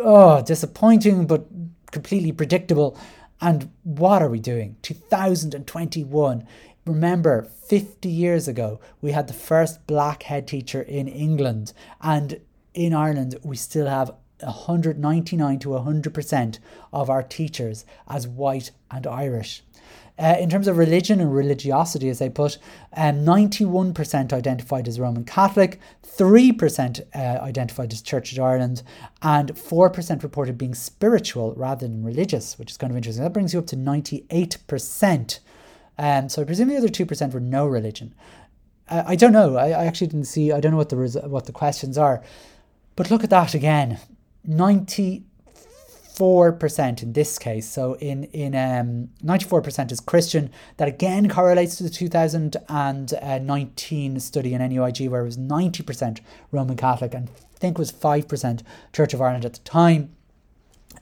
oh, 0.00 0.42
disappointing, 0.42 1.26
but 1.26 1.46
completely 1.90 2.32
predictable. 2.32 2.98
And 3.40 3.70
what 3.84 4.22
are 4.22 4.28
we 4.28 4.40
doing? 4.40 4.76
2021. 4.82 6.46
Remember, 6.86 7.48
50 7.68 8.08
years 8.08 8.48
ago, 8.48 8.80
we 9.00 9.12
had 9.12 9.28
the 9.28 9.34
first 9.34 9.86
black 9.86 10.24
head 10.24 10.48
teacher 10.48 10.82
in 10.82 11.08
England, 11.08 11.72
and 12.00 12.40
in 12.74 12.94
Ireland, 12.94 13.38
we 13.42 13.56
still 13.56 13.86
have 13.86 14.12
199 14.42 15.58
to 15.60 15.68
100% 15.68 16.58
of 16.92 17.10
our 17.10 17.22
teachers 17.22 17.84
as 18.08 18.26
white 18.26 18.70
and 18.90 19.06
Irish. 19.06 19.62
Uh, 20.20 20.36
in 20.38 20.50
terms 20.50 20.68
of 20.68 20.76
religion 20.76 21.18
and 21.18 21.34
religiosity, 21.34 22.10
as 22.10 22.18
they 22.18 22.28
put, 22.28 22.58
um, 22.94 23.24
91% 23.24 24.34
identified 24.34 24.86
as 24.86 25.00
Roman 25.00 25.24
Catholic, 25.24 25.80
3% 26.06 27.00
uh, 27.14 27.18
identified 27.42 27.90
as 27.90 28.02
Church 28.02 28.32
of 28.32 28.38
Ireland, 28.38 28.82
and 29.22 29.54
4% 29.54 30.22
reported 30.22 30.58
being 30.58 30.74
spiritual 30.74 31.54
rather 31.54 31.88
than 31.88 32.04
religious, 32.04 32.58
which 32.58 32.70
is 32.70 32.76
kind 32.76 32.90
of 32.90 32.98
interesting. 32.98 33.24
That 33.24 33.32
brings 33.32 33.54
you 33.54 33.60
up 33.60 33.66
to 33.68 33.76
98%. 33.76 35.38
Um, 35.96 36.28
so 36.28 36.42
I 36.42 36.44
presume 36.44 36.68
the 36.68 36.76
other 36.76 36.88
2% 36.88 37.32
were 37.32 37.40
no 37.40 37.66
religion. 37.66 38.14
I 38.90 39.14
don't 39.14 39.32
know. 39.32 39.56
I, 39.56 39.68
I, 39.68 39.86
actually 39.86 40.08
didn't 40.08 40.26
see, 40.26 40.50
I 40.50 40.58
don't 40.58 40.72
know 40.72 40.78
what 40.78 40.88
the, 40.88 40.96
res- 40.96 41.16
what 41.22 41.46
the 41.46 41.52
questions 41.52 41.96
are. 41.96 42.22
But 42.96 43.10
look 43.10 43.22
at 43.22 43.30
that 43.30 43.54
again. 43.54 44.00
94% 44.48 47.02
in 47.02 47.12
this 47.12 47.38
case. 47.38 47.68
So 47.68 47.94
in 47.94 48.24
in 48.24 48.54
um, 48.54 49.08
94% 49.24 49.92
is 49.92 50.00
Christian. 50.00 50.50
That 50.76 50.88
again 50.88 51.28
correlates 51.28 51.76
to 51.76 51.84
the 51.84 51.90
2019 51.90 54.20
study 54.20 54.54
in 54.54 54.60
NUIG 54.60 55.08
where 55.08 55.22
it 55.22 55.24
was 55.24 55.38
90% 55.38 56.20
Roman 56.52 56.76
Catholic 56.76 57.14
and 57.14 57.28
I 57.28 57.58
think 57.58 57.78
was 57.78 57.92
5% 57.92 58.62
Church 58.92 59.14
of 59.14 59.20
Ireland 59.20 59.44
at 59.44 59.54
the 59.54 59.60
time. 59.60 60.14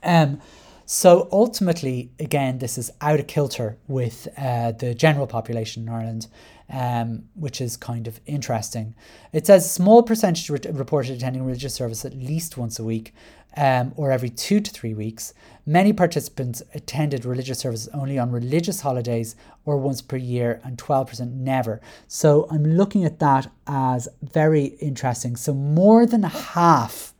Um, 0.03 0.41
so 0.85 1.27
ultimately, 1.31 2.11
again, 2.19 2.57
this 2.57 2.75
is 2.75 2.89
out 2.99 3.19
of 3.19 3.27
kilter 3.27 3.77
with 3.87 4.27
uh, 4.35 4.71
the 4.71 4.95
general 4.95 5.27
population 5.27 5.83
in 5.83 5.89
Ireland, 5.89 6.25
um, 6.69 7.23
which 7.35 7.61
is 7.61 7.77
kind 7.77 8.07
of 8.07 8.19
interesting. 8.25 8.95
It 9.33 9.47
says 9.47 9.69
small 9.69 10.03
percentage 10.03 10.49
re- 10.49 10.59
reported 10.71 11.17
attending 11.17 11.43
religious 11.43 11.73
service 11.73 12.05
at 12.05 12.13
least 12.13 12.57
once 12.57 12.77
a 12.79 12.83
week 12.83 13.13
um, 13.57 13.93
or 13.95 14.11
every 14.11 14.29
two 14.29 14.59
to 14.59 14.71
three 14.71 14.93
weeks. 14.93 15.33
Many 15.65 15.93
participants 15.93 16.61
attended 16.73 17.25
religious 17.25 17.59
services 17.59 17.89
only 17.93 18.19
on 18.19 18.31
religious 18.31 18.81
holidays 18.81 19.35
or 19.65 19.77
once 19.77 20.01
per 20.01 20.17
year, 20.17 20.61
and 20.63 20.77
12% 20.77 21.31
never. 21.33 21.81
So 22.07 22.47
I'm 22.49 22.63
looking 22.63 23.05
at 23.05 23.19
that 23.19 23.51
as 23.67 24.07
very 24.21 24.65
interesting. 24.79 25.35
So 25.35 25.53
more 25.53 26.05
than 26.05 26.23
half 26.23 27.13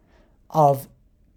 of 0.49 0.88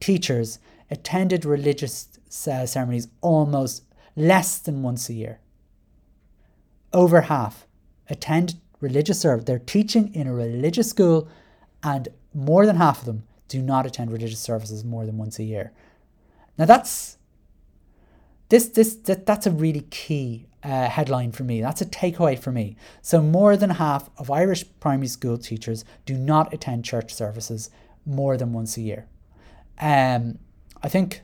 teachers 0.01 0.59
attended 0.90 1.44
religious 1.44 2.09
uh, 2.46 2.66
ceremonies 2.66 3.09
almost 3.20 3.85
less 4.16 4.59
than 4.59 4.83
once 4.83 5.09
a 5.09 5.14
year. 5.14 5.40
Over 6.92 7.22
half 7.22 7.66
attend 8.09 8.57
religious 8.81 9.21
service. 9.21 9.45
They're 9.45 9.59
teaching 9.59 10.15
in 10.15 10.27
a 10.27 10.35
religious 10.35 10.91
school, 10.91 11.29
and 11.83 12.09
more 12.35 12.66
than 12.66 12.76
half 12.76 13.01
of 13.01 13.07
them 13.07 13.24
do 13.49 13.62
not 13.62 13.87
attend 13.87 14.11
religious 14.11 14.41
services 14.41 14.85
more 14.85 15.07
than 15.07 15.18
once 15.18 15.39
a 15.39 15.45
year. 15.45 15.72
Now 16.59 16.64
that's 16.64 17.18
this 18.49 18.68
this 18.68 18.95
that, 18.95 19.26
that's 19.26 19.47
a 19.47 19.51
really 19.51 19.83
key 19.91 20.47
uh, 20.62 20.89
headline 20.89 21.33
for 21.33 21.45
me. 21.45 21.61
That's 21.61 21.81
a 21.81 21.87
takeaway 21.87 22.39
for 22.39 22.53
me. 22.53 22.76
So 23.01 23.20
more 23.20 23.57
than 23.57 23.70
half 23.70 24.11
of 24.18 24.31
Irish 24.31 24.64
primary 24.81 25.09
school 25.09 25.39
teachers 25.39 25.85
do 26.07 26.14
not 26.14 26.53
attend 26.53 26.85
church 26.85 27.12
services 27.12 27.70
more 28.05 28.37
than 28.37 28.53
once 28.53 28.76
a 28.76 28.83
year. 28.83 29.07
Um, 29.81 30.39
I 30.83 30.89
think 30.89 31.22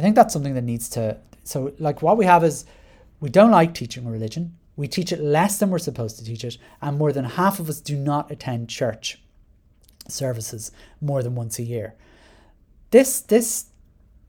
I 0.00 0.02
think 0.02 0.16
that's 0.16 0.32
something 0.32 0.54
that 0.54 0.64
needs 0.64 0.88
to. 0.90 1.18
So, 1.44 1.72
like, 1.78 2.00
what 2.00 2.16
we 2.16 2.24
have 2.24 2.44
is 2.44 2.64
we 3.20 3.28
don't 3.28 3.50
like 3.50 3.74
teaching 3.74 4.08
religion. 4.08 4.56
We 4.76 4.88
teach 4.88 5.12
it 5.12 5.20
less 5.20 5.58
than 5.58 5.70
we're 5.70 5.78
supposed 5.78 6.18
to 6.18 6.24
teach 6.24 6.44
it, 6.44 6.56
and 6.80 6.96
more 6.98 7.12
than 7.12 7.24
half 7.24 7.60
of 7.60 7.68
us 7.68 7.80
do 7.80 7.96
not 7.96 8.30
attend 8.30 8.68
church 8.68 9.20
services 10.08 10.72
more 11.00 11.22
than 11.22 11.34
once 11.34 11.58
a 11.58 11.62
year. 11.62 11.94
This 12.90 13.20
this 13.20 13.66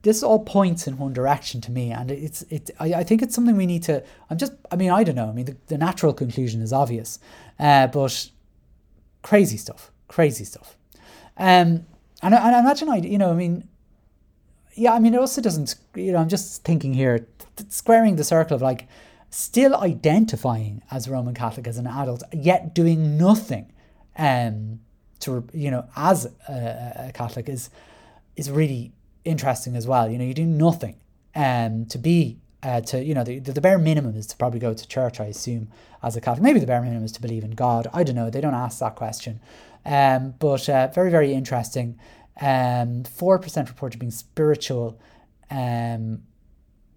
this 0.02 0.22
all 0.22 0.40
points 0.40 0.86
in 0.86 0.98
one 0.98 1.12
direction 1.12 1.60
to 1.62 1.70
me, 1.70 1.90
and 1.90 2.10
it's 2.10 2.42
it. 2.42 2.70
I, 2.78 2.94
I 2.94 3.04
think 3.04 3.22
it's 3.22 3.34
something 3.34 3.56
we 3.56 3.66
need 3.66 3.84
to. 3.84 4.02
I'm 4.30 4.36
just. 4.36 4.52
I 4.70 4.76
mean, 4.76 4.90
I 4.90 5.04
don't 5.04 5.14
know. 5.14 5.28
I 5.28 5.32
mean, 5.32 5.46
the, 5.46 5.56
the 5.68 5.78
natural 5.78 6.12
conclusion 6.12 6.60
is 6.60 6.72
obvious, 6.72 7.18
uh, 7.58 7.86
but 7.86 8.30
crazy 9.22 9.56
stuff, 9.56 9.90
crazy 10.08 10.44
stuff. 10.44 10.76
Um, 11.36 11.86
and 12.22 12.34
I, 12.34 12.46
and 12.46 12.56
I 12.56 12.60
imagine 12.60 12.88
I, 12.88 12.96
you 12.96 13.18
know, 13.18 13.30
I 13.30 13.34
mean, 13.34 13.68
yeah, 14.74 14.92
I 14.92 14.98
mean, 14.98 15.14
it 15.14 15.20
also 15.20 15.40
doesn't. 15.40 15.74
You 15.94 16.12
know, 16.12 16.18
I'm 16.18 16.28
just 16.28 16.64
thinking 16.64 16.94
here, 16.94 17.26
squaring 17.68 18.16
the 18.16 18.24
circle 18.24 18.56
of 18.56 18.62
like 18.62 18.88
still 19.32 19.74
identifying 19.76 20.82
as 20.90 21.08
Roman 21.08 21.34
Catholic 21.34 21.66
as 21.66 21.78
an 21.78 21.86
adult, 21.86 22.22
yet 22.32 22.74
doing 22.74 23.16
nothing, 23.16 23.72
um, 24.16 24.80
to 25.20 25.48
you 25.52 25.70
know, 25.70 25.88
as 25.96 26.26
a, 26.48 27.06
a 27.08 27.12
Catholic 27.12 27.48
is 27.48 27.70
is 28.36 28.50
really 28.50 28.92
interesting 29.24 29.74
as 29.74 29.86
well. 29.86 30.10
You 30.10 30.18
know, 30.18 30.24
you 30.24 30.34
do 30.34 30.44
nothing 30.44 30.96
um, 31.34 31.86
to 31.86 31.98
be 31.98 32.38
uh, 32.62 32.80
to 32.82 33.02
you 33.02 33.14
know 33.14 33.24
the, 33.24 33.38
the 33.38 33.60
bare 33.60 33.78
minimum 33.78 34.16
is 34.16 34.26
to 34.28 34.36
probably 34.36 34.60
go 34.60 34.74
to 34.74 34.88
church. 34.88 35.18
I 35.18 35.24
assume 35.24 35.68
as 36.02 36.14
a 36.14 36.20
Catholic, 36.20 36.42
maybe 36.42 36.60
the 36.60 36.66
bare 36.66 36.82
minimum 36.82 37.04
is 37.04 37.12
to 37.12 37.22
believe 37.22 37.42
in 37.42 37.52
God. 37.52 37.88
I 37.92 38.04
don't 38.04 38.16
know. 38.16 38.30
They 38.30 38.40
don't 38.40 38.54
ask 38.54 38.78
that 38.80 38.96
question, 38.96 39.40
um, 39.86 40.34
but 40.38 40.68
uh, 40.68 40.88
very 40.88 41.10
very 41.10 41.32
interesting. 41.32 41.98
Um, 42.40 43.04
four 43.04 43.38
percent 43.38 43.68
reported 43.68 43.98
being 43.98 44.10
spiritual, 44.12 44.98
um, 45.50 46.22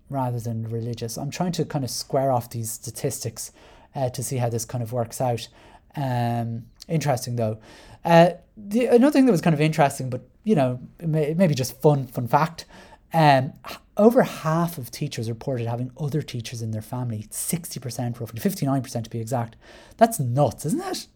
rather 0.10 0.40
than 0.40 0.70
religious. 0.70 1.18
I'm 1.18 1.32
trying 1.32 1.52
to 1.54 1.66
kind 1.66 1.84
of 1.84 1.92
square 1.92 2.32
off 2.32 2.50
these 2.50 2.72
statistics 2.72 3.52
uh, 3.96 4.10
to 4.10 4.24
see 4.24 4.38
how 4.38 4.50
this 4.50 4.66
kind 4.66 4.84
of 4.84 4.94
works 4.94 5.20
out. 5.22 5.48
Um, 5.96 6.66
interesting 6.88 7.36
though. 7.36 7.60
Uh, 8.04 8.32
the, 8.56 8.86
another 8.86 9.12
thing 9.12 9.26
that 9.26 9.32
was 9.32 9.42
kind 9.42 9.54
of 9.54 9.62
interesting, 9.62 10.10
but 10.10 10.22
you 10.44 10.56
know, 10.56 10.80
maybe 11.00 11.56
just 11.56 11.82
fun 11.82 12.06
fun 12.06 12.28
fact. 12.28 12.66
Um, 13.14 13.54
over 13.98 14.24
half 14.24 14.78
of 14.78 14.92
teachers 14.92 15.30
reported 15.30 15.68
having 15.68 15.92
other 16.00 16.22
teachers 16.22 16.62
in 16.62 16.72
their 16.72 16.82
family. 16.82 17.26
Sixty 17.32 17.80
percent, 17.80 18.20
roughly 18.20 18.40
fifty-nine 18.40 18.82
percent 18.82 19.06
to 19.06 19.10
be 19.10 19.20
exact. 19.20 19.56
That's 19.98 20.20
nuts, 20.20 20.66
isn't 20.66 20.84
it? 20.84 21.08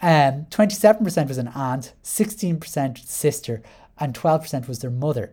Um, 0.00 0.46
twenty-seven 0.50 1.04
percent 1.04 1.28
was 1.28 1.38
an 1.38 1.48
aunt, 1.48 1.92
sixteen 2.02 2.58
percent 2.58 2.98
sister, 2.98 3.62
and 3.98 4.14
twelve 4.14 4.42
percent 4.42 4.66
was 4.66 4.80
their 4.80 4.90
mother. 4.90 5.32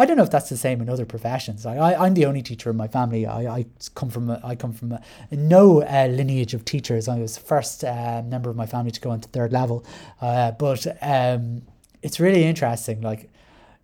I 0.00 0.06
don't 0.06 0.16
know 0.16 0.22
if 0.22 0.30
that's 0.30 0.48
the 0.48 0.56
same 0.56 0.80
in 0.80 0.88
other 0.88 1.04
professions. 1.04 1.66
I, 1.66 1.76
I 1.76 2.06
am 2.06 2.14
the 2.14 2.24
only 2.24 2.42
teacher 2.42 2.70
in 2.70 2.76
my 2.76 2.88
family. 2.88 3.26
I, 3.26 3.58
I 3.58 3.66
come 3.94 4.08
from 4.08 4.30
a, 4.30 4.40
I 4.42 4.54
come 4.56 4.72
from 4.72 4.92
a, 4.92 5.02
no 5.30 5.82
uh, 5.82 6.08
lineage 6.10 6.54
of 6.54 6.64
teachers. 6.64 7.06
I 7.06 7.18
was 7.18 7.34
the 7.34 7.44
first 7.44 7.84
uh, 7.84 8.22
member 8.24 8.48
of 8.48 8.56
my 8.56 8.64
family 8.64 8.92
to 8.92 9.00
go 9.00 9.12
into 9.12 9.28
third 9.28 9.52
level, 9.52 9.84
uh, 10.22 10.52
but 10.52 10.86
um, 11.02 11.62
it's 12.00 12.18
really 12.18 12.44
interesting. 12.44 13.02
Like, 13.02 13.28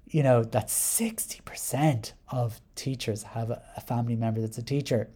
you 0.07 0.23
know, 0.23 0.43
that 0.43 0.71
sixty 0.71 1.41
percent 1.45 2.15
of 2.31 2.63
teachers 2.77 3.23
have 3.35 3.51
a, 3.51 3.63
a 3.77 3.83
family 3.83 4.17
member 4.17 4.41
that's 4.41 4.57
a 4.57 4.63
teacher, 4.63 5.11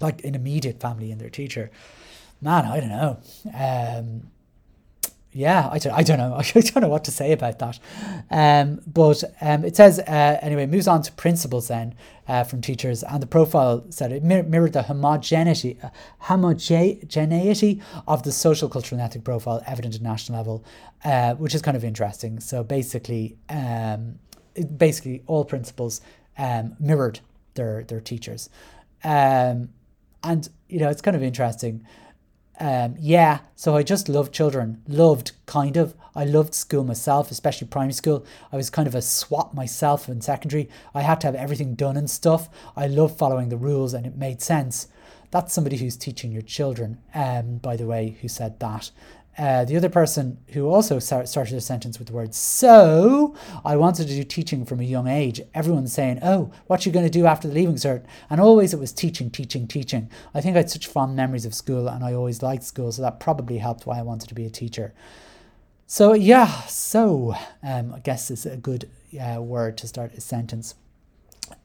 like 0.00 0.24
an 0.24 0.34
immediate 0.34 0.80
family 0.80 1.12
and 1.12 1.20
their 1.20 1.30
teacher. 1.30 1.70
Man, 2.40 2.64
I 2.64 2.80
don't 2.80 2.88
know. 2.88 3.20
Um, 3.54 4.30
yeah, 5.34 5.68
I 5.72 5.78
don't, 5.78 5.92
I 5.94 6.02
don't 6.02 6.18
know. 6.18 6.34
I 6.38 6.60
don't 6.60 6.82
know 6.82 6.88
what 6.88 7.04
to 7.04 7.10
say 7.10 7.32
about 7.32 7.58
that. 7.58 7.78
Um, 8.30 8.80
but 8.86 9.24
um, 9.40 9.64
it 9.64 9.76
says, 9.76 9.98
uh, 9.98 10.38
anyway, 10.42 10.66
moves 10.66 10.86
on 10.86 11.02
to 11.02 11.12
principals 11.12 11.68
then 11.68 11.94
uh, 12.28 12.44
from 12.44 12.60
teachers. 12.60 13.02
And 13.02 13.22
the 13.22 13.26
profile 13.26 13.84
said 13.88 14.12
it 14.12 14.22
mir- 14.22 14.42
mirrored 14.42 14.74
the 14.74 14.82
homogeneity, 14.82 15.78
uh, 15.82 15.88
homogeneity 16.18 17.80
of 18.06 18.22
the 18.24 18.32
social, 18.32 18.68
cultural, 18.68 19.00
and 19.00 19.06
ethnic 19.06 19.24
profile 19.24 19.62
evident 19.66 19.94
at 19.94 20.02
national 20.02 20.38
level, 20.38 20.64
uh, 21.04 21.34
which 21.34 21.54
is 21.54 21.62
kind 21.62 21.76
of 21.76 21.84
interesting. 21.84 22.38
So 22.38 22.62
basically, 22.62 23.36
um, 23.48 24.18
basically 24.76 25.22
all 25.26 25.46
principals 25.46 26.02
um, 26.36 26.76
mirrored 26.78 27.20
their, 27.54 27.84
their 27.84 28.00
teachers. 28.00 28.50
Um, 29.02 29.70
and, 30.24 30.48
you 30.68 30.78
know, 30.78 30.90
it's 30.90 31.02
kind 31.02 31.16
of 31.16 31.22
interesting 31.22 31.86
um, 32.60 32.96
yeah, 32.98 33.40
so 33.56 33.76
I 33.76 33.82
just 33.82 34.08
loved 34.08 34.32
children. 34.32 34.82
Loved, 34.86 35.32
kind 35.46 35.76
of. 35.76 35.94
I 36.14 36.24
loved 36.24 36.54
school 36.54 36.84
myself, 36.84 37.30
especially 37.30 37.68
primary 37.68 37.94
school. 37.94 38.24
I 38.52 38.56
was 38.56 38.70
kind 38.70 38.86
of 38.86 38.94
a 38.94 39.02
swap 39.02 39.54
myself 39.54 40.08
in 40.08 40.20
secondary. 40.20 40.68
I 40.94 41.02
had 41.02 41.20
to 41.22 41.26
have 41.28 41.34
everything 41.34 41.74
done 41.74 41.96
and 41.96 42.10
stuff. 42.10 42.48
I 42.76 42.86
love 42.86 43.16
following 43.16 43.48
the 43.48 43.56
rules 43.56 43.94
and 43.94 44.06
it 44.06 44.16
made 44.16 44.42
sense. 44.42 44.88
That's 45.30 45.54
somebody 45.54 45.78
who's 45.78 45.96
teaching 45.96 46.30
your 46.30 46.42
children, 46.42 46.98
um, 47.14 47.56
by 47.56 47.76
the 47.76 47.86
way, 47.86 48.18
who 48.20 48.28
said 48.28 48.60
that. 48.60 48.90
Uh, 49.38 49.64
the 49.64 49.78
other 49.78 49.88
person 49.88 50.36
who 50.48 50.68
also 50.68 50.98
started 50.98 51.54
a 51.54 51.60
sentence 51.60 51.98
with 51.98 52.08
the 52.08 52.12
word 52.12 52.34
so 52.34 53.34
i 53.64 53.74
wanted 53.74 54.06
to 54.06 54.14
do 54.14 54.22
teaching 54.22 54.62
from 54.66 54.78
a 54.78 54.84
young 54.84 55.08
age. 55.08 55.40
Everyone's 55.54 55.92
saying 55.92 56.18
oh 56.22 56.50
what 56.66 56.84
you 56.84 56.92
going 56.92 57.06
to 57.06 57.10
do 57.10 57.24
after 57.24 57.48
the 57.48 57.54
leaving 57.54 57.76
cert? 57.76 58.04
And 58.28 58.42
always 58.42 58.74
it 58.74 58.78
was 58.78 58.92
teaching 58.92 59.30
teaching 59.30 59.66
teaching. 59.66 60.10
I 60.34 60.42
think 60.42 60.54
i 60.54 60.58
had 60.58 60.68
such 60.68 60.86
fond 60.86 61.16
memories 61.16 61.46
of 61.46 61.54
school 61.54 61.88
and 61.88 62.04
i 62.04 62.12
always 62.12 62.42
liked 62.42 62.62
school 62.62 62.92
so 62.92 63.00
that 63.00 63.20
probably 63.20 63.56
helped 63.56 63.86
why 63.86 63.98
i 63.98 64.02
wanted 64.02 64.28
to 64.28 64.34
be 64.34 64.44
a 64.44 64.50
teacher. 64.50 64.92
So 65.86 66.12
yeah 66.12 66.50
so 66.64 67.34
um, 67.62 67.94
i 67.94 68.00
guess 68.00 68.30
it's 68.30 68.44
a 68.44 68.58
good 68.58 68.90
uh, 69.18 69.40
word 69.40 69.78
to 69.78 69.88
start 69.88 70.12
a 70.12 70.20
sentence. 70.20 70.74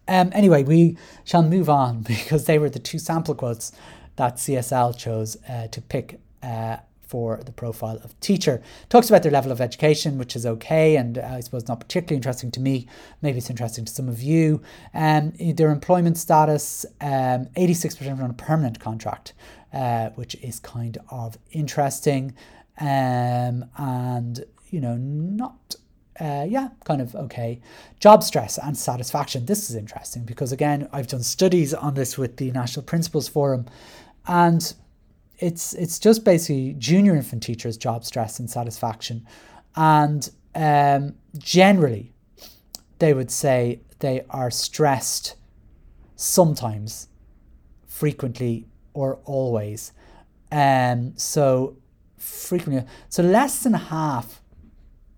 Um, 0.08 0.32
anyway 0.34 0.64
we 0.64 0.96
shall 1.26 1.44
move 1.44 1.70
on 1.70 2.02
because 2.04 2.46
they 2.46 2.60
were 2.60 2.70
the 2.70 2.80
two 2.80 2.98
sample 2.98 3.36
quotes 3.36 3.74
that 4.16 4.36
csl 4.38 4.98
chose 4.98 5.36
uh, 5.50 5.68
to 5.68 5.82
pick 5.82 6.22
uh, 6.42 6.78
for 7.08 7.42
the 7.44 7.52
profile 7.52 8.00
of 8.04 8.20
teacher. 8.20 8.62
Talks 8.90 9.10
about 9.10 9.24
their 9.24 9.32
level 9.32 9.52
of 9.52 9.62
education, 9.62 10.18
which 10.18 10.36
is 10.36 10.46
okay, 10.46 10.98
and 10.98 11.18
uh, 11.18 11.30
I 11.34 11.40
suppose 11.40 11.68
not 11.68 11.80
particularly 11.80 12.18
interesting 12.18 12.52
to 12.52 12.60
me. 12.60 12.88
Maybe 13.22 13.38
it's 13.38 13.50
interesting 13.50 13.86
to 13.86 13.94
some 13.94 14.10
of 14.10 14.22
you. 14.22 14.62
Um, 14.94 15.34
their 15.40 15.72
employment 15.72 16.18
status, 16.18 16.86
um, 17.02 17.48
86% 17.56 18.22
on 18.22 18.30
a 18.30 18.34
permanent 18.34 18.80
contract, 18.80 19.34
uh, 19.74 20.10
which 20.12 20.36
is 20.36 20.60
kind 20.60 20.98
of 21.10 21.38
interesting. 21.52 22.36
Um, 22.80 23.66
and, 23.78 24.44
you 24.70 24.82
know, 24.82 24.98
not 24.98 25.76
uh, 26.20 26.46
yeah, 26.48 26.70
kind 26.84 27.02
of 27.02 27.16
okay. 27.16 27.60
Job 28.00 28.24
stress 28.24 28.58
and 28.58 28.76
satisfaction. 28.78 29.46
This 29.46 29.70
is 29.70 29.76
interesting 29.76 30.24
because, 30.24 30.52
again, 30.52 30.90
I've 30.92 31.08
done 31.08 31.24
studies 31.24 31.74
on 31.74 31.94
this 31.94 32.18
with 32.18 32.38
the 32.38 32.52
National 32.52 32.84
Principals 32.84 33.28
Forum, 33.28 33.66
and 34.28 34.74
it's 35.40 35.74
it's 35.74 36.00
just 36.00 36.24
basically 36.24 36.74
junior 36.78 37.16
infant 37.16 37.44
teachers' 37.44 37.78
job 37.78 38.04
stress 38.04 38.40
and 38.40 38.50
satisfaction, 38.50 39.26
and 39.76 40.30
um, 40.56 41.16
generally, 41.38 42.14
they 43.00 43.14
would 43.14 43.32
say 43.32 43.82
they 44.00 44.26
are 44.30 44.50
stressed 44.50 45.36
sometimes, 46.16 47.08
frequently, 47.86 48.68
or 48.94 49.20
always. 49.26 49.94
Um, 50.52 51.14
so 51.18 51.78
frequently, 52.18 52.88
so 53.10 53.22
less 53.22 53.64
than 53.64 53.74
half 53.74 54.42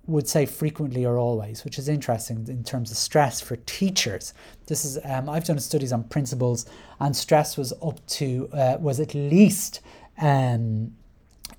would 0.10 0.28
say 0.28 0.46
frequently 0.46 1.06
or 1.06 1.18
always, 1.18 1.64
which 1.64 1.78
is 1.78 1.88
interesting 1.88 2.46
in 2.48 2.64
terms 2.64 2.90
of 2.90 2.98
stress 2.98 3.40
for 3.40 3.56
teachers. 3.58 4.34
This 4.66 4.84
is 4.84 4.98
um, 5.06 5.30
I've 5.30 5.44
done 5.44 5.60
studies 5.60 5.94
on 5.94 6.04
principals, 6.06 6.66
and 7.00 7.16
stress 7.16 7.58
was 7.58 7.74
up 7.82 8.06
to 8.08 8.50
uh, 8.54 8.78
was 8.80 9.00
at 9.00 9.14
least 9.14 9.82
um, 10.22 10.94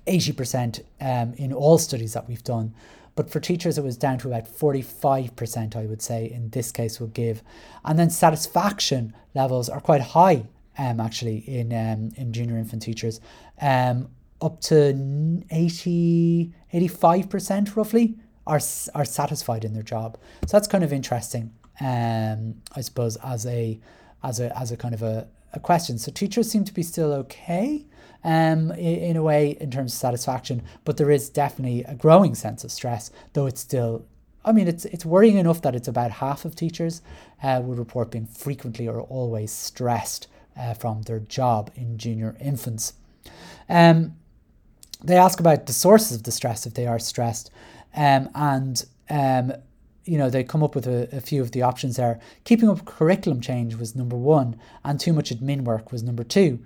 80% 0.07 0.81
um, 0.99 1.33
in 1.35 1.53
all 1.53 1.77
studies 1.77 2.13
that 2.13 2.27
we've 2.27 2.43
done. 2.43 2.73
But 3.15 3.29
for 3.29 3.39
teachers, 3.39 3.77
it 3.77 3.83
was 3.83 3.97
down 3.97 4.17
to 4.19 4.27
about 4.29 4.45
45%, 4.45 5.75
I 5.75 5.85
would 5.85 6.01
say, 6.01 6.31
in 6.31 6.49
this 6.49 6.71
case, 6.71 6.99
will 6.99 7.07
give. 7.07 7.43
And 7.83 7.99
then 7.99 8.09
satisfaction 8.09 9.13
levels 9.35 9.69
are 9.69 9.81
quite 9.81 10.01
high, 10.01 10.45
um, 10.77 10.99
actually, 10.99 11.39
in, 11.39 11.73
um, 11.73 12.11
in 12.15 12.31
junior 12.31 12.57
infant 12.57 12.83
teachers, 12.83 13.19
um, 13.61 14.09
up 14.41 14.61
to 14.61 15.43
80, 15.51 16.53
85% 16.73 17.75
roughly 17.75 18.15
are, 18.47 18.61
are 18.95 19.05
satisfied 19.05 19.65
in 19.65 19.73
their 19.73 19.83
job. 19.83 20.17
So 20.47 20.57
that's 20.57 20.67
kind 20.67 20.83
of 20.83 20.93
interesting, 20.93 21.53
um, 21.79 22.55
I 22.75 22.81
suppose, 22.81 23.17
as 23.17 23.45
a, 23.45 23.79
as 24.23 24.39
a, 24.39 24.57
as 24.57 24.71
a 24.71 24.77
kind 24.77 24.93
of 24.93 25.03
a, 25.03 25.27
a 25.53 25.59
question. 25.59 25.97
So 25.99 26.11
teachers 26.11 26.49
seem 26.49 26.63
to 26.63 26.73
be 26.73 26.81
still 26.81 27.13
okay 27.13 27.85
um, 28.23 28.71
in, 28.71 29.15
a 29.15 29.23
way 29.23 29.57
in 29.59 29.71
terms 29.71 29.93
of 29.93 29.99
satisfaction, 29.99 30.61
but 30.85 30.97
there 30.97 31.11
is 31.11 31.29
definitely 31.29 31.83
a 31.83 31.95
growing 31.95 32.35
sense 32.35 32.63
of 32.63 32.71
stress, 32.71 33.11
though 33.33 33.47
it's 33.47 33.61
still 33.61 34.05
I 34.43 34.51
mean, 34.51 34.67
it's 34.67 34.85
it's 34.85 35.05
worrying 35.05 35.37
enough 35.37 35.61
that 35.61 35.75
it's 35.75 35.87
about 35.87 36.11
half 36.11 36.45
of 36.45 36.55
teachers 36.55 37.01
uh, 37.43 37.61
would 37.63 37.77
report 37.77 38.11
being 38.11 38.25
frequently 38.25 38.87
or 38.87 39.01
always 39.01 39.51
stressed 39.51 40.27
uh, 40.57 40.73
from 40.73 41.03
their 41.03 41.19
job 41.19 41.71
in 41.75 41.97
junior 41.97 42.35
infants. 42.39 42.93
Um, 43.69 44.15
they 45.03 45.17
ask 45.17 45.39
about 45.39 45.65
the 45.65 45.73
sources 45.73 46.17
of 46.17 46.23
the 46.23 46.31
stress 46.31 46.65
if 46.65 46.73
they 46.73 46.87
are 46.87 46.99
stressed, 46.99 47.51
um, 47.95 48.29
and 48.33 48.83
um, 49.09 49.53
you 50.05 50.17
know 50.17 50.29
they 50.29 50.43
come 50.43 50.63
up 50.63 50.73
with 50.75 50.87
a, 50.87 51.07
a, 51.15 51.21
few 51.21 51.41
of 51.41 51.51
the 51.51 51.61
options 51.61 51.97
there. 51.97 52.19
Keeping 52.43 52.69
up 52.69 52.85
curriculum 52.85 53.41
change 53.41 53.75
was 53.75 53.95
number 53.95 54.15
one, 54.15 54.59
and 54.83 54.99
too 54.99 55.13
much 55.13 55.29
admin 55.29 55.61
work 55.61 55.91
was 55.91 56.01
number 56.01 56.23
two. 56.23 56.59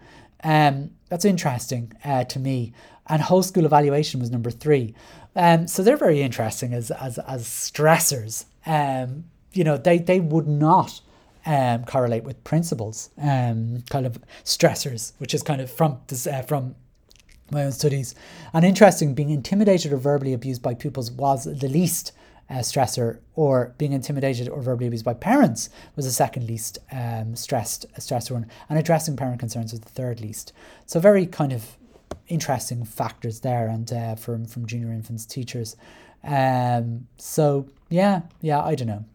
Um, 0.45 0.91
that's 1.09 1.25
interesting 1.25 1.91
uh, 2.05 2.23
to 2.25 2.39
me. 2.39 2.71
And 3.07 3.21
whole 3.21 3.43
school 3.43 3.65
evaluation 3.65 4.19
was 4.19 4.31
number 4.31 4.51
three. 4.51 4.95
Um, 5.35 5.67
so 5.67 5.83
they're 5.83 5.97
very 5.97 6.21
interesting 6.21 6.73
as 6.73 6.91
as 6.91 7.17
as 7.19 7.43
stressors. 7.43 8.45
Um, 8.65 9.25
you 9.51 9.63
know, 9.63 9.77
they, 9.77 9.97
they 9.97 10.19
would 10.19 10.47
not 10.47 11.01
um, 11.45 11.85
correlate 11.85 12.23
with 12.23 12.43
principals, 12.43 13.09
um, 13.21 13.83
kind 13.89 14.05
of 14.05 14.19
stressors, 14.43 15.13
which 15.17 15.33
is 15.33 15.43
kind 15.43 15.61
of 15.61 15.71
from 15.71 15.99
this, 16.07 16.27
uh, 16.27 16.41
from 16.41 16.75
my 17.51 17.63
own 17.63 17.71
studies. 17.71 18.15
And 18.53 18.65
interesting, 18.65 19.13
being 19.13 19.29
intimidated 19.29 19.93
or 19.93 19.97
verbally 19.97 20.33
abused 20.33 20.61
by 20.61 20.73
pupils 20.73 21.11
was 21.11 21.45
the 21.45 21.69
least 21.69 22.11
uh, 22.49 22.55
stressor, 22.55 23.19
or 23.35 23.73
being 23.77 23.93
intimidated 23.93 24.47
or 24.49 24.61
verbally 24.61 24.87
abused 24.87 25.05
by 25.05 25.13
parents 25.13 25.69
was 25.95 26.05
the 26.05 26.11
second 26.11 26.47
least 26.47 26.77
um, 26.91 27.35
stressed 27.35 27.85
stressor 27.97 28.31
one, 28.31 28.47
and 28.69 28.77
addressing 28.77 29.15
parent 29.15 29.39
concerns 29.39 29.71
was 29.71 29.81
the 29.81 29.89
third 29.89 30.21
least. 30.21 30.53
So 30.85 30.99
very 30.99 31.25
kind 31.25 31.51
of 31.51 31.77
interesting 32.27 32.85
factors 32.85 33.39
there, 33.41 33.67
and 33.67 33.91
uh, 33.91 34.15
from 34.15 34.45
from 34.45 34.65
junior 34.65 34.91
infants 34.91 35.25
teachers. 35.25 35.75
Um, 36.23 37.07
so 37.17 37.67
yeah, 37.89 38.21
yeah, 38.41 38.61
I 38.61 38.75
don't 38.75 38.87
know. 38.87 39.05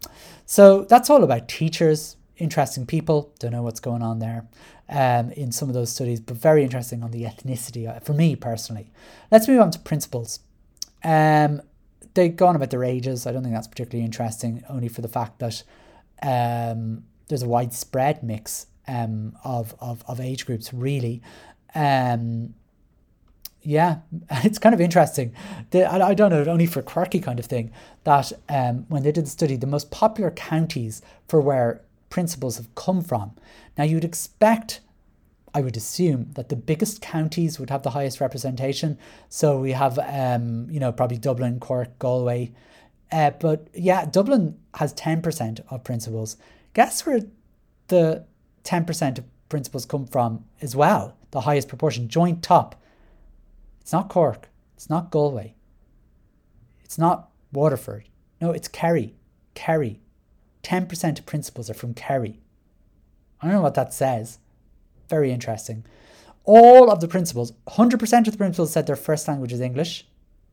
So 0.46 0.84
that's 0.84 1.10
all 1.10 1.22
about 1.22 1.48
teachers, 1.48 2.16
interesting 2.36 2.86
people. 2.86 3.32
Don't 3.38 3.52
know 3.52 3.62
what's 3.62 3.80
going 3.80 4.02
on 4.02 4.18
there 4.18 4.46
um, 4.88 5.30
in 5.32 5.52
some 5.52 5.68
of 5.68 5.74
those 5.74 5.90
studies, 5.90 6.20
but 6.20 6.36
very 6.36 6.62
interesting 6.64 7.02
on 7.02 7.10
the 7.10 7.22
ethnicity 7.22 7.88
uh, 7.88 8.00
for 8.00 8.12
me 8.12 8.36
personally. 8.36 8.90
Let's 9.30 9.48
move 9.48 9.60
on 9.60 9.70
to 9.70 9.78
principals. 9.78 10.40
Um, 11.02 11.62
they 12.14 12.28
go 12.28 12.46
on 12.46 12.56
about 12.56 12.70
their 12.70 12.84
ages. 12.84 13.26
I 13.26 13.32
don't 13.32 13.42
think 13.42 13.54
that's 13.54 13.68
particularly 13.68 14.04
interesting, 14.04 14.62
only 14.68 14.88
for 14.88 15.00
the 15.00 15.08
fact 15.08 15.38
that 15.38 15.62
um, 16.22 17.04
there's 17.28 17.42
a 17.42 17.48
widespread 17.48 18.22
mix 18.22 18.66
um, 18.88 19.36
of, 19.44 19.74
of, 19.80 20.04
of 20.06 20.20
age 20.20 20.46
groups, 20.46 20.72
really. 20.72 21.22
Um, 21.74 22.54
yeah, 23.62 23.98
it's 24.30 24.58
kind 24.58 24.74
of 24.74 24.80
interesting. 24.80 25.32
The, 25.70 25.84
I, 25.84 26.08
I 26.08 26.14
don't 26.14 26.30
know, 26.30 26.44
only 26.44 26.66
for 26.66 26.82
quirky 26.82 27.20
kind 27.20 27.38
of 27.38 27.46
thing, 27.46 27.70
that 28.04 28.32
um, 28.48 28.86
when 28.88 29.02
they 29.02 29.12
did 29.12 29.26
the 29.26 29.30
study, 29.30 29.56
the 29.56 29.66
most 29.66 29.90
popular 29.90 30.30
counties 30.30 31.02
for 31.28 31.40
where 31.40 31.82
principals 32.08 32.56
have 32.56 32.74
come 32.74 33.02
from. 33.02 33.32
Now, 33.78 33.84
you'd 33.84 34.04
expect 34.04 34.80
I 35.52 35.60
would 35.60 35.76
assume 35.76 36.30
that 36.34 36.48
the 36.48 36.56
biggest 36.56 37.00
counties 37.00 37.58
would 37.58 37.70
have 37.70 37.82
the 37.82 37.90
highest 37.90 38.20
representation. 38.20 38.98
So 39.28 39.58
we 39.58 39.72
have, 39.72 39.98
um, 39.98 40.68
you 40.70 40.78
know, 40.78 40.92
probably 40.92 41.18
Dublin, 41.18 41.58
Cork, 41.58 41.98
Galway. 41.98 42.52
Uh, 43.10 43.30
but 43.30 43.68
yeah, 43.74 44.06
Dublin 44.06 44.58
has 44.74 44.94
10% 44.94 45.60
of 45.68 45.82
principals. 45.82 46.36
Guess 46.74 47.04
where 47.04 47.20
the 47.88 48.24
10% 48.64 49.18
of 49.18 49.24
principals 49.48 49.84
come 49.84 50.06
from 50.06 50.44
as 50.60 50.76
well? 50.76 51.16
The 51.32 51.42
highest 51.42 51.68
proportion, 51.68 52.08
joint 52.08 52.42
top. 52.42 52.80
It's 53.80 53.92
not 53.92 54.08
Cork. 54.08 54.48
It's 54.74 54.88
not 54.88 55.10
Galway. 55.10 55.54
It's 56.84 56.98
not 56.98 57.30
Waterford. 57.52 58.04
No, 58.40 58.52
it's 58.52 58.68
Kerry. 58.68 59.14
Kerry. 59.54 60.00
10% 60.62 61.18
of 61.18 61.26
principals 61.26 61.68
are 61.68 61.74
from 61.74 61.94
Kerry. 61.94 62.40
I 63.40 63.46
don't 63.46 63.56
know 63.56 63.62
what 63.62 63.74
that 63.74 63.92
says. 63.92 64.38
Very 65.10 65.32
interesting. 65.32 65.84
All 66.44 66.90
of 66.90 67.00
the 67.00 67.08
principals, 67.08 67.52
100% 67.68 68.26
of 68.26 68.32
the 68.32 68.38
principals 68.38 68.72
said 68.72 68.86
their 68.86 68.96
first 68.96 69.28
language 69.28 69.52
is 69.52 69.60
English. 69.60 70.06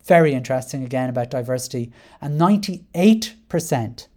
Very 0.03 0.33
interesting 0.33 0.83
again 0.83 1.09
about 1.09 1.29
diversity. 1.29 1.91
And 2.19 2.41
98% 2.41 4.07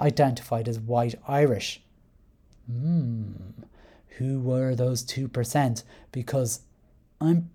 identified 0.00 0.68
as 0.68 0.80
white 0.80 1.14
Irish. 1.28 1.82
Hmm. 2.66 3.32
Who 4.16 4.40
were 4.40 4.74
those 4.74 5.04
2%? 5.04 5.84
Because 6.10 6.62
I'm 7.20 7.50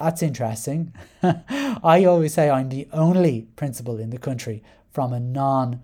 that's 0.00 0.22
interesting. 0.22 0.92
I 1.22 2.04
always 2.04 2.34
say 2.34 2.50
I'm 2.50 2.68
the 2.68 2.88
only 2.92 3.42
principal 3.54 3.98
in 3.98 4.10
the 4.10 4.18
country 4.18 4.62
from 4.90 5.12
a 5.12 5.20
non 5.20 5.82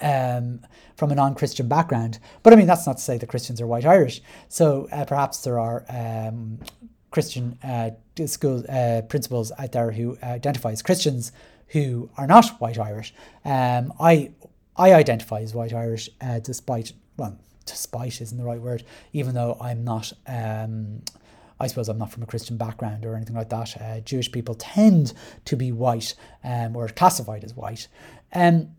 um, 0.00 0.60
from 0.96 1.10
a 1.12 1.14
non 1.14 1.34
Christian 1.34 1.68
background. 1.68 2.18
But 2.42 2.52
I 2.52 2.56
mean, 2.56 2.66
that's 2.66 2.86
not 2.86 2.96
to 2.96 3.02
say 3.02 3.18
that 3.18 3.28
Christians 3.28 3.60
are 3.60 3.66
white 3.66 3.86
Irish. 3.86 4.22
So 4.48 4.88
uh, 4.92 5.04
perhaps 5.04 5.42
there 5.42 5.58
are 5.58 5.84
um, 5.88 6.60
Christian 7.10 7.58
uh, 7.62 7.90
school 8.26 8.64
uh, 8.68 9.02
principals 9.02 9.52
out 9.58 9.72
there 9.72 9.90
who 9.90 10.16
identify 10.22 10.72
as 10.72 10.82
Christians 10.82 11.32
who 11.68 12.10
are 12.16 12.26
not 12.26 12.60
white 12.60 12.78
Irish. 12.78 13.14
Um, 13.44 13.92
I 14.00 14.32
I 14.76 14.94
identify 14.94 15.40
as 15.40 15.54
white 15.54 15.74
Irish 15.74 16.08
uh, 16.20 16.38
despite, 16.38 16.92
well, 17.16 17.38
despite 17.66 18.20
isn't 18.20 18.38
the 18.38 18.44
right 18.44 18.60
word, 18.60 18.84
even 19.12 19.34
though 19.34 19.56
I'm 19.60 19.84
not. 19.84 20.12
Um, 20.26 21.02
I 21.62 21.66
suppose 21.66 21.90
I'm 21.90 21.98
not 21.98 22.10
from 22.10 22.22
a 22.22 22.26
Christian 22.26 22.56
background 22.56 23.04
or 23.04 23.14
anything 23.14 23.36
like 23.36 23.50
that. 23.50 23.76
Uh, 23.78 24.00
Jewish 24.00 24.32
people 24.32 24.54
tend 24.54 25.12
to 25.44 25.56
be 25.56 25.72
white 25.72 26.14
um, 26.42 26.74
or 26.74 26.88
classified 26.88 27.44
as 27.44 27.54
white. 27.54 27.86
Um, 28.32 28.70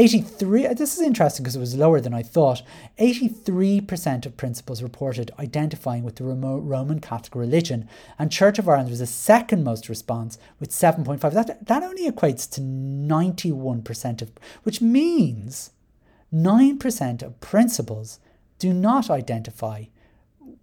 83, 0.00 0.66
uh, 0.66 0.72
this 0.72 0.96
is 0.96 1.02
interesting 1.02 1.42
because 1.42 1.56
it 1.56 1.60
was 1.60 1.76
lower 1.76 2.00
than 2.00 2.14
I 2.14 2.22
thought. 2.22 2.62
83% 2.98 4.24
of 4.24 4.34
principals 4.38 4.82
reported 4.82 5.30
identifying 5.38 6.04
with 6.04 6.16
the 6.16 6.24
Roman 6.24 7.00
Catholic 7.00 7.34
religion, 7.34 7.86
and 8.18 8.32
Church 8.32 8.58
of 8.58 8.66
Ireland 8.66 8.88
was 8.88 9.00
the 9.00 9.06
second 9.06 9.62
most 9.62 9.90
response 9.90 10.38
with 10.58 10.70
7.5. 10.70 11.32
That, 11.32 11.66
that 11.66 11.82
only 11.82 12.10
equates 12.10 12.50
to 12.52 12.62
91% 12.62 14.22
of, 14.22 14.32
which 14.62 14.80
means 14.80 15.72
9% 16.32 17.22
of 17.22 17.40
principals 17.42 18.20
do 18.58 18.72
not 18.72 19.10
identify 19.10 19.84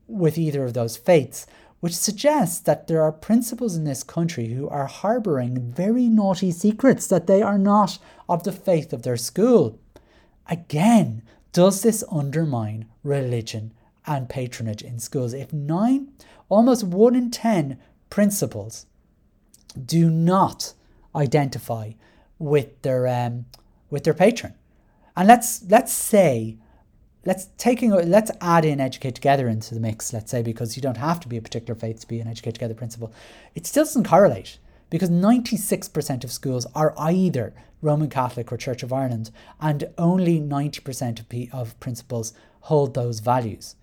with 0.08 0.40
either 0.40 0.64
of 0.64 0.74
those 0.74 0.98
faiths 0.98 1.46
which 1.80 1.96
suggests 1.96 2.60
that 2.60 2.88
there 2.88 3.02
are 3.04 3.12
principals 3.12 3.76
in 3.76 3.84
this 3.84 4.04
country 4.04 4.48
who 4.48 4.68
are 4.70 4.88
harbouring 4.88 5.72
very 5.72 6.08
naughty 6.08 6.52
secrets 6.52 7.08
that 7.08 7.28
they 7.28 7.42
are 7.42 7.58
not 7.58 8.00
of 8.28 8.44
the 8.44 8.52
faith 8.52 8.94
of 8.94 9.04
their 9.04 9.18
school. 9.18 9.80
Again, 10.48 11.22
does 11.54 11.82
this 11.82 12.04
undermine 12.12 12.88
religion 13.04 13.74
and 14.06 14.30
patronage 14.30 14.82
in 14.82 15.00
schools? 15.00 15.34
If 15.34 15.54
nine, 15.54 16.14
almost 16.50 16.84
one 16.84 17.16
in 17.16 17.30
ten 17.32 17.78
principals 18.10 18.86
do 19.86 20.10
not 20.10 20.74
identify 21.16 21.92
with 22.40 22.82
their 22.82 23.08
um, 23.08 23.46
with 23.90 24.04
their 24.04 24.14
patron, 24.14 24.54
and 25.16 25.28
let's 25.28 25.64
let's 25.70 25.94
say 25.94 26.58
let's 27.28 27.50
taking 27.58 27.92
let's 27.92 28.32
add 28.42 28.64
in 28.64 28.80
educate 28.80 29.16
together 29.16 29.48
into 29.48 29.74
the 29.74 29.80
mix 29.80 30.14
let's 30.14 30.32
say 30.32 30.42
because 30.42 30.76
you 30.76 30.82
don't 30.82 30.98
have 30.98 31.20
to 31.20 31.28
be 31.28 31.38
a 31.38 31.42
particular 31.42 31.78
faith 31.78 32.00
to 32.00 32.08
be 32.08 32.20
an 32.20 32.28
educate 32.28 32.54
together 32.54 32.74
principal 32.74 33.12
it 33.54 33.68
still 33.68 33.84
doesn't 33.84 34.08
correlate 34.08 34.58
because 34.90 35.10
96% 35.10 36.24
of 36.24 36.32
schools 36.32 36.66
are 36.74 36.94
either 36.98 37.54
roman 37.82 38.10
catholic 38.10 38.52
or 38.52 38.58
church 38.58 38.82
of 38.82 38.94
ireland 38.94 39.30
and 39.60 39.90
only 39.98 40.40
90% 40.40 41.20
of, 41.20 41.28
P- 41.28 41.50
of 41.52 41.78
principals 41.80 42.34
hold 42.68 42.94
those 42.94 43.22
values. 43.22 43.76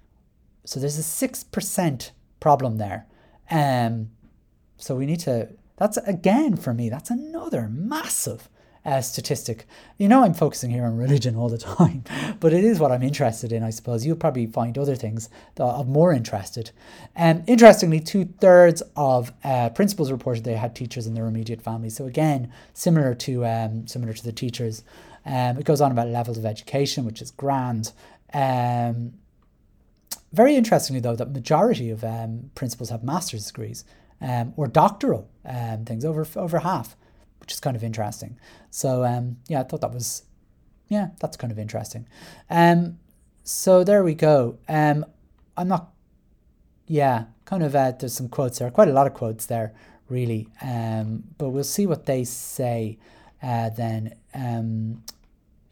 So 0.66 0.78
there's 0.78 0.99
a 0.99 1.28
6% 1.28 2.11
problem 2.38 2.76
there. 2.76 3.07
Um, 3.51 4.11
so 4.76 4.95
we 4.95 5.07
need 5.07 5.20
to 5.20 5.49
that's 5.76 5.97
again 5.99 6.57
for 6.57 6.72
me 6.72 6.88
that's 6.88 7.11
another 7.11 7.68
massive 7.68 8.49
uh, 8.85 9.01
statistic. 9.01 9.66
You 9.99 10.09
know, 10.09 10.24
I'm 10.24 10.35
focusing 10.35 10.70
here 10.70 10.85
on 10.85 10.97
religion 10.97 11.37
all 11.37 11.49
the 11.49 11.59
time, 11.59 12.05
but 12.41 12.53
it 12.53 12.64
is 12.64 12.78
what 12.78 12.93
I'm 12.93 13.03
interested 13.03 13.53
in, 13.53 13.62
I 13.62 13.70
suppose. 13.70 14.05
You'll 14.05 14.16
probably 14.16 14.47
find 14.47 14.76
other 14.76 14.95
things 14.95 15.28
that 15.55 15.64
are 15.64 15.85
more 15.85 16.12
interested. 16.12 16.70
And 17.14 17.41
um, 17.41 17.45
interestingly, 17.47 18.01
two 18.01 18.26
thirds 18.41 18.82
of 18.97 19.32
uh, 19.43 19.70
principals 19.70 20.12
reported 20.12 20.45
they 20.45 20.55
had 20.55 20.74
teachers 20.74 21.07
in 21.07 21.14
their 21.14 21.26
immediate 21.26 21.62
family. 21.62 21.91
So 21.91 22.07
again, 22.07 22.53
similar 22.74 23.14
to 23.14 23.47
um, 23.47 23.87
similar 23.87 24.12
to 24.12 24.24
the 24.24 24.32
teachers. 24.32 24.82
Um, 25.26 25.57
it 25.57 25.64
goes 25.64 25.80
on 25.80 25.91
about 25.91 26.09
levels 26.09 26.37
of 26.37 26.45
education, 26.45 27.07
which 27.07 27.22
is 27.22 27.30
grand. 27.30 27.93
Um, 28.35 29.14
very 30.35 30.57
interestingly, 30.57 31.01
though, 31.01 31.16
that 31.16 31.30
majority 31.30 31.91
of 31.91 32.05
um, 32.05 32.51
principals 32.55 32.91
have 32.91 33.03
master's 33.05 33.47
degrees 33.47 33.85
um, 34.20 34.53
or 34.57 34.66
doctoral 34.66 35.30
um, 35.47 35.85
things, 35.87 36.05
over 36.05 36.26
over 36.37 36.59
half 36.59 36.97
which 37.45 37.53
is 37.53 37.61
kind 37.61 37.76
of 37.76 37.84
interesting. 37.84 38.38
So 38.70 39.05
um, 39.05 39.36
yeah, 39.49 39.61
I 39.61 39.64
thought 39.64 39.82
that 39.82 39.92
was 39.92 40.22
yeah, 40.88 41.09
that's 41.20 41.36
kind 41.36 41.53
of 41.53 41.59
interesting. 41.59 42.07
Um, 42.49 42.99
so 43.42 43.84
there 43.84 44.03
we 44.03 44.14
go. 44.14 44.59
Um, 44.66 45.05
I'm 45.55 45.68
not 45.68 45.92
yeah, 46.86 47.24
kind 47.45 47.62
of 47.62 47.76
uh, 47.76 47.92
there's 47.92 48.14
some 48.14 48.30
quotes 48.30 48.59
there, 48.59 48.70
quite 48.70 48.88
a 48.88 48.92
lot 48.92 49.07
of 49.07 49.12
quotes 49.12 49.45
there, 49.45 49.74
really. 50.09 50.49
Um, 50.62 51.24
but 51.36 51.51
we'll 51.51 51.64
see 51.64 51.86
what 51.86 52.07
they 52.07 52.24
say 52.24 52.99
uh, 53.42 53.68
then. 53.68 54.14
Um, 54.34 55.03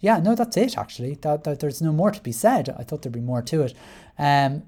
yeah, 0.01 0.19
no, 0.19 0.35
that's 0.35 0.59
it 0.59 0.77
actually. 0.77 1.15
That, 1.23 1.45
that 1.45 1.61
there's 1.61 1.81
no 1.81 1.93
more 1.93 2.11
to 2.11 2.21
be 2.21 2.33
said. 2.33 2.69
I 2.79 2.83
thought 2.83 3.01
there'd 3.01 3.15
be 3.15 3.21
more 3.21 3.41
to 3.41 3.63
it. 3.63 3.75
Um, 4.19 4.65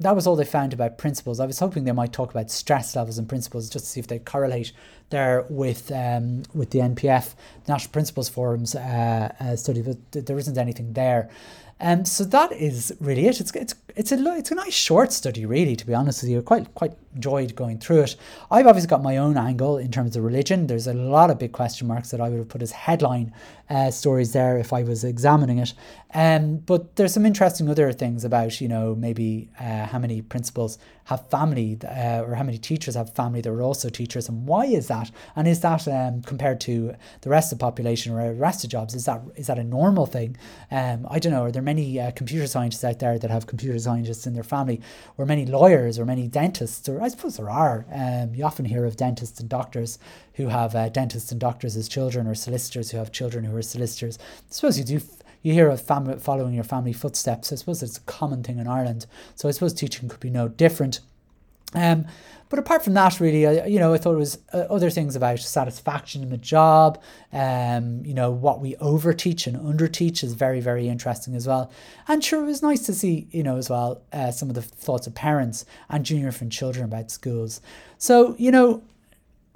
that 0.00 0.16
was 0.16 0.26
all 0.26 0.36
they 0.36 0.44
found 0.44 0.72
about 0.72 0.98
principals. 0.98 1.38
I 1.38 1.46
was 1.46 1.58
hoping 1.58 1.84
they 1.84 1.92
might 1.92 2.12
talk 2.12 2.30
about 2.30 2.50
stress 2.50 2.96
levels 2.96 3.18
and 3.18 3.28
principals 3.28 3.70
just 3.70 3.84
to 3.84 3.90
see 3.90 4.00
if 4.00 4.08
they 4.08 4.18
correlate 4.18 4.72
there 5.10 5.46
with 5.48 5.92
um, 5.92 6.42
with 6.52 6.70
the 6.70 6.80
NPF 6.80 7.34
National 7.68 7.92
Principals 7.92 8.28
Forum's 8.28 8.74
uh, 8.74 9.32
uh, 9.38 9.56
study, 9.56 9.82
but 9.82 10.26
there 10.26 10.38
isn't 10.38 10.58
anything 10.58 10.92
there. 10.94 11.30
Um, 11.80 12.04
so 12.04 12.24
that 12.24 12.52
is 12.52 12.94
really 13.00 13.26
it. 13.26 13.40
It's 13.40 13.54
it's 13.54 13.74
it's 13.96 14.12
a 14.12 14.36
it's 14.36 14.50
a 14.50 14.54
nice 14.54 14.74
short 14.74 15.12
study, 15.12 15.46
really. 15.46 15.76
To 15.76 15.86
be 15.86 15.94
honest 15.94 16.22
with 16.22 16.30
you, 16.30 16.42
quite 16.42 16.74
quite 16.74 16.94
enjoyed 17.14 17.54
going 17.54 17.78
through 17.78 18.02
it. 18.02 18.16
I've 18.50 18.66
obviously 18.66 18.88
got 18.88 19.02
my 19.02 19.16
own 19.16 19.36
angle 19.36 19.78
in 19.78 19.90
terms 19.90 20.16
of 20.16 20.24
religion. 20.24 20.66
There's 20.66 20.86
a 20.86 20.94
lot 20.94 21.30
of 21.30 21.38
big 21.38 21.52
question 21.52 21.86
marks 21.86 22.10
that 22.10 22.20
I 22.20 22.28
would 22.28 22.38
have 22.38 22.48
put 22.48 22.62
as 22.62 22.72
headline 22.72 23.32
uh, 23.70 23.90
stories 23.90 24.32
there 24.32 24.58
if 24.58 24.72
I 24.72 24.82
was 24.82 25.04
examining 25.04 25.58
it. 25.58 25.72
Um, 26.12 26.58
but 26.58 26.96
there's 26.96 27.12
some 27.12 27.26
interesting 27.26 27.68
other 27.68 27.92
things 27.92 28.24
about, 28.24 28.60
you 28.60 28.68
know, 28.68 28.94
maybe 28.94 29.50
uh, 29.58 29.86
how 29.86 29.98
many 29.98 30.22
principals 30.22 30.78
have 31.04 31.28
family 31.28 31.78
uh, 31.84 32.22
or 32.22 32.34
how 32.34 32.44
many 32.44 32.56
teachers 32.56 32.94
have 32.94 33.14
family 33.14 33.40
that 33.40 33.50
are 33.50 33.62
also 33.62 33.88
teachers 33.88 34.28
and 34.28 34.46
why 34.46 34.64
is 34.64 34.88
that? 34.88 35.10
And 35.36 35.48
is 35.48 35.60
that 35.60 35.86
um, 35.88 36.22
compared 36.22 36.60
to 36.62 36.94
the 37.22 37.30
rest 37.30 37.52
of 37.52 37.58
the 37.58 37.64
population 37.64 38.12
or 38.12 38.28
the 38.28 38.34
rest 38.34 38.64
of 38.64 38.70
jobs, 38.70 38.94
is 38.94 39.04
that 39.06 39.22
is 39.36 39.48
that 39.48 39.58
a 39.58 39.64
normal 39.64 40.06
thing? 40.06 40.36
Um, 40.70 41.06
I 41.10 41.18
don't 41.18 41.32
know. 41.32 41.44
Are 41.44 41.52
there 41.52 41.62
many 41.62 42.00
uh, 42.00 42.10
computer 42.12 42.46
scientists 42.46 42.84
out 42.84 43.00
there 43.00 43.18
that 43.18 43.30
have 43.30 43.46
computer 43.46 43.78
scientists 43.78 44.26
in 44.26 44.34
their 44.34 44.44
family 44.44 44.80
or 45.18 45.26
many 45.26 45.46
lawyers 45.46 45.98
or 45.98 46.04
many 46.04 46.28
dentists? 46.28 46.88
Or 46.88 47.00
I 47.04 47.08
suppose 47.08 47.36
there 47.36 47.50
are. 47.50 47.84
Um, 47.92 48.34
you 48.34 48.46
often 48.46 48.64
hear 48.64 48.86
of 48.86 48.96
dentists 48.96 49.38
and 49.38 49.46
doctors 49.46 49.98
who 50.36 50.48
have 50.48 50.74
uh, 50.74 50.88
dentists 50.88 51.30
and 51.32 51.38
doctors 51.38 51.76
as 51.76 51.86
children 51.86 52.26
or 52.26 52.34
solicitors 52.34 52.90
who 52.90 52.96
have 52.96 53.12
children 53.12 53.44
who 53.44 53.54
are 53.54 53.60
solicitors. 53.60 54.18
I 54.18 54.22
suppose 54.48 54.78
you 54.78 54.84
do 54.86 55.00
you 55.42 55.52
hear 55.52 55.68
of 55.68 55.82
family 55.82 56.18
following 56.18 56.54
your 56.54 56.64
family 56.64 56.94
footsteps. 56.94 57.52
I 57.52 57.56
suppose 57.56 57.82
it's 57.82 57.98
a 57.98 58.02
common 58.02 58.42
thing 58.42 58.58
in 58.58 58.66
Ireland. 58.66 59.04
So 59.34 59.50
I 59.50 59.52
suppose 59.52 59.74
teaching 59.74 60.08
could 60.08 60.20
be 60.20 60.30
no 60.30 60.48
different. 60.48 61.00
Um, 61.74 62.06
but 62.50 62.58
apart 62.58 62.84
from 62.84 62.94
that, 62.94 63.18
really, 63.18 63.46
I, 63.46 63.66
you 63.66 63.80
know, 63.80 63.94
I 63.94 63.98
thought 63.98 64.14
it 64.14 64.18
was 64.18 64.38
uh, 64.52 64.58
other 64.70 64.88
things 64.88 65.16
about 65.16 65.40
satisfaction 65.40 66.22
in 66.22 66.30
the 66.30 66.36
job. 66.36 67.02
Um, 67.32 68.04
you 68.04 68.14
know, 68.14 68.30
what 68.30 68.60
we 68.60 68.76
overteach 68.76 69.46
and 69.46 69.56
underteach 69.56 70.22
is 70.22 70.34
very, 70.34 70.60
very 70.60 70.88
interesting 70.88 71.34
as 71.34 71.48
well. 71.48 71.72
And 72.06 72.22
sure, 72.22 72.42
it 72.42 72.46
was 72.46 72.62
nice 72.62 72.86
to 72.86 72.92
see, 72.92 73.26
you 73.32 73.42
know, 73.42 73.56
as 73.56 73.70
well, 73.70 74.02
uh, 74.12 74.30
some 74.30 74.50
of 74.50 74.54
the 74.54 74.62
thoughts 74.62 75.06
of 75.06 75.14
parents 75.14 75.64
and 75.88 76.04
junior 76.04 76.26
infant 76.26 76.52
children 76.52 76.84
about 76.84 77.10
schools. 77.10 77.60
So, 77.98 78.36
you 78.38 78.52
know, 78.52 78.84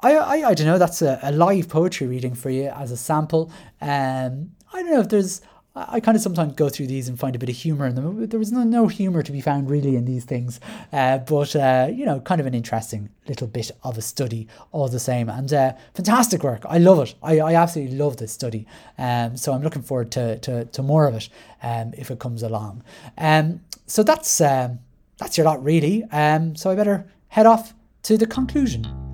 I, 0.00 0.16
I, 0.16 0.48
I 0.48 0.54
don't 0.54 0.66
know, 0.66 0.78
that's 0.78 1.02
a, 1.02 1.20
a 1.22 1.30
live 1.30 1.68
poetry 1.68 2.06
reading 2.06 2.34
for 2.34 2.50
you 2.50 2.68
as 2.68 2.90
a 2.90 2.96
sample. 2.96 3.52
Um, 3.80 4.52
I 4.72 4.82
don't 4.82 4.90
know 4.90 5.00
if 5.00 5.08
there's 5.08 5.40
I 5.88 6.00
kind 6.00 6.16
of 6.16 6.22
sometimes 6.22 6.54
go 6.54 6.68
through 6.68 6.88
these 6.88 7.08
and 7.08 7.18
find 7.18 7.36
a 7.36 7.38
bit 7.38 7.48
of 7.48 7.56
humor 7.56 7.86
in 7.86 7.94
them. 7.94 8.26
There 8.26 8.38
was 8.38 8.50
no, 8.50 8.64
no 8.64 8.88
humor 8.88 9.22
to 9.22 9.32
be 9.32 9.40
found 9.40 9.70
really 9.70 9.96
in 9.96 10.04
these 10.04 10.24
things, 10.24 10.60
uh, 10.92 11.18
but 11.18 11.54
uh, 11.54 11.88
you 11.92 12.04
know, 12.04 12.20
kind 12.20 12.40
of 12.40 12.46
an 12.46 12.54
interesting 12.54 13.10
little 13.28 13.46
bit 13.46 13.70
of 13.84 13.96
a 13.96 14.02
study 14.02 14.48
all 14.72 14.88
the 14.88 14.98
same. 14.98 15.28
And 15.28 15.52
uh, 15.52 15.74
fantastic 15.94 16.42
work. 16.42 16.64
I 16.68 16.78
love 16.78 17.00
it. 17.00 17.14
I, 17.22 17.38
I 17.40 17.54
absolutely 17.54 17.96
love 17.96 18.16
this 18.16 18.32
study. 18.32 18.66
Um, 18.98 19.36
so 19.36 19.52
I'm 19.52 19.62
looking 19.62 19.82
forward 19.82 20.10
to, 20.12 20.38
to, 20.38 20.64
to 20.64 20.82
more 20.82 21.06
of 21.06 21.14
it 21.14 21.28
um, 21.62 21.92
if 21.96 22.10
it 22.10 22.18
comes 22.18 22.42
along. 22.42 22.82
Um, 23.16 23.60
so 23.86 24.02
that's 24.02 24.40
um, 24.40 24.80
that's 25.18 25.36
your 25.36 25.46
lot 25.46 25.62
really. 25.62 26.04
Um, 26.04 26.56
so 26.56 26.70
I 26.70 26.74
better 26.74 27.06
head 27.28 27.46
off 27.46 27.74
to 28.04 28.16
the 28.16 28.26
conclusion. 28.26 29.07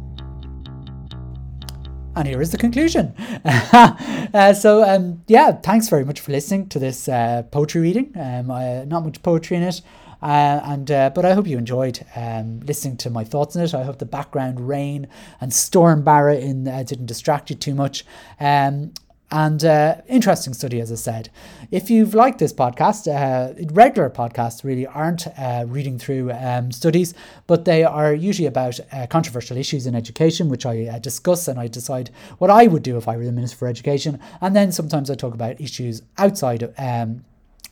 And 2.17 2.29
here 2.29 2.41
is 2.41 2.53
the 2.53 2.59
conclusion. 2.59 3.15
uh, 3.45 4.55
so, 4.55 4.85
um, 4.85 5.23
yeah, 5.27 5.53
thanks 5.53 5.89
very 5.89 6.05
much 6.05 6.21
for 6.21 6.31
listening 6.31 6.69
to 6.69 6.79
this 6.79 7.09
uh, 7.09 7.43
poetry 7.51 7.81
reading. 7.81 8.13
Um, 8.17 8.47
not 8.89 9.05
much 9.05 9.21
poetry 9.23 9.57
in 9.57 9.65
it, 9.65 9.83
uh, 10.25 10.61
and 10.65 10.91
uh, 10.91 11.11
but 11.15 11.27
I 11.27 11.35
hope 11.35 11.47
you 11.47 11.59
enjoyed 11.59 12.05
um, 12.17 12.61
listening 12.61 12.97
to 12.99 13.11
my 13.11 13.25
thoughts 13.25 13.57
on 13.57 13.63
it. 13.63 13.75
I 13.75 13.83
hope 13.83 13.99
the 13.99 14.07
background 14.07 14.67
rain 14.67 15.07
and 15.41 15.53
storm 15.53 16.03
Barra 16.03 16.37
in 16.37 16.67
uh, 16.67 16.83
didn't 16.83 17.07
distract 17.07 17.51
you 17.51 17.57
too 17.57 17.75
much. 17.75 18.07
Um, 18.41 18.93
and 19.31 19.65
uh, 19.65 19.97
interesting 20.09 20.55
study, 20.55 20.81
as 20.81 20.93
I 20.93 20.97
said. 20.97 21.31
If 21.71 21.91
you've 21.91 22.15
liked 22.15 22.39
this 22.39 22.53
podcast, 22.53 23.09
uh, 23.09 23.55
regular 23.73 24.11
podcasts 24.11 24.63
really 24.65 24.87
aren't 24.87 25.27
uh, 25.39 25.65
reading 25.67 25.99
through 25.99 26.31
um, 26.33 26.71
studies, 26.71 27.15
but 27.47 27.65
they 27.65 27.85
are 27.85 28.15
usually 28.15 28.47
about 28.47 28.79
uh, 28.93 29.07
controversial 29.09 29.57
issues 29.57 29.87
in 29.87 29.95
education, 29.95 30.49
which 30.49 30.67
I 30.67 30.85
uh, 30.87 30.99
discuss 30.99 31.49
and 31.49 31.59
I 31.59 31.67
decide 31.67 32.11
what 32.39 32.51
I 32.51 32.67
would 32.67 32.83
do 32.83 32.97
if 32.97 33.09
I 33.09 33.17
were 33.17 33.25
the 33.25 33.33
Minister 33.33 33.57
for 33.57 33.69
Education. 33.69 34.21
And 34.41 34.55
then 34.55 34.73
sometimes 34.73 35.11
I 35.11 35.15
talk 35.15 35.35
about 35.35 35.61
issues 35.61 36.03
outside 36.19 36.63
of. 36.63 36.75
Um, 36.79 37.25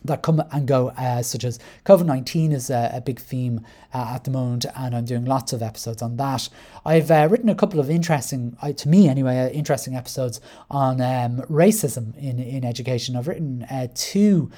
that 0.05 0.23
come 0.23 0.43
and 0.53 0.67
go, 0.67 0.89
uh, 0.91 1.23
such 1.23 1.45
as 1.45 1.59
COVID 1.85 2.07
19 2.07 2.53
is 2.53 2.71
a, 2.71 2.91
a, 2.95 3.01
big 3.01 3.21
theme 3.21 3.61
uh, 3.95 4.13
at 4.15 4.25
the 4.25 4.31
moment, 4.31 4.67
and 4.77 4.95
I'm 4.95 5.05
doing 5.05 5.25
lots 5.25 5.53
of 5.53 5.63
episodes 5.63 6.03
on 6.03 6.17
that. 6.17 6.49
I've 6.85 7.11
uh, 7.11 7.29
written 7.31 7.49
a 7.49 7.55
couple 7.55 7.81
of 7.81 7.91
interesting, 7.91 8.57
uh, 8.63 8.73
to 8.73 8.89
me 8.89 9.09
anyway, 9.09 9.39
uh, 9.39 9.49
interesting 9.49 9.97
episodes 9.97 10.41
on 10.71 11.01
um, 11.01 11.39
racism 11.43 12.17
in, 12.17 12.39
in 12.39 12.65
education. 12.65 13.17
I've 13.17 13.29
written 13.29 13.65
uh, 13.71 13.89
two 13.95 14.51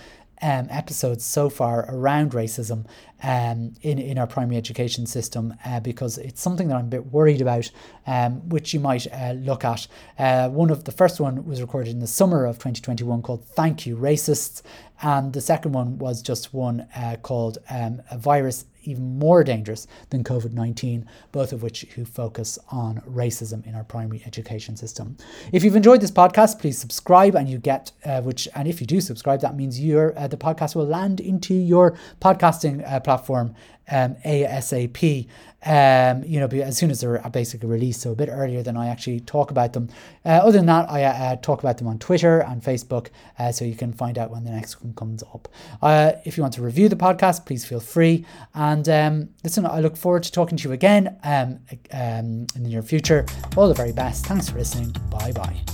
um, 0.43 0.67
episodes 0.71 1.25
so 1.25 1.49
far 1.49 1.87
around 1.89 2.33
racism 2.33 2.87
um, 3.25 3.72
in, 3.81 3.99
in 3.99 4.18
our 4.18 4.27
primary 4.27 4.59
education 4.59 5.07
system 5.07 5.55
uh, 5.64 5.81
because 5.81 6.18
it's 6.18 6.43
something 6.43 6.68
that 6.68 6.77
I'm 6.77 6.85
a 6.85 6.89
bit 6.89 7.07
worried 7.07 7.41
about, 7.41 7.70
um, 8.07 8.47
which 8.51 8.75
you 8.75 8.81
might 8.81 9.07
uh, 9.12 9.33
look 9.33 9.64
at. 9.64 9.87
Uh, 10.18 10.51
one 10.51 10.70
of 10.70 10.85
the 10.85 10.93
first 10.93 11.20
one 11.20 11.47
was 11.47 11.62
recorded 11.62 11.91
in 11.91 12.01
the 12.01 12.07
summer 12.07 12.45
of 12.45 12.57
2021 12.57 13.22
called 13.22 13.45
Thank 13.45 13.87
You 13.87 13.97
Racists, 13.97 14.62
and 15.03 15.33
the 15.33 15.41
second 15.41 15.72
one 15.72 15.99
was 15.99 16.20
just 16.20 16.53
one 16.53 16.87
uh, 16.95 17.16
called 17.22 17.59
um, 17.70 18.03
A 18.11 18.18
Virus 18.18 18.66
even 18.87 19.18
more 19.18 19.45
dangerous 19.45 19.87
than 20.11 20.25
COVID 20.25 20.53
19, 20.53 21.07
both 21.33 21.53
of 21.53 21.62
which 21.62 21.83
who 21.95 22.05
focus 22.05 22.59
on 22.70 23.01
racism 23.09 23.66
in 23.66 23.75
our 23.75 23.85
primary 23.85 24.22
education 24.27 24.77
system. 24.77 25.16
If 25.53 25.64
you've 25.64 25.77
enjoyed 25.77 26.01
this 26.01 26.11
podcast, 26.11 26.61
please 26.61 26.79
subscribe 26.79 27.35
and 27.35 27.49
you 27.49 27.59
get, 27.59 27.93
uh, 28.05 28.20
which, 28.22 28.49
and 28.55 28.68
if 28.68 28.81
you 28.81 28.87
do 28.87 29.01
subscribe, 29.01 29.41
that 29.41 29.57
means 29.57 29.81
your 29.81 30.16
uh, 30.18 30.29
the 30.29 30.37
podcast 30.37 30.75
will 30.75 30.87
land 30.87 31.20
into 31.20 31.55
your 31.55 31.97
podcasting 32.20 32.87
uh, 32.91 33.01
platform 33.17 33.55
um, 33.91 34.17
ASAP. 34.25 35.29
Um, 35.67 36.25
you 36.25 36.41
know, 36.41 36.47
as 36.47 36.77
soon 36.77 36.91
as 36.91 37.01
they're 37.01 37.19
basically 37.33 37.69
released, 37.69 38.03
so 38.03 38.12
a 38.12 38.15
bit 38.15 38.29
earlier 38.31 38.62
than 38.62 38.77
I 38.77 38.89
actually 38.89 39.21
talk 39.21 39.51
about 39.51 39.73
them. 39.73 39.89
Uh, 40.25 40.41
other 40.43 40.53
than 40.53 40.67
that, 40.67 40.91
I 40.91 41.05
uh, 41.05 41.37
talk 41.37 41.61
about 41.61 41.79
them 41.79 41.87
on 41.87 41.99
Twitter 41.99 42.41
and 42.41 42.62
Facebook, 42.62 43.09
uh, 43.39 43.51
so 43.51 43.65
you 43.65 43.75
can 43.75 43.93
find 43.93 44.19
out 44.19 44.31
when 44.31 44.45
the 44.45 44.51
next 44.51 44.83
one 44.83 44.93
comes 44.93 45.23
up. 45.23 45.49
Uh, 45.81 46.12
if 46.27 46.37
you 46.37 46.43
want 46.43 46.53
to 46.55 46.62
review 46.62 46.91
the 46.91 46.97
podcast, 46.97 47.47
please 47.47 47.65
feel 47.65 47.81
free. 47.81 48.27
And 48.55 48.87
um, 48.91 49.29
listen, 49.43 49.65
I 49.65 49.81
look 49.81 49.97
forward 49.97 50.25
to 50.25 50.33
talking 50.33 50.59
to 50.59 50.69
you 50.69 50.75
again 50.75 51.17
um, 51.25 51.61
um, 51.93 52.47
in 52.55 52.62
the 52.62 52.69
near 52.69 52.83
future. 52.83 53.25
All 53.57 53.69
the 53.69 53.75
very 53.75 53.93
best. 53.93 54.27
Thanks 54.27 54.51
for 54.51 54.59
listening. 54.59 54.95
Bye 55.11 55.33
bye. 55.33 55.74